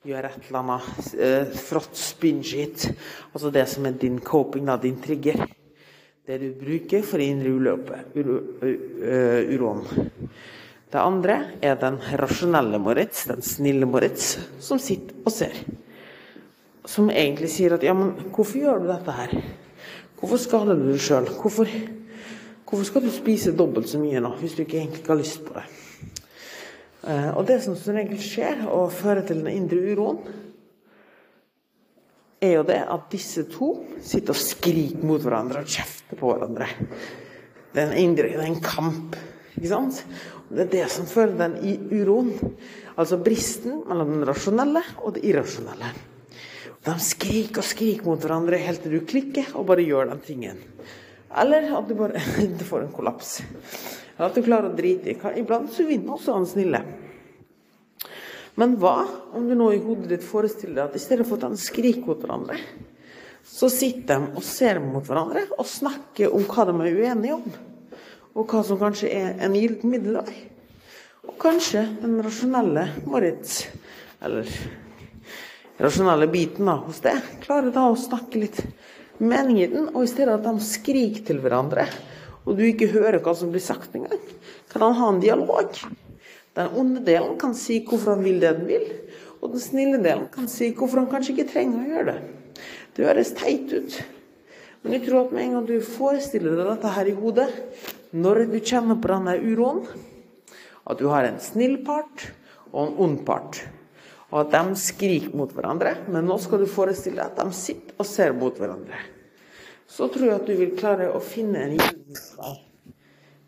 gjøre 0.08 0.32
et 0.32 0.49
eller 0.49 0.64
annet 0.64 1.14
uh, 1.20 1.55
frått 1.60 1.97
spinshit. 1.99 2.88
Altså 3.34 3.51
det 3.53 3.66
som 3.72 3.88
er 3.88 3.97
din 3.99 4.20
coping, 4.24 4.68
da, 4.68 4.78
din 4.82 4.99
trigger. 5.03 5.43
Det 6.28 6.38
du 6.41 6.49
bruker 6.60 7.03
for 7.08 7.24
å 7.24 7.28
hindre 7.28 7.53
uløpet, 7.55 8.16
uh, 8.16 9.41
uroen. 9.53 10.08
Det 10.88 10.99
andre 11.03 11.36
er 11.60 11.76
den 11.82 11.99
rasjonelle 12.20 12.80
Moritz, 12.80 13.26
den 13.28 13.43
snille 13.43 13.88
Moritz, 13.89 14.38
som 14.64 14.80
sitter 14.80 15.20
og 15.28 15.34
ser. 15.36 15.58
Som 16.88 17.12
egentlig 17.12 17.49
sier 17.51 17.76
at 17.76 17.84
ja, 17.84 17.95
men 17.95 18.14
hvorfor 18.32 18.62
gjør 18.62 18.86
du 18.86 18.88
dette 18.93 19.16
her? 19.18 19.34
Hvorfor 20.18 20.39
skader 20.41 20.80
du 20.80 20.88
deg 20.88 21.01
sjøl? 21.03 21.28
Hvorfor, 21.28 21.68
hvorfor, 22.64 22.86
skal 22.88 23.03
du 23.03 23.12
spise 23.12 23.51
dobbelt 23.53 23.91
så 23.91 23.99
mye 23.99 24.24
nå, 24.24 24.32
hvis 24.39 24.55
du 24.55 24.64
ikke 24.64 24.80
egentlig 24.80 25.03
ikke 25.03 25.14
har 25.14 25.20
lyst 25.20 25.43
på 25.43 25.58
det? 25.60 25.66
Eh, 27.08 27.30
og 27.38 27.45
det 27.47 27.62
som 27.64 27.78
som 27.80 27.95
regel 27.95 28.20
skjer, 28.20 28.66
og 28.68 28.91
fører 28.91 29.24
til 29.28 29.39
den 29.39 29.53
indre 29.53 29.80
uroen, 29.93 30.20
er 32.43 32.58
jo 32.60 32.66
det 32.68 32.82
at 32.84 33.08
disse 33.10 33.47
to 33.49 33.72
sitter 34.03 34.36
og 34.36 34.38
skriker 34.39 35.05
mot 35.08 35.24
hverandre 35.24 35.64
og 35.64 35.72
kjefter 35.72 36.20
på 36.20 36.34
hverandre. 36.34 36.68
Det 37.74 37.82
er 37.82 37.88
en 37.88 38.01
indre, 38.01 38.30
det 38.30 38.43
er 38.43 38.51
en 38.51 38.62
kamp. 38.62 39.16
Ikke 39.55 39.72
sant? 39.72 40.03
Og 40.47 40.51
Det 40.55 40.66
er 40.68 40.74
det 40.76 40.84
som 40.93 41.10
fører 41.10 41.34
den 41.39 41.58
i 41.66 41.74
uroen. 41.97 42.36
Altså 42.97 43.18
bristen 43.22 43.82
mellom 43.88 44.14
den 44.14 44.28
rasjonelle 44.28 44.84
og 45.01 45.16
det 45.16 45.26
irrasjonelle. 45.28 45.89
De 46.86 46.93
skriker 47.03 47.64
og 47.64 47.68
skriker 47.68 48.08
mot 48.08 48.22
hverandre 48.22 48.60
helt 48.62 48.84
til 48.86 48.95
du 48.95 49.01
klikker 49.08 49.55
og 49.58 49.68
bare 49.72 49.86
gjør 49.86 50.12
den 50.14 50.22
tingen. 50.24 50.62
Eller 51.38 51.68
at 51.76 51.89
du 51.89 51.95
bare 51.97 52.22
du 52.38 52.64
får 52.72 52.86
en 52.86 52.93
kollaps. 52.93 53.39
At 54.18 54.34
du 54.34 54.41
klarer 54.45 54.72
å 54.72 54.78
drite 54.78 55.13
i. 55.13 55.18
Iblant 55.41 55.70
så 55.74 55.86
vinner 55.86 56.15
også 56.15 56.38
han 56.38 56.47
snille. 56.49 56.82
Men 58.57 58.74
hva 58.82 59.03
om 59.38 59.45
du 59.45 59.53
nå 59.53 59.70
i 59.76 59.82
hodet 59.84 60.09
ditt 60.15 60.26
forestiller 60.26 60.80
deg 60.80 60.86
at 60.88 60.97
i 60.97 61.03
stedet 61.03 61.28
for 61.30 61.38
at 61.38 61.53
de 61.53 61.61
skriker 61.61 62.07
mot 62.07 62.24
hverandre, 62.24 62.57
så 63.47 63.70
sitter 63.72 64.26
de 64.26 64.39
og 64.39 64.43
ser 64.43 64.82
mot 64.84 65.05
hverandre 65.05 65.45
og 65.55 65.70
snakker 65.70 66.34
om 66.34 66.45
hva 66.49 66.65
de 66.68 66.74
er 66.82 66.97
uenige 66.97 67.38
om? 67.38 67.45
og 68.38 68.45
hva 68.51 68.61
som 68.65 68.78
kanskje 68.80 69.09
er 69.09 69.39
en 69.43 69.55
gyllen 69.57 69.91
middelvei. 69.91 70.36
Og 71.28 71.36
kanskje 71.41 71.84
den 72.03 72.20
rasjonelle 72.24 72.86
Moritz, 73.09 73.63
eller 74.24 74.49
rasjonelle 75.82 76.30
biten 76.32 76.70
da, 76.70 76.78
hos 76.86 77.01
det, 77.03 77.15
klarer 77.43 77.74
da 77.74 77.88
å 77.89 77.97
snakke 77.97 78.43
litt 78.43 78.61
mening 79.18 79.63
i 79.63 79.72
den, 79.72 79.89
og 79.89 80.05
i 80.05 80.11
stedet 80.11 80.38
at 80.38 80.45
de 80.45 80.53
skriker 80.63 81.26
til 81.28 81.41
hverandre, 81.41 81.88
og 82.48 82.56
du 82.56 82.64
ikke 82.64 82.88
hører 82.93 83.20
hva 83.24 83.34
som 83.36 83.52
blir 83.52 83.64
sagt 83.64 83.95
engang, 83.98 84.22
kan 84.72 84.86
han 84.86 84.95
ha 84.95 85.10
en 85.12 85.24
dialog. 85.24 85.76
Den 86.56 86.74
onde 86.80 87.04
delen 87.06 87.36
kan 87.39 87.54
si 87.58 87.82
hvorfor 87.86 88.16
han 88.16 88.24
vil 88.26 88.39
det 88.41 88.54
den 88.58 88.70
vil, 88.70 88.86
og 89.41 89.52
den 89.54 89.62
snille 89.62 90.00
delen 90.02 90.30
kan 90.34 90.48
si 90.50 90.72
hvorfor 90.72 91.04
han 91.04 91.10
kanskje 91.12 91.36
ikke 91.36 91.52
trenger 91.52 91.84
å 91.84 91.91
gjøre 91.91 92.14
det. 92.14 92.62
Det 92.95 93.06
høres 93.06 93.34
teit 93.38 93.74
ut, 93.76 93.98
men 94.82 94.95
jeg 94.95 95.04
tror 95.06 95.26
at 95.26 95.34
med 95.36 95.43
en 95.43 95.58
gang 95.58 95.68
du 95.68 95.76
forestiller 95.84 96.56
deg 96.56 96.72
dette 96.72 96.93
her 96.95 97.12
i 97.12 97.18
hodet, 97.18 97.50
når 98.16 98.45
du 98.50 98.58
kjenner 98.64 98.98
på 99.02 99.12
denne 99.12 99.36
uroen, 99.43 99.84
at 100.88 101.02
du 101.02 101.10
har 101.12 101.28
en 101.28 101.41
snill 101.43 101.82
part 101.86 102.30
og 102.72 102.80
en 102.86 102.95
ond 103.04 103.20
part, 103.28 103.60
og 104.32 104.39
at 104.45 104.56
de 104.56 104.80
skriker 104.80 105.36
mot 105.38 105.52
hverandre, 105.54 105.93
men 106.08 106.26
nå 106.26 106.39
skal 106.41 106.64
du 106.64 106.72
forestille 106.72 107.20
deg 107.20 107.36
at 107.36 107.43
de 107.43 107.60
sitter 107.60 108.00
og 108.00 108.08
ser 108.08 108.34
mot 108.39 108.56
hverandre, 108.56 108.98
så 109.88 110.10
tror 110.12 110.28
jeg 110.28 110.36
at 110.36 110.50
du 110.50 110.54
vil 110.60 110.76
klare 110.78 111.10
å 111.14 111.24
finne 111.24 111.64
en 111.64 111.78
gyllen 111.80 112.64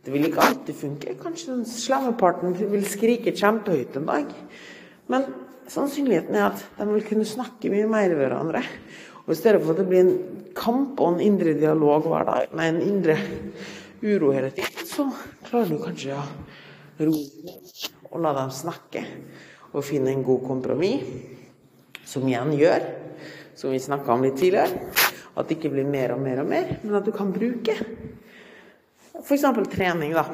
Det 0.05 0.13
vil 0.13 0.29
ikke 0.29 0.41
alltid 0.41 0.77
funke. 0.79 1.13
Kanskje 1.19 1.51
den 1.51 1.67
slemme 1.67 2.15
parten 2.17 2.55
vil 2.55 2.85
skrike 2.87 3.35
kjempehøyt 3.35 3.97
en 3.99 4.07
dag. 4.07 4.31
Men 5.11 5.27
sannsynligheten 5.69 6.37
er 6.39 6.47
at 6.47 6.63
de 6.77 6.87
vil 6.93 7.05
kunne 7.05 7.27
snakke 7.27 7.71
mye 7.73 7.89
mer 7.89 8.07
med 8.13 8.21
hverandre. 8.21 8.63
Og 9.25 9.35
i 9.35 9.37
stedet 9.37 9.61
for 9.61 9.75
at 9.75 9.81
det 9.83 9.89
blir 9.91 10.05
en 10.05 10.15
kamp 10.57 10.99
og 11.03 11.13
en 11.13 11.21
indre 11.21 11.53
dialog 11.59 12.07
hver 12.07 12.25
dag, 12.25 12.55
nei, 12.57 12.69
en 12.71 12.81
indre 12.81 13.19
uro 14.01 14.31
hele 14.33 14.49
tiden, 14.55 14.87
så 14.87 15.05
klarer 15.45 15.69
du 15.69 15.83
kanskje 15.83 16.15
å 16.15 16.23
roe 17.03 17.57
og 18.09 18.23
la 18.23 18.31
dem 18.39 18.49
snakke 18.53 19.03
og 19.69 19.85
finne 19.85 20.15
en 20.15 20.25
god 20.25 20.47
kompromiss, 20.47 21.05
som 22.09 22.25
igjen 22.25 22.55
gjør, 22.57 22.87
som 23.59 23.69
vi 23.69 23.81
snakka 23.83 24.15
om 24.15 24.25
litt 24.25 24.39
tidligere, 24.39 24.98
at 25.39 25.47
det 25.47 25.57
ikke 25.57 25.71
blir 25.73 25.87
mer 25.87 26.13
og 26.15 26.23
mer 26.23 26.41
og 26.43 26.49
mer, 26.49 26.73
men 26.83 26.97
at 26.99 27.05
du 27.07 27.13
kan 27.15 27.31
bruke 27.33 27.75
f.eks. 29.19 29.45
trening, 29.71 30.13
da, 30.15 30.25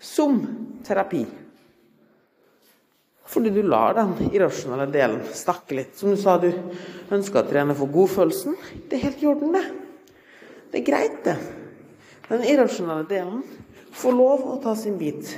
som 0.00 0.40
terapi. 0.86 1.24
Fordi 3.32 3.50
du 3.50 3.62
lar 3.64 3.96
den 3.96 4.12
irrasjonelle 4.28 4.86
delen 4.92 5.22
snakke 5.32 5.78
litt. 5.78 5.94
Som 5.96 6.12
du 6.12 6.20
sa, 6.20 6.36
du 6.36 6.50
ønsker 7.14 7.40
å 7.40 7.48
trene 7.48 7.76
for 7.76 7.88
godfølelsen. 7.92 8.58
Det 8.90 8.98
er 8.98 9.06
helt 9.06 9.22
i 9.24 9.28
orden, 9.30 9.56
det. 9.56 9.64
Det 10.72 10.82
er 10.82 10.86
greit, 10.86 11.18
det. 11.24 11.36
Den 12.28 12.44
irrasjonelle 12.44 13.08
delen 13.08 13.40
får 13.96 14.16
lov 14.16 14.44
å 14.52 14.58
ta 14.62 14.76
sin 14.76 14.98
bit. 15.00 15.32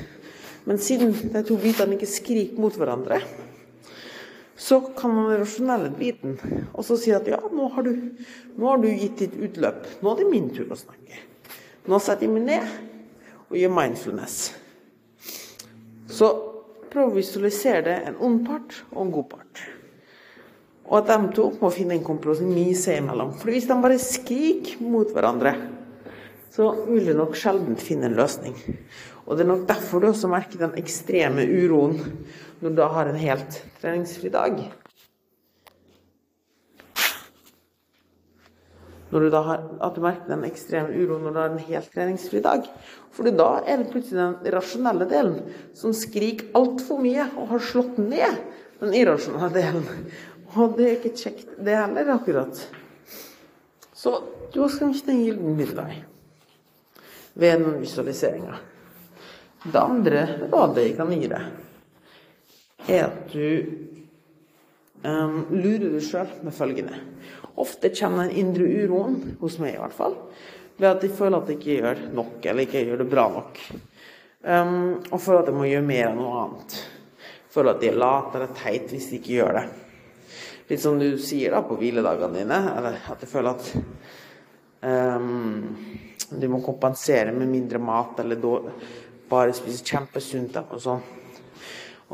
Men 0.67 0.81
siden 0.83 1.13
de 1.13 1.43
to 1.47 1.59
bitene 1.61 1.95
ikke 1.97 2.11
skriker 2.11 2.63
mot 2.63 2.75
hverandre, 2.79 3.21
så 4.57 4.81
kan 4.81 5.15
man 5.15 5.33
rasjonelle 5.39 5.91
biten 5.99 6.37
også 6.73 6.97
si 7.01 7.13
at 7.15 7.27
ja, 7.27 7.41
nå 7.51 7.69
har, 7.75 7.87
du, 7.87 8.27
nå 8.55 8.69
har 8.71 8.83
du 8.83 8.89
gitt 8.93 9.19
ditt 9.25 9.35
utløp. 9.35 9.87
Nå 10.01 10.13
er 10.13 10.21
det 10.23 10.31
min 10.31 10.51
tur 10.55 10.71
å 10.71 10.79
snakke. 10.79 11.23
Nå 11.91 11.99
setter 12.01 12.29
jeg 12.29 12.35
meg 12.37 12.47
ned 12.47 13.49
og 13.51 13.57
gjør 13.59 13.75
mindfulness. 13.75 14.37
Så 16.07 16.31
prøv 16.93 17.11
å 17.11 17.17
visualisere 17.17 17.83
det 17.89 17.97
en 18.09 18.21
ond 18.23 18.45
part 18.47 18.79
og 18.93 19.01
en 19.05 19.15
god 19.17 19.31
part. 19.33 19.65
Og 20.85 20.99
at 21.01 21.11
de 21.11 21.33
to 21.35 21.49
må 21.59 21.71
finne 21.75 21.97
en 21.97 22.07
kompromiss 22.07 22.85
seg 22.87 23.01
imellom. 23.01 23.33
For 23.41 23.51
hvis 23.51 23.67
de 23.67 23.79
bare 23.83 23.99
skriker 24.01 24.85
mot 24.85 25.11
hverandre, 25.11 25.57
så 26.55 26.69
vil 26.87 27.09
du 27.09 27.17
nok 27.19 27.35
sjelden 27.39 27.75
finne 27.81 28.07
en 28.07 28.19
løsning. 28.19 28.55
Og 29.25 29.35
det 29.35 29.43
er 29.43 29.51
nok 29.51 29.65
derfor 29.67 30.03
du 30.03 30.11
også 30.11 30.31
merker 30.31 30.61
den 30.61 30.77
ekstreme 30.79 31.43
uroen 31.49 31.97
når 32.65 32.73
du 32.73 32.81
da 32.81 32.89
har 32.95 33.11
en 33.11 33.21
helt 33.21 33.61
treningsfri 33.83 34.33
dag. 34.33 34.65
når 39.15 39.21
du 39.21 39.31
da 39.31 39.41
har, 39.47 39.61
at 39.87 39.95
du 39.95 40.03
merker 40.03 40.27
den 40.27 40.43
ekstreme 40.49 40.91
uroen 40.91 41.23
når 41.23 41.35
du 41.35 41.39
har 41.39 41.53
en 41.53 41.67
helt 41.69 41.93
treningsfri 41.95 42.41
dag. 42.43 42.65
For 43.15 43.31
da 43.31 43.61
er 43.63 43.79
det 43.79 43.93
plutselig 43.93 44.19
den 44.19 44.55
rasjonelle 44.57 45.07
delen 45.07 45.37
som 45.79 45.95
skriker 45.95 46.49
altfor 46.59 46.99
mye 46.99 47.29
og 47.39 47.53
har 47.53 47.63
slått 47.63 48.01
ned 48.03 48.41
den 48.81 48.97
irrasjonelle 48.99 49.53
delen. 49.55 49.87
Og 50.59 50.75
det 50.75 50.89
er 50.89 50.97
ikke 50.97 51.15
kjekt, 51.15 51.53
det 51.63 51.77
heller, 51.79 52.11
akkurat. 52.17 52.59
Så 53.95 54.17
du 54.51 54.65
skal 54.67 54.91
finne 54.99 55.15
en 55.15 55.23
gylne 55.29 55.55
middelvei 55.61 56.01
ved 57.39 57.63
den 57.63 57.79
visualiseringa. 57.85 58.59
Det 59.65 59.79
andre 59.81 60.27
rådet 60.49 60.89
jeg 60.89 60.99
kan 60.99 61.15
gi 61.15 61.31
deg, 61.31 61.47
er 62.89 63.07
at 63.07 63.33
du 63.33 63.45
um, 65.05 65.45
lurer 65.53 65.91
deg 65.95 66.05
sjøl 66.05 66.31
med 66.45 66.57
følgende. 66.57 67.01
Ofte 67.61 67.93
kommer 67.95 68.29
den 68.29 68.41
indre 68.43 68.67
uroen, 68.85 69.37
hos 69.41 69.61
meg 69.63 69.77
i 69.77 69.81
hvert 69.81 69.95
fall, 69.95 70.17
ved 70.81 70.91
at 70.91 71.05
jeg 71.07 71.15
føler 71.15 71.39
at 71.39 71.53
jeg 71.53 71.61
ikke 71.61 71.79
gjør 71.79 72.03
nok, 72.17 72.37
eller 72.43 72.67
ikke 72.67 72.83
gjør 72.89 73.05
det 73.05 73.11
bra 73.13 73.29
nok. 73.31 73.63
Um, 74.45 74.75
og 75.09 75.23
føler 75.23 75.41
at 75.41 75.49
jeg 75.53 75.57
må 75.57 75.69
gjøre 75.71 75.87
mer 75.87 76.11
enn 76.11 76.21
noe 76.21 76.43
annet. 76.43 76.77
Føler 77.55 77.77
at 77.77 77.85
jeg 77.87 77.95
er 77.95 78.01
lat 78.03 78.35
eller 78.35 78.57
teit 78.59 78.91
hvis 78.91 79.13
jeg 79.13 79.23
ikke 79.23 79.37
gjør 79.39 79.59
det. 79.61 79.65
Litt 80.69 80.83
som 80.83 80.99
du 80.99 81.07
sier 81.23 81.55
da 81.55 81.61
på 81.65 81.77
hviledagene 81.79 82.41
dine, 82.41 82.59
at 83.13 83.23
jeg 83.23 83.31
føler 83.31 83.55
at 83.55 83.71
um, 84.83 85.71
du 86.35 86.47
må 86.51 86.61
kompensere 86.65 87.33
med 87.37 87.53
mindre 87.53 87.79
mat, 87.79 88.19
eller 88.25 88.41
bare 89.31 89.55
spise 89.57 89.85
kjempesunt 89.87 90.59
og 90.65 90.81
sånn. 90.83 91.05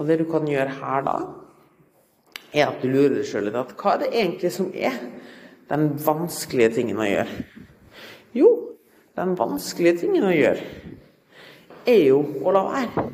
Og 0.01 0.09
det 0.09 0.17
du 0.23 0.25
kan 0.31 0.49
gjøre 0.49 0.79
her 0.81 1.03
da, 1.05 1.15
er 2.57 2.71
at 2.71 2.81
du 2.81 2.89
lurer 2.89 3.19
deg 3.19 3.27
sjøl 3.29 3.47
litt 3.47 3.59
at 3.61 3.75
hva 3.77 3.95
er 3.95 4.01
det 4.01 4.15
egentlig 4.15 4.51
som 4.55 4.71
er 4.73 4.97
den 5.69 5.91
vanskelige 6.01 6.79
tingen 6.79 6.99
å 6.99 7.07
gjøre? 7.07 7.45
Jo, 8.35 8.49
den 9.19 9.37
vanskelige 9.37 10.07
tingen 10.07 10.25
å 10.25 10.33
gjøre 10.33 10.65
er 11.85 12.01
jo 12.07 12.23
å 12.41 12.57
la 12.57 12.65
være. 12.71 13.07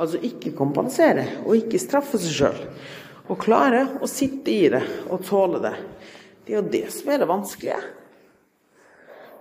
Altså 0.00 0.20
ikke 0.24 0.52
kompensere 0.56 1.26
og 1.46 1.56
ikke 1.56 1.80
straffe 1.80 2.20
seg 2.20 2.36
sjøl. 2.36 2.62
Og 3.30 3.40
klare 3.40 3.86
å 4.02 4.08
sitte 4.10 4.52
i 4.52 4.68
det 4.72 4.84
og 5.08 5.24
tåle 5.24 5.60
det. 5.64 5.74
Det 6.44 6.52
er 6.52 6.60
jo 6.60 6.70
det 6.72 6.86
som 6.92 7.12
er 7.12 7.20
det 7.22 7.32
vanskelige. 7.32 7.80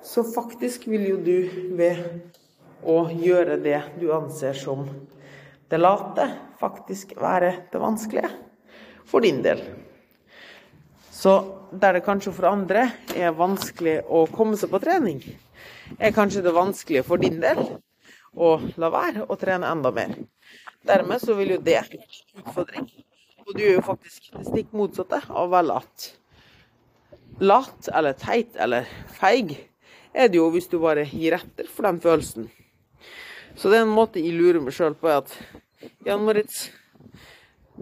Så 0.05 0.23
faktisk 0.32 0.88
vil 0.88 1.09
jo 1.11 1.21
du 1.23 1.38
ved 1.75 2.05
å 2.88 3.01
gjøre 3.11 3.59
det 3.59 3.82
du 3.99 4.13
anser 4.15 4.55
som 4.55 4.86
det 5.69 5.80
late, 5.82 6.30
faktisk 6.60 7.16
være 7.20 7.53
det 7.72 7.82
vanskelige 7.82 8.30
for 9.10 9.24
din 9.26 9.41
del. 9.43 9.62
Så 11.12 11.36
der 11.72 11.97
det 11.97 12.05
kanskje 12.05 12.34
for 12.34 12.47
andre 12.49 12.89
er 13.16 13.36
vanskelig 13.36 13.99
å 14.07 14.26
komme 14.32 14.57
seg 14.57 14.72
på 14.72 14.80
trening, 14.84 15.20
er 15.99 16.16
kanskje 16.16 16.43
det 16.45 16.55
vanskelige 16.55 17.03
for 17.07 17.22
din 17.22 17.39
del 17.41 17.60
å 18.36 18.55
la 18.80 18.89
være 18.93 19.26
å 19.28 19.38
trene 19.39 19.68
enda 19.68 19.91
mer. 19.91 20.16
Dermed 20.88 21.22
så 21.22 21.36
vil 21.36 21.57
jo 21.57 21.64
det 21.64 21.82
utfordring. 22.39 22.88
Og 23.47 23.55
du 23.57 23.64
gjør 23.66 23.80
jo 23.80 23.86
faktisk 23.88 24.30
det 24.36 24.45
stikk 24.47 24.74
motsatte 24.78 25.20
av 25.28 25.47
å 25.47 25.51
være 25.51 25.68
lat. 25.72 26.07
Lat 27.41 27.89
eller 27.95 28.16
teit 28.20 28.55
eller 28.55 28.88
feig 29.20 29.55
er 30.14 30.30
det 30.30 30.39
jo 30.39 30.49
hvis 30.53 30.70
du 30.70 30.78
bare 30.82 31.07
gir 31.10 31.36
etter 31.38 31.68
for 31.68 31.88
den 31.88 31.99
følelsen. 32.03 32.47
Så 33.57 33.72
det 33.72 33.80
er 33.80 33.88
en 33.88 33.95
måte 33.95 34.22
jeg 34.22 34.38
lurer 34.38 34.62
meg 34.64 34.76
sjøl 34.76 34.95
på, 34.95 35.10
er 35.10 35.24
at 35.24 35.34
Jan 36.05 36.23
Moritz, 36.23 36.69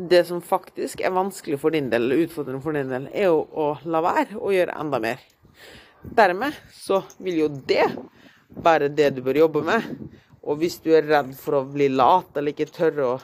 det 0.09 0.23
som 0.27 0.41
faktisk 0.41 1.01
er 1.01 1.15
vanskelig 1.15 1.57
for 1.61 1.73
din 1.73 1.89
del, 1.89 2.05
eller 2.05 2.27
utfordrende 2.27 2.61
for 2.61 2.77
din 2.77 2.91
del, 2.91 3.07
er 3.09 3.31
jo 3.31 3.41
å 3.49 3.71
la 3.89 4.01
være 4.05 4.37
å 4.37 4.53
gjøre 4.53 4.75
enda 4.77 4.99
mer. 5.01 5.23
Dermed 6.17 6.53
så 6.77 7.01
vil 7.23 7.41
jo 7.41 7.47
det 7.49 7.87
være 8.63 8.91
det 8.93 9.15
du 9.15 9.23
bør 9.25 9.41
jobbe 9.41 9.63
med. 9.65 9.87
Og 10.47 10.61
hvis 10.61 10.77
du 10.83 10.91
er 10.95 11.07
redd 11.09 11.33
for 11.39 11.59
å 11.59 11.65
bli 11.67 11.89
lat 11.91 12.37
eller 12.37 12.53
ikke 12.53 12.71
tørre 12.71 13.09
å 13.15 13.17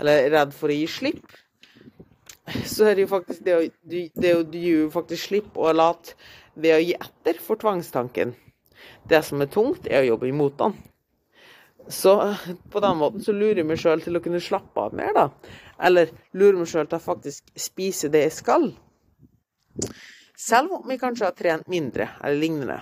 Eller 0.00 0.30
redd 0.32 0.54
for 0.56 0.72
å 0.72 0.74
gi 0.74 0.86
slipp, 0.88 1.26
så 2.66 2.88
er 2.88 2.96
det 2.96 3.04
jo 3.04 3.10
faktisk 3.12 3.44
det 3.44 3.52
å 3.54 3.60
det 4.18 4.32
å 4.34 4.40
jo 4.58 4.88
faktisk 4.90 5.28
slipp 5.28 5.58
og 5.60 5.76
lat 5.76 6.14
ved 6.54 6.74
å 6.74 6.80
gi 6.82 6.94
etter 6.96 7.38
for 7.38 7.60
tvangstanken. 7.60 8.32
Det 9.06 9.20
som 9.22 9.44
er 9.44 9.52
tungt, 9.52 9.86
er 9.86 10.02
å 10.02 10.08
jobbe 10.14 10.26
imot 10.32 10.56
den. 10.58 10.74
Så 11.88 12.14
på 12.70 12.80
den 12.80 12.96
måten 13.00 13.24
så 13.24 13.34
lurer 13.34 13.62
jeg 13.62 13.68
meg 13.68 13.80
sjøl 13.80 14.02
til 14.04 14.16
å 14.18 14.22
kunne 14.22 14.40
slappe 14.42 14.86
av 14.86 14.94
mer, 14.96 15.12
da. 15.16 15.28
Eller 15.82 16.12
lurer 16.36 16.60
meg 16.60 16.70
sjøl 16.70 16.86
til 16.86 17.00
å 17.00 17.04
faktisk 17.04 17.52
spise 17.58 18.10
det 18.12 18.26
jeg 18.28 18.36
skal. 18.38 18.68
Selv 20.38 20.78
om 20.78 20.90
jeg 20.90 21.00
kanskje 21.02 21.28
har 21.28 21.36
trent 21.38 21.70
mindre 21.70 22.08
eller 22.22 22.38
lignende. 22.38 22.80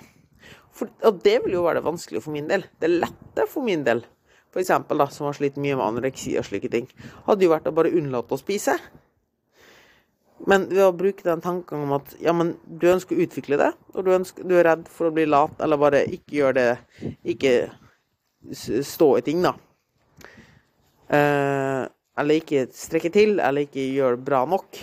For, 0.76 0.90
og 1.04 1.20
det 1.24 1.40
vil 1.44 1.58
jo 1.58 1.66
være 1.66 1.80
det 1.80 1.88
vanskelige 1.88 2.24
for 2.24 2.34
min 2.34 2.48
del. 2.48 2.64
Det 2.80 2.90
lette 2.92 3.46
for 3.50 3.66
min 3.66 3.84
del, 3.86 4.04
eksempel, 4.56 4.98
da, 5.02 5.06
som 5.12 5.28
har 5.28 5.36
slitt 5.36 5.58
mye 5.60 5.76
med 5.76 5.86
anoreksi 5.86 6.36
og 6.40 6.46
slike 6.48 6.70
ting, 6.72 6.88
hadde 7.26 7.46
jo 7.46 7.52
vært 7.52 7.68
å 7.70 7.74
bare 7.76 7.92
unnlate 7.96 8.36
å 8.36 8.40
spise. 8.40 8.76
Men 10.48 10.64
ved 10.70 10.82
å 10.86 10.96
bruke 10.96 11.26
den 11.26 11.42
tanken 11.44 11.84
om 11.84 11.92
at 11.98 12.14
ja, 12.22 12.32
men 12.32 12.54
du 12.64 12.88
ønsker 12.88 13.16
å 13.16 13.26
utvikle 13.26 13.58
det, 13.60 13.70
og 13.92 14.06
du, 14.06 14.14
ønsker, 14.16 14.46
du 14.48 14.56
er 14.56 14.70
redd 14.70 14.88
for 14.88 15.10
å 15.10 15.14
bli 15.14 15.26
lat, 15.28 15.52
eller 15.60 15.80
bare 15.80 16.06
ikke 16.08 16.38
gjøre 16.38 16.56
det 16.56 17.12
Ikke 17.28 17.52
stå 18.86 19.10
i 19.18 19.24
ting, 19.26 19.42
da. 19.44 19.54
Eh, 21.10 21.82
eller 22.20 22.40
ikke 22.40 22.66
strekke 22.76 23.10
til, 23.14 23.38
eller 23.40 23.66
ikke 23.66 23.84
gjøre 23.94 24.18
det 24.18 24.26
bra 24.26 24.44
nok. 24.48 24.80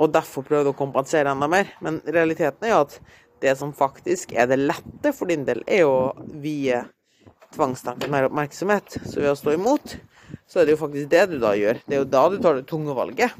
Og 0.00 0.12
derfor 0.12 0.46
prøve 0.46 0.72
å 0.72 0.76
kompensere 0.76 1.32
enda 1.32 1.48
mer. 1.50 1.74
Men 1.84 2.00
realiteten 2.06 2.66
er 2.66 2.74
jo 2.74 2.84
at 2.86 2.96
det 3.40 3.56
som 3.56 3.72
faktisk 3.76 4.34
er 4.36 4.48
det 4.50 4.60
lette 4.60 5.12
for 5.16 5.30
din 5.30 5.46
del, 5.48 5.62
er 5.66 5.88
å 5.88 6.12
vie 6.42 6.82
tvangstanken 7.54 8.12
mer 8.12 8.28
oppmerksomhet. 8.28 9.00
Så 9.08 9.20
ved 9.20 9.32
å 9.32 9.38
stå 9.38 9.56
imot, 9.56 9.96
så 10.48 10.60
er 10.60 10.68
det 10.68 10.76
jo 10.76 10.82
faktisk 10.82 11.10
det 11.12 11.26
du 11.32 11.38
da 11.42 11.54
gjør. 11.58 11.80
Det 11.86 11.96
er 11.96 12.04
jo 12.04 12.10
da 12.12 12.26
du 12.30 12.36
tar 12.42 12.58
det 12.58 12.68
tunge 12.70 12.96
valget. 12.96 13.34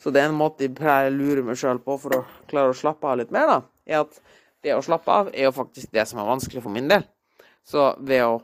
Så 0.00 0.12
det 0.14 0.22
er 0.22 0.30
en 0.30 0.38
måte 0.38 0.64
jeg 0.64 0.74
pleier 0.78 1.10
å 1.10 1.16
lure 1.16 1.44
meg 1.44 1.58
sjøl 1.60 1.80
på 1.84 1.98
for 2.00 2.16
å 2.16 2.20
klare 2.50 2.72
å 2.72 2.76
slappe 2.76 3.08
av 3.08 3.18
litt 3.20 3.32
mer, 3.34 3.50
da, 3.50 3.58
er 3.84 4.04
at 4.06 4.20
det 4.64 4.72
å 4.76 4.84
slappe 4.84 5.12
av 5.12 5.28
er 5.32 5.46
jo 5.46 5.56
faktisk 5.56 5.92
det 5.92 6.06
som 6.08 6.20
er 6.20 6.28
vanskelig 6.28 6.62
for 6.64 6.72
min 6.72 6.88
del. 6.88 7.04
Så 7.66 7.90
ved 8.00 8.24
å 8.24 8.38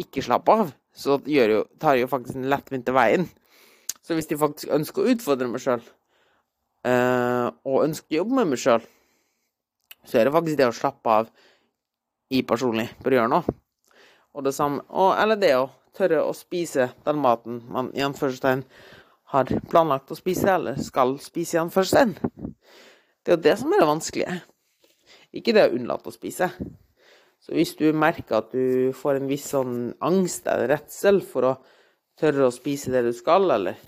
ikke 0.00 0.24
slappe 0.24 0.54
av, 0.54 0.70
så 0.94 1.18
jo, 1.28 1.62
tar 1.80 1.96
jeg 1.96 2.06
jo 2.06 2.10
faktisk 2.10 2.38
den 2.38 2.50
lettvinte 2.52 2.94
veien. 2.94 3.26
Så 4.00 4.16
hvis 4.16 4.30
de 4.30 4.38
faktisk 4.40 4.72
ønsker 4.74 5.02
å 5.02 5.12
utfordre 5.12 5.48
meg 5.50 5.62
sjøl, 5.62 5.82
eh, 6.88 7.48
og 7.66 7.84
ønsker 7.84 8.14
å 8.14 8.20
jobbe 8.22 8.38
med 8.38 8.52
meg 8.52 8.62
sjøl, 8.62 8.86
så 10.06 10.18
er 10.18 10.26
det 10.26 10.34
faktisk 10.34 10.58
det 10.60 10.70
å 10.70 10.76
slappe 10.76 11.16
av 11.20 11.28
i 12.30 12.42
personlig 12.46 12.88
bør 13.02 13.18
gjøre 13.18 13.32
noe. 13.34 13.58
Og 14.34 14.46
det 14.46 14.54
samme, 14.56 14.84
og, 14.88 15.12
eller 15.18 15.38
det 15.40 15.52
å 15.58 15.68
tørre 15.96 16.22
å 16.24 16.34
spise 16.36 16.92
den 17.04 17.18
maten 17.20 17.60
man 17.70 17.90
i 17.96 18.04
anførselstegn 18.06 18.62
har 19.34 19.50
planlagt 19.70 20.10
å 20.10 20.18
spise, 20.18 20.48
eller 20.54 20.78
skal 20.82 21.16
spise 21.22 21.58
i 21.58 21.62
anførselstegn. 21.62 22.16
Det 23.20 23.34
er 23.34 23.36
jo 23.36 23.44
det 23.44 23.56
som 23.60 23.74
er 23.74 23.82
det 23.82 23.90
vanskelige. 23.90 24.38
Ikke 25.36 25.54
det 25.54 25.68
å 25.68 25.74
unnlate 25.76 26.10
å 26.10 26.14
spise. 26.14 26.50
Så 27.40 27.56
hvis 27.56 27.72
du 27.78 27.86
merker 27.96 28.42
at 28.42 28.52
du 28.52 28.92
får 28.96 29.18
en 29.18 29.28
viss 29.30 29.48
sånn 29.54 29.76
angst 30.04 30.48
eller 30.50 30.74
redsel 30.74 31.22
for 31.24 31.48
å 31.48 31.52
tørre 32.20 32.50
å 32.50 32.54
spise 32.54 32.92
det 32.92 33.00
du 33.06 33.14
skal, 33.16 33.48
eller, 33.54 33.78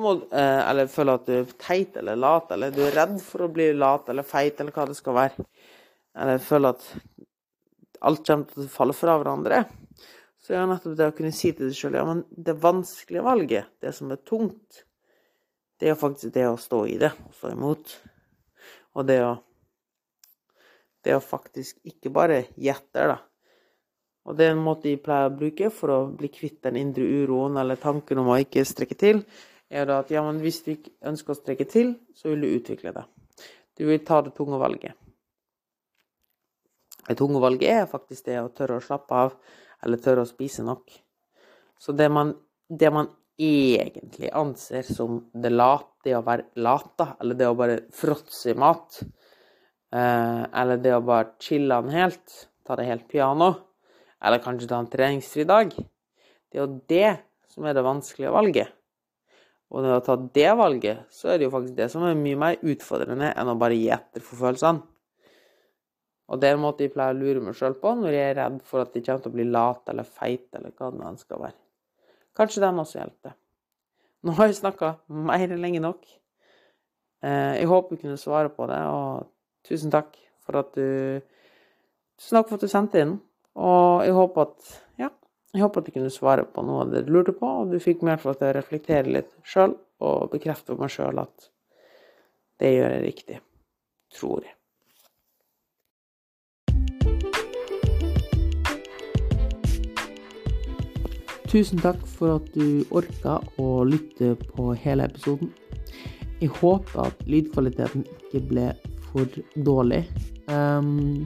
må, 0.00 0.14
eh, 0.32 0.60
eller 0.70 0.88
føler 0.88 1.20
at 1.20 1.28
du 1.28 1.34
er 1.36 1.52
teit 1.60 1.98
eller 2.00 2.16
lat, 2.16 2.48
eller 2.54 2.72
du 2.72 2.80
er 2.86 2.96
redd 2.96 3.18
for 3.24 3.44
å 3.44 3.52
bli 3.52 3.68
lat 3.76 4.08
eller 4.08 4.24
feit, 4.24 4.56
eller 4.60 4.72
hva 4.72 4.88
det 4.88 4.96
skal 4.96 5.18
være, 5.18 5.46
eller 6.16 6.40
føler 6.40 6.72
at 6.72 6.88
alt 8.08 8.24
kommer 8.26 8.48
til 8.48 8.64
å 8.64 8.72
falle 8.72 8.96
fra 8.96 9.18
hverandre, 9.20 9.60
så 10.42 10.54
er 10.54 10.62
det 10.62 10.70
nettopp 10.72 10.96
det 10.98 11.10
å 11.12 11.14
kunne 11.14 11.36
si 11.36 11.52
til 11.52 11.68
deg 11.68 11.76
sjøl 11.76 12.00
ja, 12.00 12.06
men 12.08 12.24
det 12.32 12.56
vanskelige 12.62 13.26
valget, 13.28 13.68
det 13.84 13.92
som 13.94 14.10
er 14.10 14.24
tungt, 14.26 14.82
det 15.78 15.92
er 15.92 15.98
faktisk 15.98 16.32
det 16.34 16.48
å 16.48 16.58
stå 16.58 16.80
i 16.88 16.96
det, 16.98 17.12
stå 17.36 17.52
imot. 17.52 17.92
Og 18.96 19.06
det 19.08 19.18
å 19.22 19.32
det 21.04 21.16
å 21.16 21.22
faktisk 21.22 21.80
ikke 21.88 22.12
bare 22.14 22.44
gjette, 22.56 23.06
da. 23.12 23.18
Og 24.22 24.36
det 24.38 24.46
er 24.46 24.52
en 24.54 24.62
måte 24.62 24.86
jeg 24.86 25.00
pleier 25.02 25.30
å 25.30 25.34
bruke 25.34 25.70
for 25.74 25.90
å 25.90 26.00
bli 26.14 26.30
kvitt 26.30 26.60
den 26.62 26.78
indre 26.78 27.02
uroen 27.02 27.58
eller 27.58 27.80
tanken 27.80 28.20
om 28.22 28.30
å 28.30 28.38
ikke 28.38 28.62
strekke 28.66 28.98
til, 28.98 29.24
er 29.72 29.88
da 29.88 29.98
at 30.02 30.12
ja, 30.12 30.22
men 30.22 30.38
hvis 30.42 30.60
du 30.62 30.74
ikke 30.76 30.92
ønsker 31.10 31.34
å 31.34 31.38
strekke 31.38 31.66
til, 31.70 31.94
så 32.14 32.30
vil 32.30 32.44
du 32.44 32.52
utvikle 32.52 32.92
det. 32.94 33.06
Du 33.78 33.86
vil 33.88 34.02
ta 34.06 34.20
det 34.22 34.34
tunge 34.36 34.60
valget. 34.60 34.94
Det 37.08 37.16
tunge 37.18 37.40
valget 37.42 37.72
er 37.72 37.90
faktisk 37.90 38.28
det 38.28 38.38
å 38.38 38.52
tørre 38.54 38.78
å 38.78 38.84
slappe 38.84 39.24
av, 39.24 39.34
eller 39.82 39.98
tørre 39.98 40.22
å 40.22 40.28
spise 40.28 40.62
nok. 40.62 40.92
Så 41.82 41.96
det 41.98 42.06
man, 42.12 42.30
det 42.70 42.92
man 42.94 43.08
egentlig 43.42 44.30
anser 44.38 44.86
som 44.86 45.18
det 45.34 45.50
late, 45.50 45.88
det 46.04 46.14
å 46.18 46.22
være 46.26 46.50
lata, 46.62 47.16
eller 47.22 47.38
det 47.38 47.48
å 47.48 47.58
bare 47.58 47.80
fråtse 47.94 48.52
i 48.52 48.58
mat, 48.58 49.00
eller 49.92 50.80
det 50.80 50.94
å 50.96 51.02
bare 51.04 51.34
chille 51.42 51.76
den 51.84 51.92
helt, 51.92 52.36
ta 52.64 52.76
det 52.78 52.88
helt 52.88 53.08
piano, 53.10 53.50
eller 54.22 54.40
kanskje 54.40 54.70
ta 54.70 54.78
en 54.80 54.88
treningsfri 54.88 55.44
dag. 55.48 55.74
Det 55.74 56.58
er 56.58 56.64
jo 56.64 56.80
det 56.88 57.10
som 57.52 57.66
er 57.68 57.76
det 57.76 57.84
vanskelige 57.84 58.32
valget. 58.32 58.72
Og 59.72 59.80
når 59.80 59.88
du 59.88 59.94
har 59.94 60.04
tatt 60.04 60.24
det 60.36 60.48
valget, 60.60 61.04
så 61.12 61.32
er 61.32 61.38
det 61.40 61.46
jo 61.46 61.52
faktisk 61.54 61.76
det 61.78 61.88
som 61.92 62.04
er 62.04 62.18
mye 62.18 62.38
mer 62.38 62.58
utfordrende 62.60 63.30
enn 63.32 63.52
å 63.52 63.58
bare 63.60 63.76
gi 63.78 63.88
etter 63.94 64.24
for 64.24 64.40
følelsene. 64.40 64.84
Og 66.32 66.40
det 66.40 66.48
er 66.48 66.56
en 66.56 66.62
måte 66.64 66.84
jeg 66.84 66.92
pleier 66.94 67.12
å 67.12 67.18
lure 67.18 67.42
meg 67.44 67.56
sjøl 67.56 67.74
på 67.80 67.92
når 67.98 68.14
jeg 68.14 68.28
er 68.30 68.38
redd 68.38 68.58
for 68.68 68.84
at 68.84 68.94
jeg 68.96 69.04
kommer 69.04 69.24
til 69.24 69.32
å 69.32 69.36
bli 69.36 69.46
late 69.48 69.92
eller 69.92 70.08
feit 70.08 70.46
eller 70.56 70.72
hva 70.76 70.90
det 70.92 71.00
nå 71.00 71.12
skal 71.20 71.42
være. 71.42 71.58
Kanskje 72.36 72.62
den 72.64 72.80
også 72.80 73.00
hjelper. 73.00 73.34
Nå 74.22 74.36
har 74.38 74.48
jeg 74.48 74.60
snakka 74.60 74.94
mer 75.28 75.44
enn 75.48 75.60
lenge 75.60 75.82
nok. 75.82 76.06
Eh, 77.24 77.58
jeg 77.58 77.68
håper 77.68 77.96
jeg 77.96 78.04
kunne 78.04 78.20
svare 78.20 78.52
på 78.54 78.68
det, 78.70 78.78
og 78.86 79.31
tusen 79.68 79.92
takk 79.94 80.16
for 80.42 80.62
at 80.62 80.74
du 80.78 81.20
Tusen 82.20 82.38
takk 82.38 82.50
for 82.50 82.60
at 82.60 82.62
du 82.62 82.70
sendte 82.70 83.00
inn. 83.02 83.16
Og 83.58 84.04
jeg 84.06 84.14
håper 84.14 84.44
at 84.46 84.74
ja, 85.00 85.08
jeg 85.56 85.64
håper 85.64 85.82
at 85.82 85.88
du 85.88 85.94
kunne 85.96 86.12
svare 86.12 86.44
på 86.46 86.62
noe 86.62 86.84
av 86.84 86.92
det 86.92 87.02
du 87.06 87.12
lurte 87.16 87.34
på, 87.34 87.48
og 87.62 87.72
du 87.72 87.80
fikk 87.82 88.04
meg 88.06 88.22
til 88.22 88.30
å 88.32 88.52
reflektere 88.54 89.10
litt 89.18 89.32
sjøl 89.42 89.74
og 90.02 90.30
bekrefte 90.32 90.76
meg 90.78 90.92
sjøl 90.92 91.18
at 91.24 91.50
det 92.62 92.76
gjør 92.76 92.94
jeg 92.94 93.06
riktig. 93.08 93.38
Tror 94.12 94.44
jeg. 94.46 94.54
Tusen 101.52 101.82
takk 101.84 102.00
for 102.08 102.38
at 102.38 102.46
du 102.54 102.86
orka 102.96 103.34
å 103.60 103.82
lytte 103.84 104.30
på 104.54 104.70
hele 104.86 105.04
episoden. 105.04 105.50
Jeg 106.40 106.48
håper 106.62 107.10
at 107.10 107.26
lydkvaliteten 107.28 108.06
ikke 108.08 108.40
ble 108.48 108.70
for 109.12 109.40
dårlig. 109.68 110.02
Um, 110.48 111.24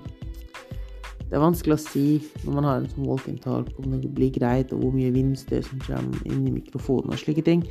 det 1.27 1.35
er 1.35 1.43
vanskelig 1.43 1.75
å 1.75 1.83
si 1.83 2.07
når 2.45 2.55
man 2.55 2.69
har 2.69 2.81
en 2.81 2.91
sånn 2.93 3.09
walk-in 3.09 3.41
talk 3.43 3.71
om 3.83 3.97
det 3.99 4.13
blir 4.15 4.31
greit, 4.35 4.71
og 4.75 4.85
hvor 4.85 4.95
mye 4.95 5.11
vindstøy 5.15 5.59
som 5.67 5.83
kommer 5.83 6.23
inn 6.29 6.47
i 6.47 6.55
mikrofonen 6.61 7.15
og 7.15 7.23
slike 7.23 7.43
ting. 7.47 7.65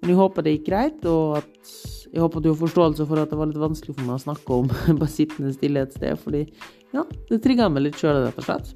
Men 0.00 0.12
jeg 0.12 0.20
håper 0.20 0.46
det 0.46 0.56
gikk 0.56 0.68
greit, 0.68 1.06
og 1.10 1.40
at 1.40 1.74
jeg 2.12 2.22
håper 2.22 2.44
du 2.44 2.52
har 2.52 2.60
forståelse 2.60 3.06
for 3.08 3.20
at 3.20 3.32
det 3.32 3.38
var 3.40 3.50
litt 3.50 3.58
vanskelig 3.58 3.96
for 3.96 4.06
meg 4.06 4.20
å 4.20 4.22
snakke 4.22 4.58
om 4.60 4.70
bare 5.00 5.10
sittende 5.10 5.54
stille 5.56 5.82
et 5.82 5.96
sted, 5.96 6.14
fordi 6.22 6.44
ja, 6.94 7.02
det 7.30 7.42
trigga 7.44 7.66
meg 7.72 7.88
litt 7.88 7.98
sjøl, 7.98 8.22
rett 8.22 8.38
og 8.38 8.46
slett. 8.46 8.74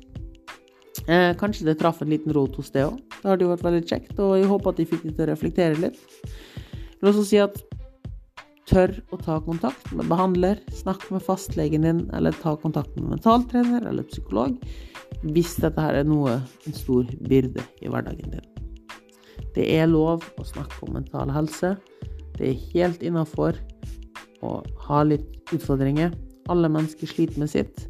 Eh, 1.06 1.30
kanskje 1.38 1.68
det 1.68 1.78
traff 1.78 2.02
en 2.02 2.10
liten 2.10 2.34
rot 2.34 2.58
hos 2.58 2.72
det 2.74 2.82
òg. 2.88 2.98
Det 3.20 3.28
hadde 3.28 3.46
jo 3.46 3.52
vært 3.52 3.66
veldig 3.68 3.84
kjekt, 3.86 4.14
og 4.18 4.34
jeg 4.40 4.50
håper 4.50 4.72
at 4.72 4.80
de 4.80 4.88
fikk 4.90 5.06
deg 5.06 5.14
til 5.14 5.24
å 5.24 5.30
reflektere 5.30 5.78
litt. 5.86 6.02
Jeg 6.26 6.98
vil 6.98 7.12
også 7.12 7.28
si 7.30 7.38
at 7.40 7.62
tør 8.70 8.94
å 9.10 9.18
ta 9.20 9.40
kontakt 9.44 9.90
med 9.96 10.08
behandler, 10.10 10.60
snakk 10.74 11.08
med 11.10 11.24
fastlegen 11.26 11.86
din, 11.86 12.04
eller 12.16 12.36
ta 12.42 12.54
kontakt 12.60 12.94
med 12.96 13.16
mentaltrener 13.16 13.88
eller 13.90 14.06
psykolog 14.08 14.56
hvis 15.34 15.56
dette 15.60 15.82
her 15.82 15.98
er 16.00 16.06
noe, 16.08 16.38
en 16.66 16.76
stor 16.76 17.08
byrde 17.28 17.64
i 17.82 17.90
hverdagen 17.90 18.32
din. 18.32 18.46
Det 19.56 19.66
er 19.74 19.90
lov 19.90 20.24
å 20.38 20.46
snakke 20.46 20.86
om 20.86 20.94
mental 20.96 21.32
helse. 21.34 21.74
Det 22.38 22.52
er 22.52 22.66
helt 22.70 23.02
innafor 23.04 23.58
å 24.46 24.60
ha 24.86 25.02
litt 25.04 25.52
utfordringer. 25.52 26.14
Alle 26.52 26.70
mennesker 26.72 27.10
sliter 27.10 27.42
med 27.42 27.50
sitt. 27.52 27.86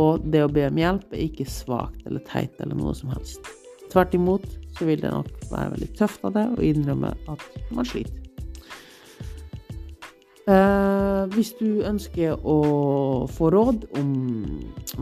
Og 0.00 0.26
det 0.32 0.42
å 0.44 0.52
be 0.52 0.66
om 0.68 0.78
hjelp 0.78 1.14
er 1.14 1.26
ikke 1.28 1.48
svakt 1.48 2.04
eller 2.06 2.22
teit 2.28 2.60
eller 2.60 2.76
noe 2.78 2.94
som 2.98 3.12
helst. 3.14 3.46
Tvert 3.90 4.14
imot 4.14 4.46
så 4.76 4.86
vil 4.86 5.00
det 5.02 5.10
nok 5.10 5.30
være 5.50 5.74
veldig 5.76 5.92
tøft 5.98 6.26
av 6.26 6.36
det 6.36 6.46
å 6.54 6.66
innrømme 6.66 7.14
at 7.30 7.46
man 7.74 7.88
sliter. 7.88 8.29
Eh, 10.48 11.26
hvis 11.34 11.50
du 11.58 11.82
ønsker 11.84 12.38
å 12.48 13.26
få 13.28 13.50
råd 13.52 13.82
om 14.00 14.14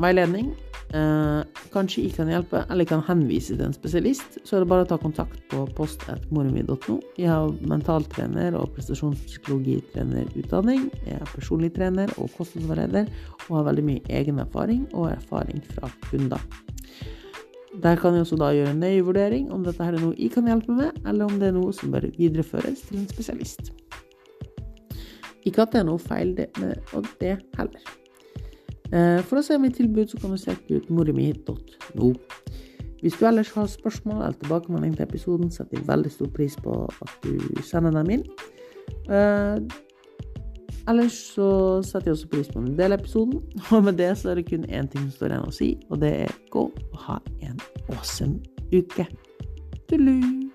veiledning, 0.03 0.49
eh, 0.91 1.43
kanskje 1.70 2.03
jeg 2.03 2.12
kan 2.16 2.28
hjelpe, 2.28 2.64
eller 2.70 2.84
kan 2.84 3.03
henvise 3.07 3.55
til 3.55 3.66
en 3.68 3.72
spesialist, 3.76 4.39
så 4.45 4.57
er 4.57 4.61
det 4.64 4.70
bare 4.72 4.84
å 4.84 4.89
ta 4.91 4.99
kontakt 4.99 5.39
på 5.49 5.66
post.moremi.no. 5.78 7.01
Jeg 7.16 7.28
har 7.30 7.53
mentaltrener 7.62 8.55
og 8.59 8.72
prestasjonspsykologitrenerutdanning. 8.74 10.91
Jeg 11.07 11.14
er 11.20 11.34
personlig 11.34 11.72
trener 11.76 12.09
og 12.18 12.30
kostnadsveileder, 12.36 13.07
og 13.49 13.57
har 13.57 13.64
veldig 13.70 13.84
mye 13.84 14.01
egen 14.09 14.39
erfaring 14.43 14.89
og 14.93 15.12
erfaring 15.12 15.62
fra 15.70 15.91
kunder. 16.11 16.41
Der 17.78 17.97
kan 17.97 18.14
jeg 18.14 18.20
også 18.24 18.36
da 18.41 18.51
gjøre 18.51 18.70
en 18.74 18.80
nøye 18.82 19.05
vurdering 19.07 19.53
om 19.55 19.62
dette 19.62 19.84
her 19.84 19.95
er 19.95 20.01
noe 20.03 20.18
jeg 20.18 20.30
kan 20.34 20.47
hjelpe 20.51 20.72
med, 20.74 20.91
eller 21.07 21.24
om 21.28 21.39
det 21.39 21.49
er 21.49 21.55
noe 21.55 21.72
som 21.72 21.93
bør 21.95 22.11
videreføres 22.16 22.80
til 22.89 22.99
en 22.99 23.09
spesialist. 23.09 23.70
Ikke 25.49 25.64
at 25.64 25.72
det 25.72 25.82
er 25.82 25.88
noe 25.88 26.03
feil 26.03 26.34
med 26.61 27.09
det 27.22 27.38
heller. 27.57 27.90
Eh, 28.92 29.20
for 29.28 29.40
å 29.40 29.44
se 29.44 29.59
mitt 29.61 29.76
tilbud, 29.76 30.09
så 30.11 30.20
kan 30.20 30.32
du 30.32 30.40
sjekke 30.40 30.80
ut 30.80 30.88
morimi.no. 30.92 32.12
Hvis 33.03 33.18
du 33.20 33.26
ellers 33.28 33.51
har 33.55 33.68
spørsmål 33.70 34.22
eller 34.22 34.38
tilbakemelding 34.40 34.96
til 34.96 35.07
episoden, 35.07 35.53
setter 35.55 35.78
jeg 35.78 35.86
veldig 35.88 36.11
stor 36.11 36.32
pris 36.34 36.57
på 36.64 36.80
at 36.88 37.12
du 37.22 37.62
sender 37.62 37.94
dem 37.94 38.11
inn. 38.16 38.24
Eh, 39.12 39.61
ellers 40.88 41.20
så 41.36 41.51
setter 41.86 42.11
jeg 42.11 42.18
også 42.18 42.32
pris 42.32 42.51
på 42.53 42.64
en 42.64 42.74
del 42.80 42.96
episoden, 42.96 43.40
og 43.76 43.86
med 43.86 44.01
det 44.01 44.11
så 44.18 44.32
er 44.32 44.40
det 44.40 44.49
kun 44.51 44.66
én 44.66 44.90
ting 44.90 45.07
som 45.07 45.14
står 45.20 45.36
igjen 45.36 45.49
å 45.53 45.57
si, 45.61 45.72
og 45.92 46.03
det 46.03 46.14
er 46.26 46.36
gå 46.51 46.68
og 46.72 47.01
ha 47.07 47.20
en 47.44 47.61
awesome 47.92 48.40
uke. 48.72 49.07
Tullu! 49.88 50.47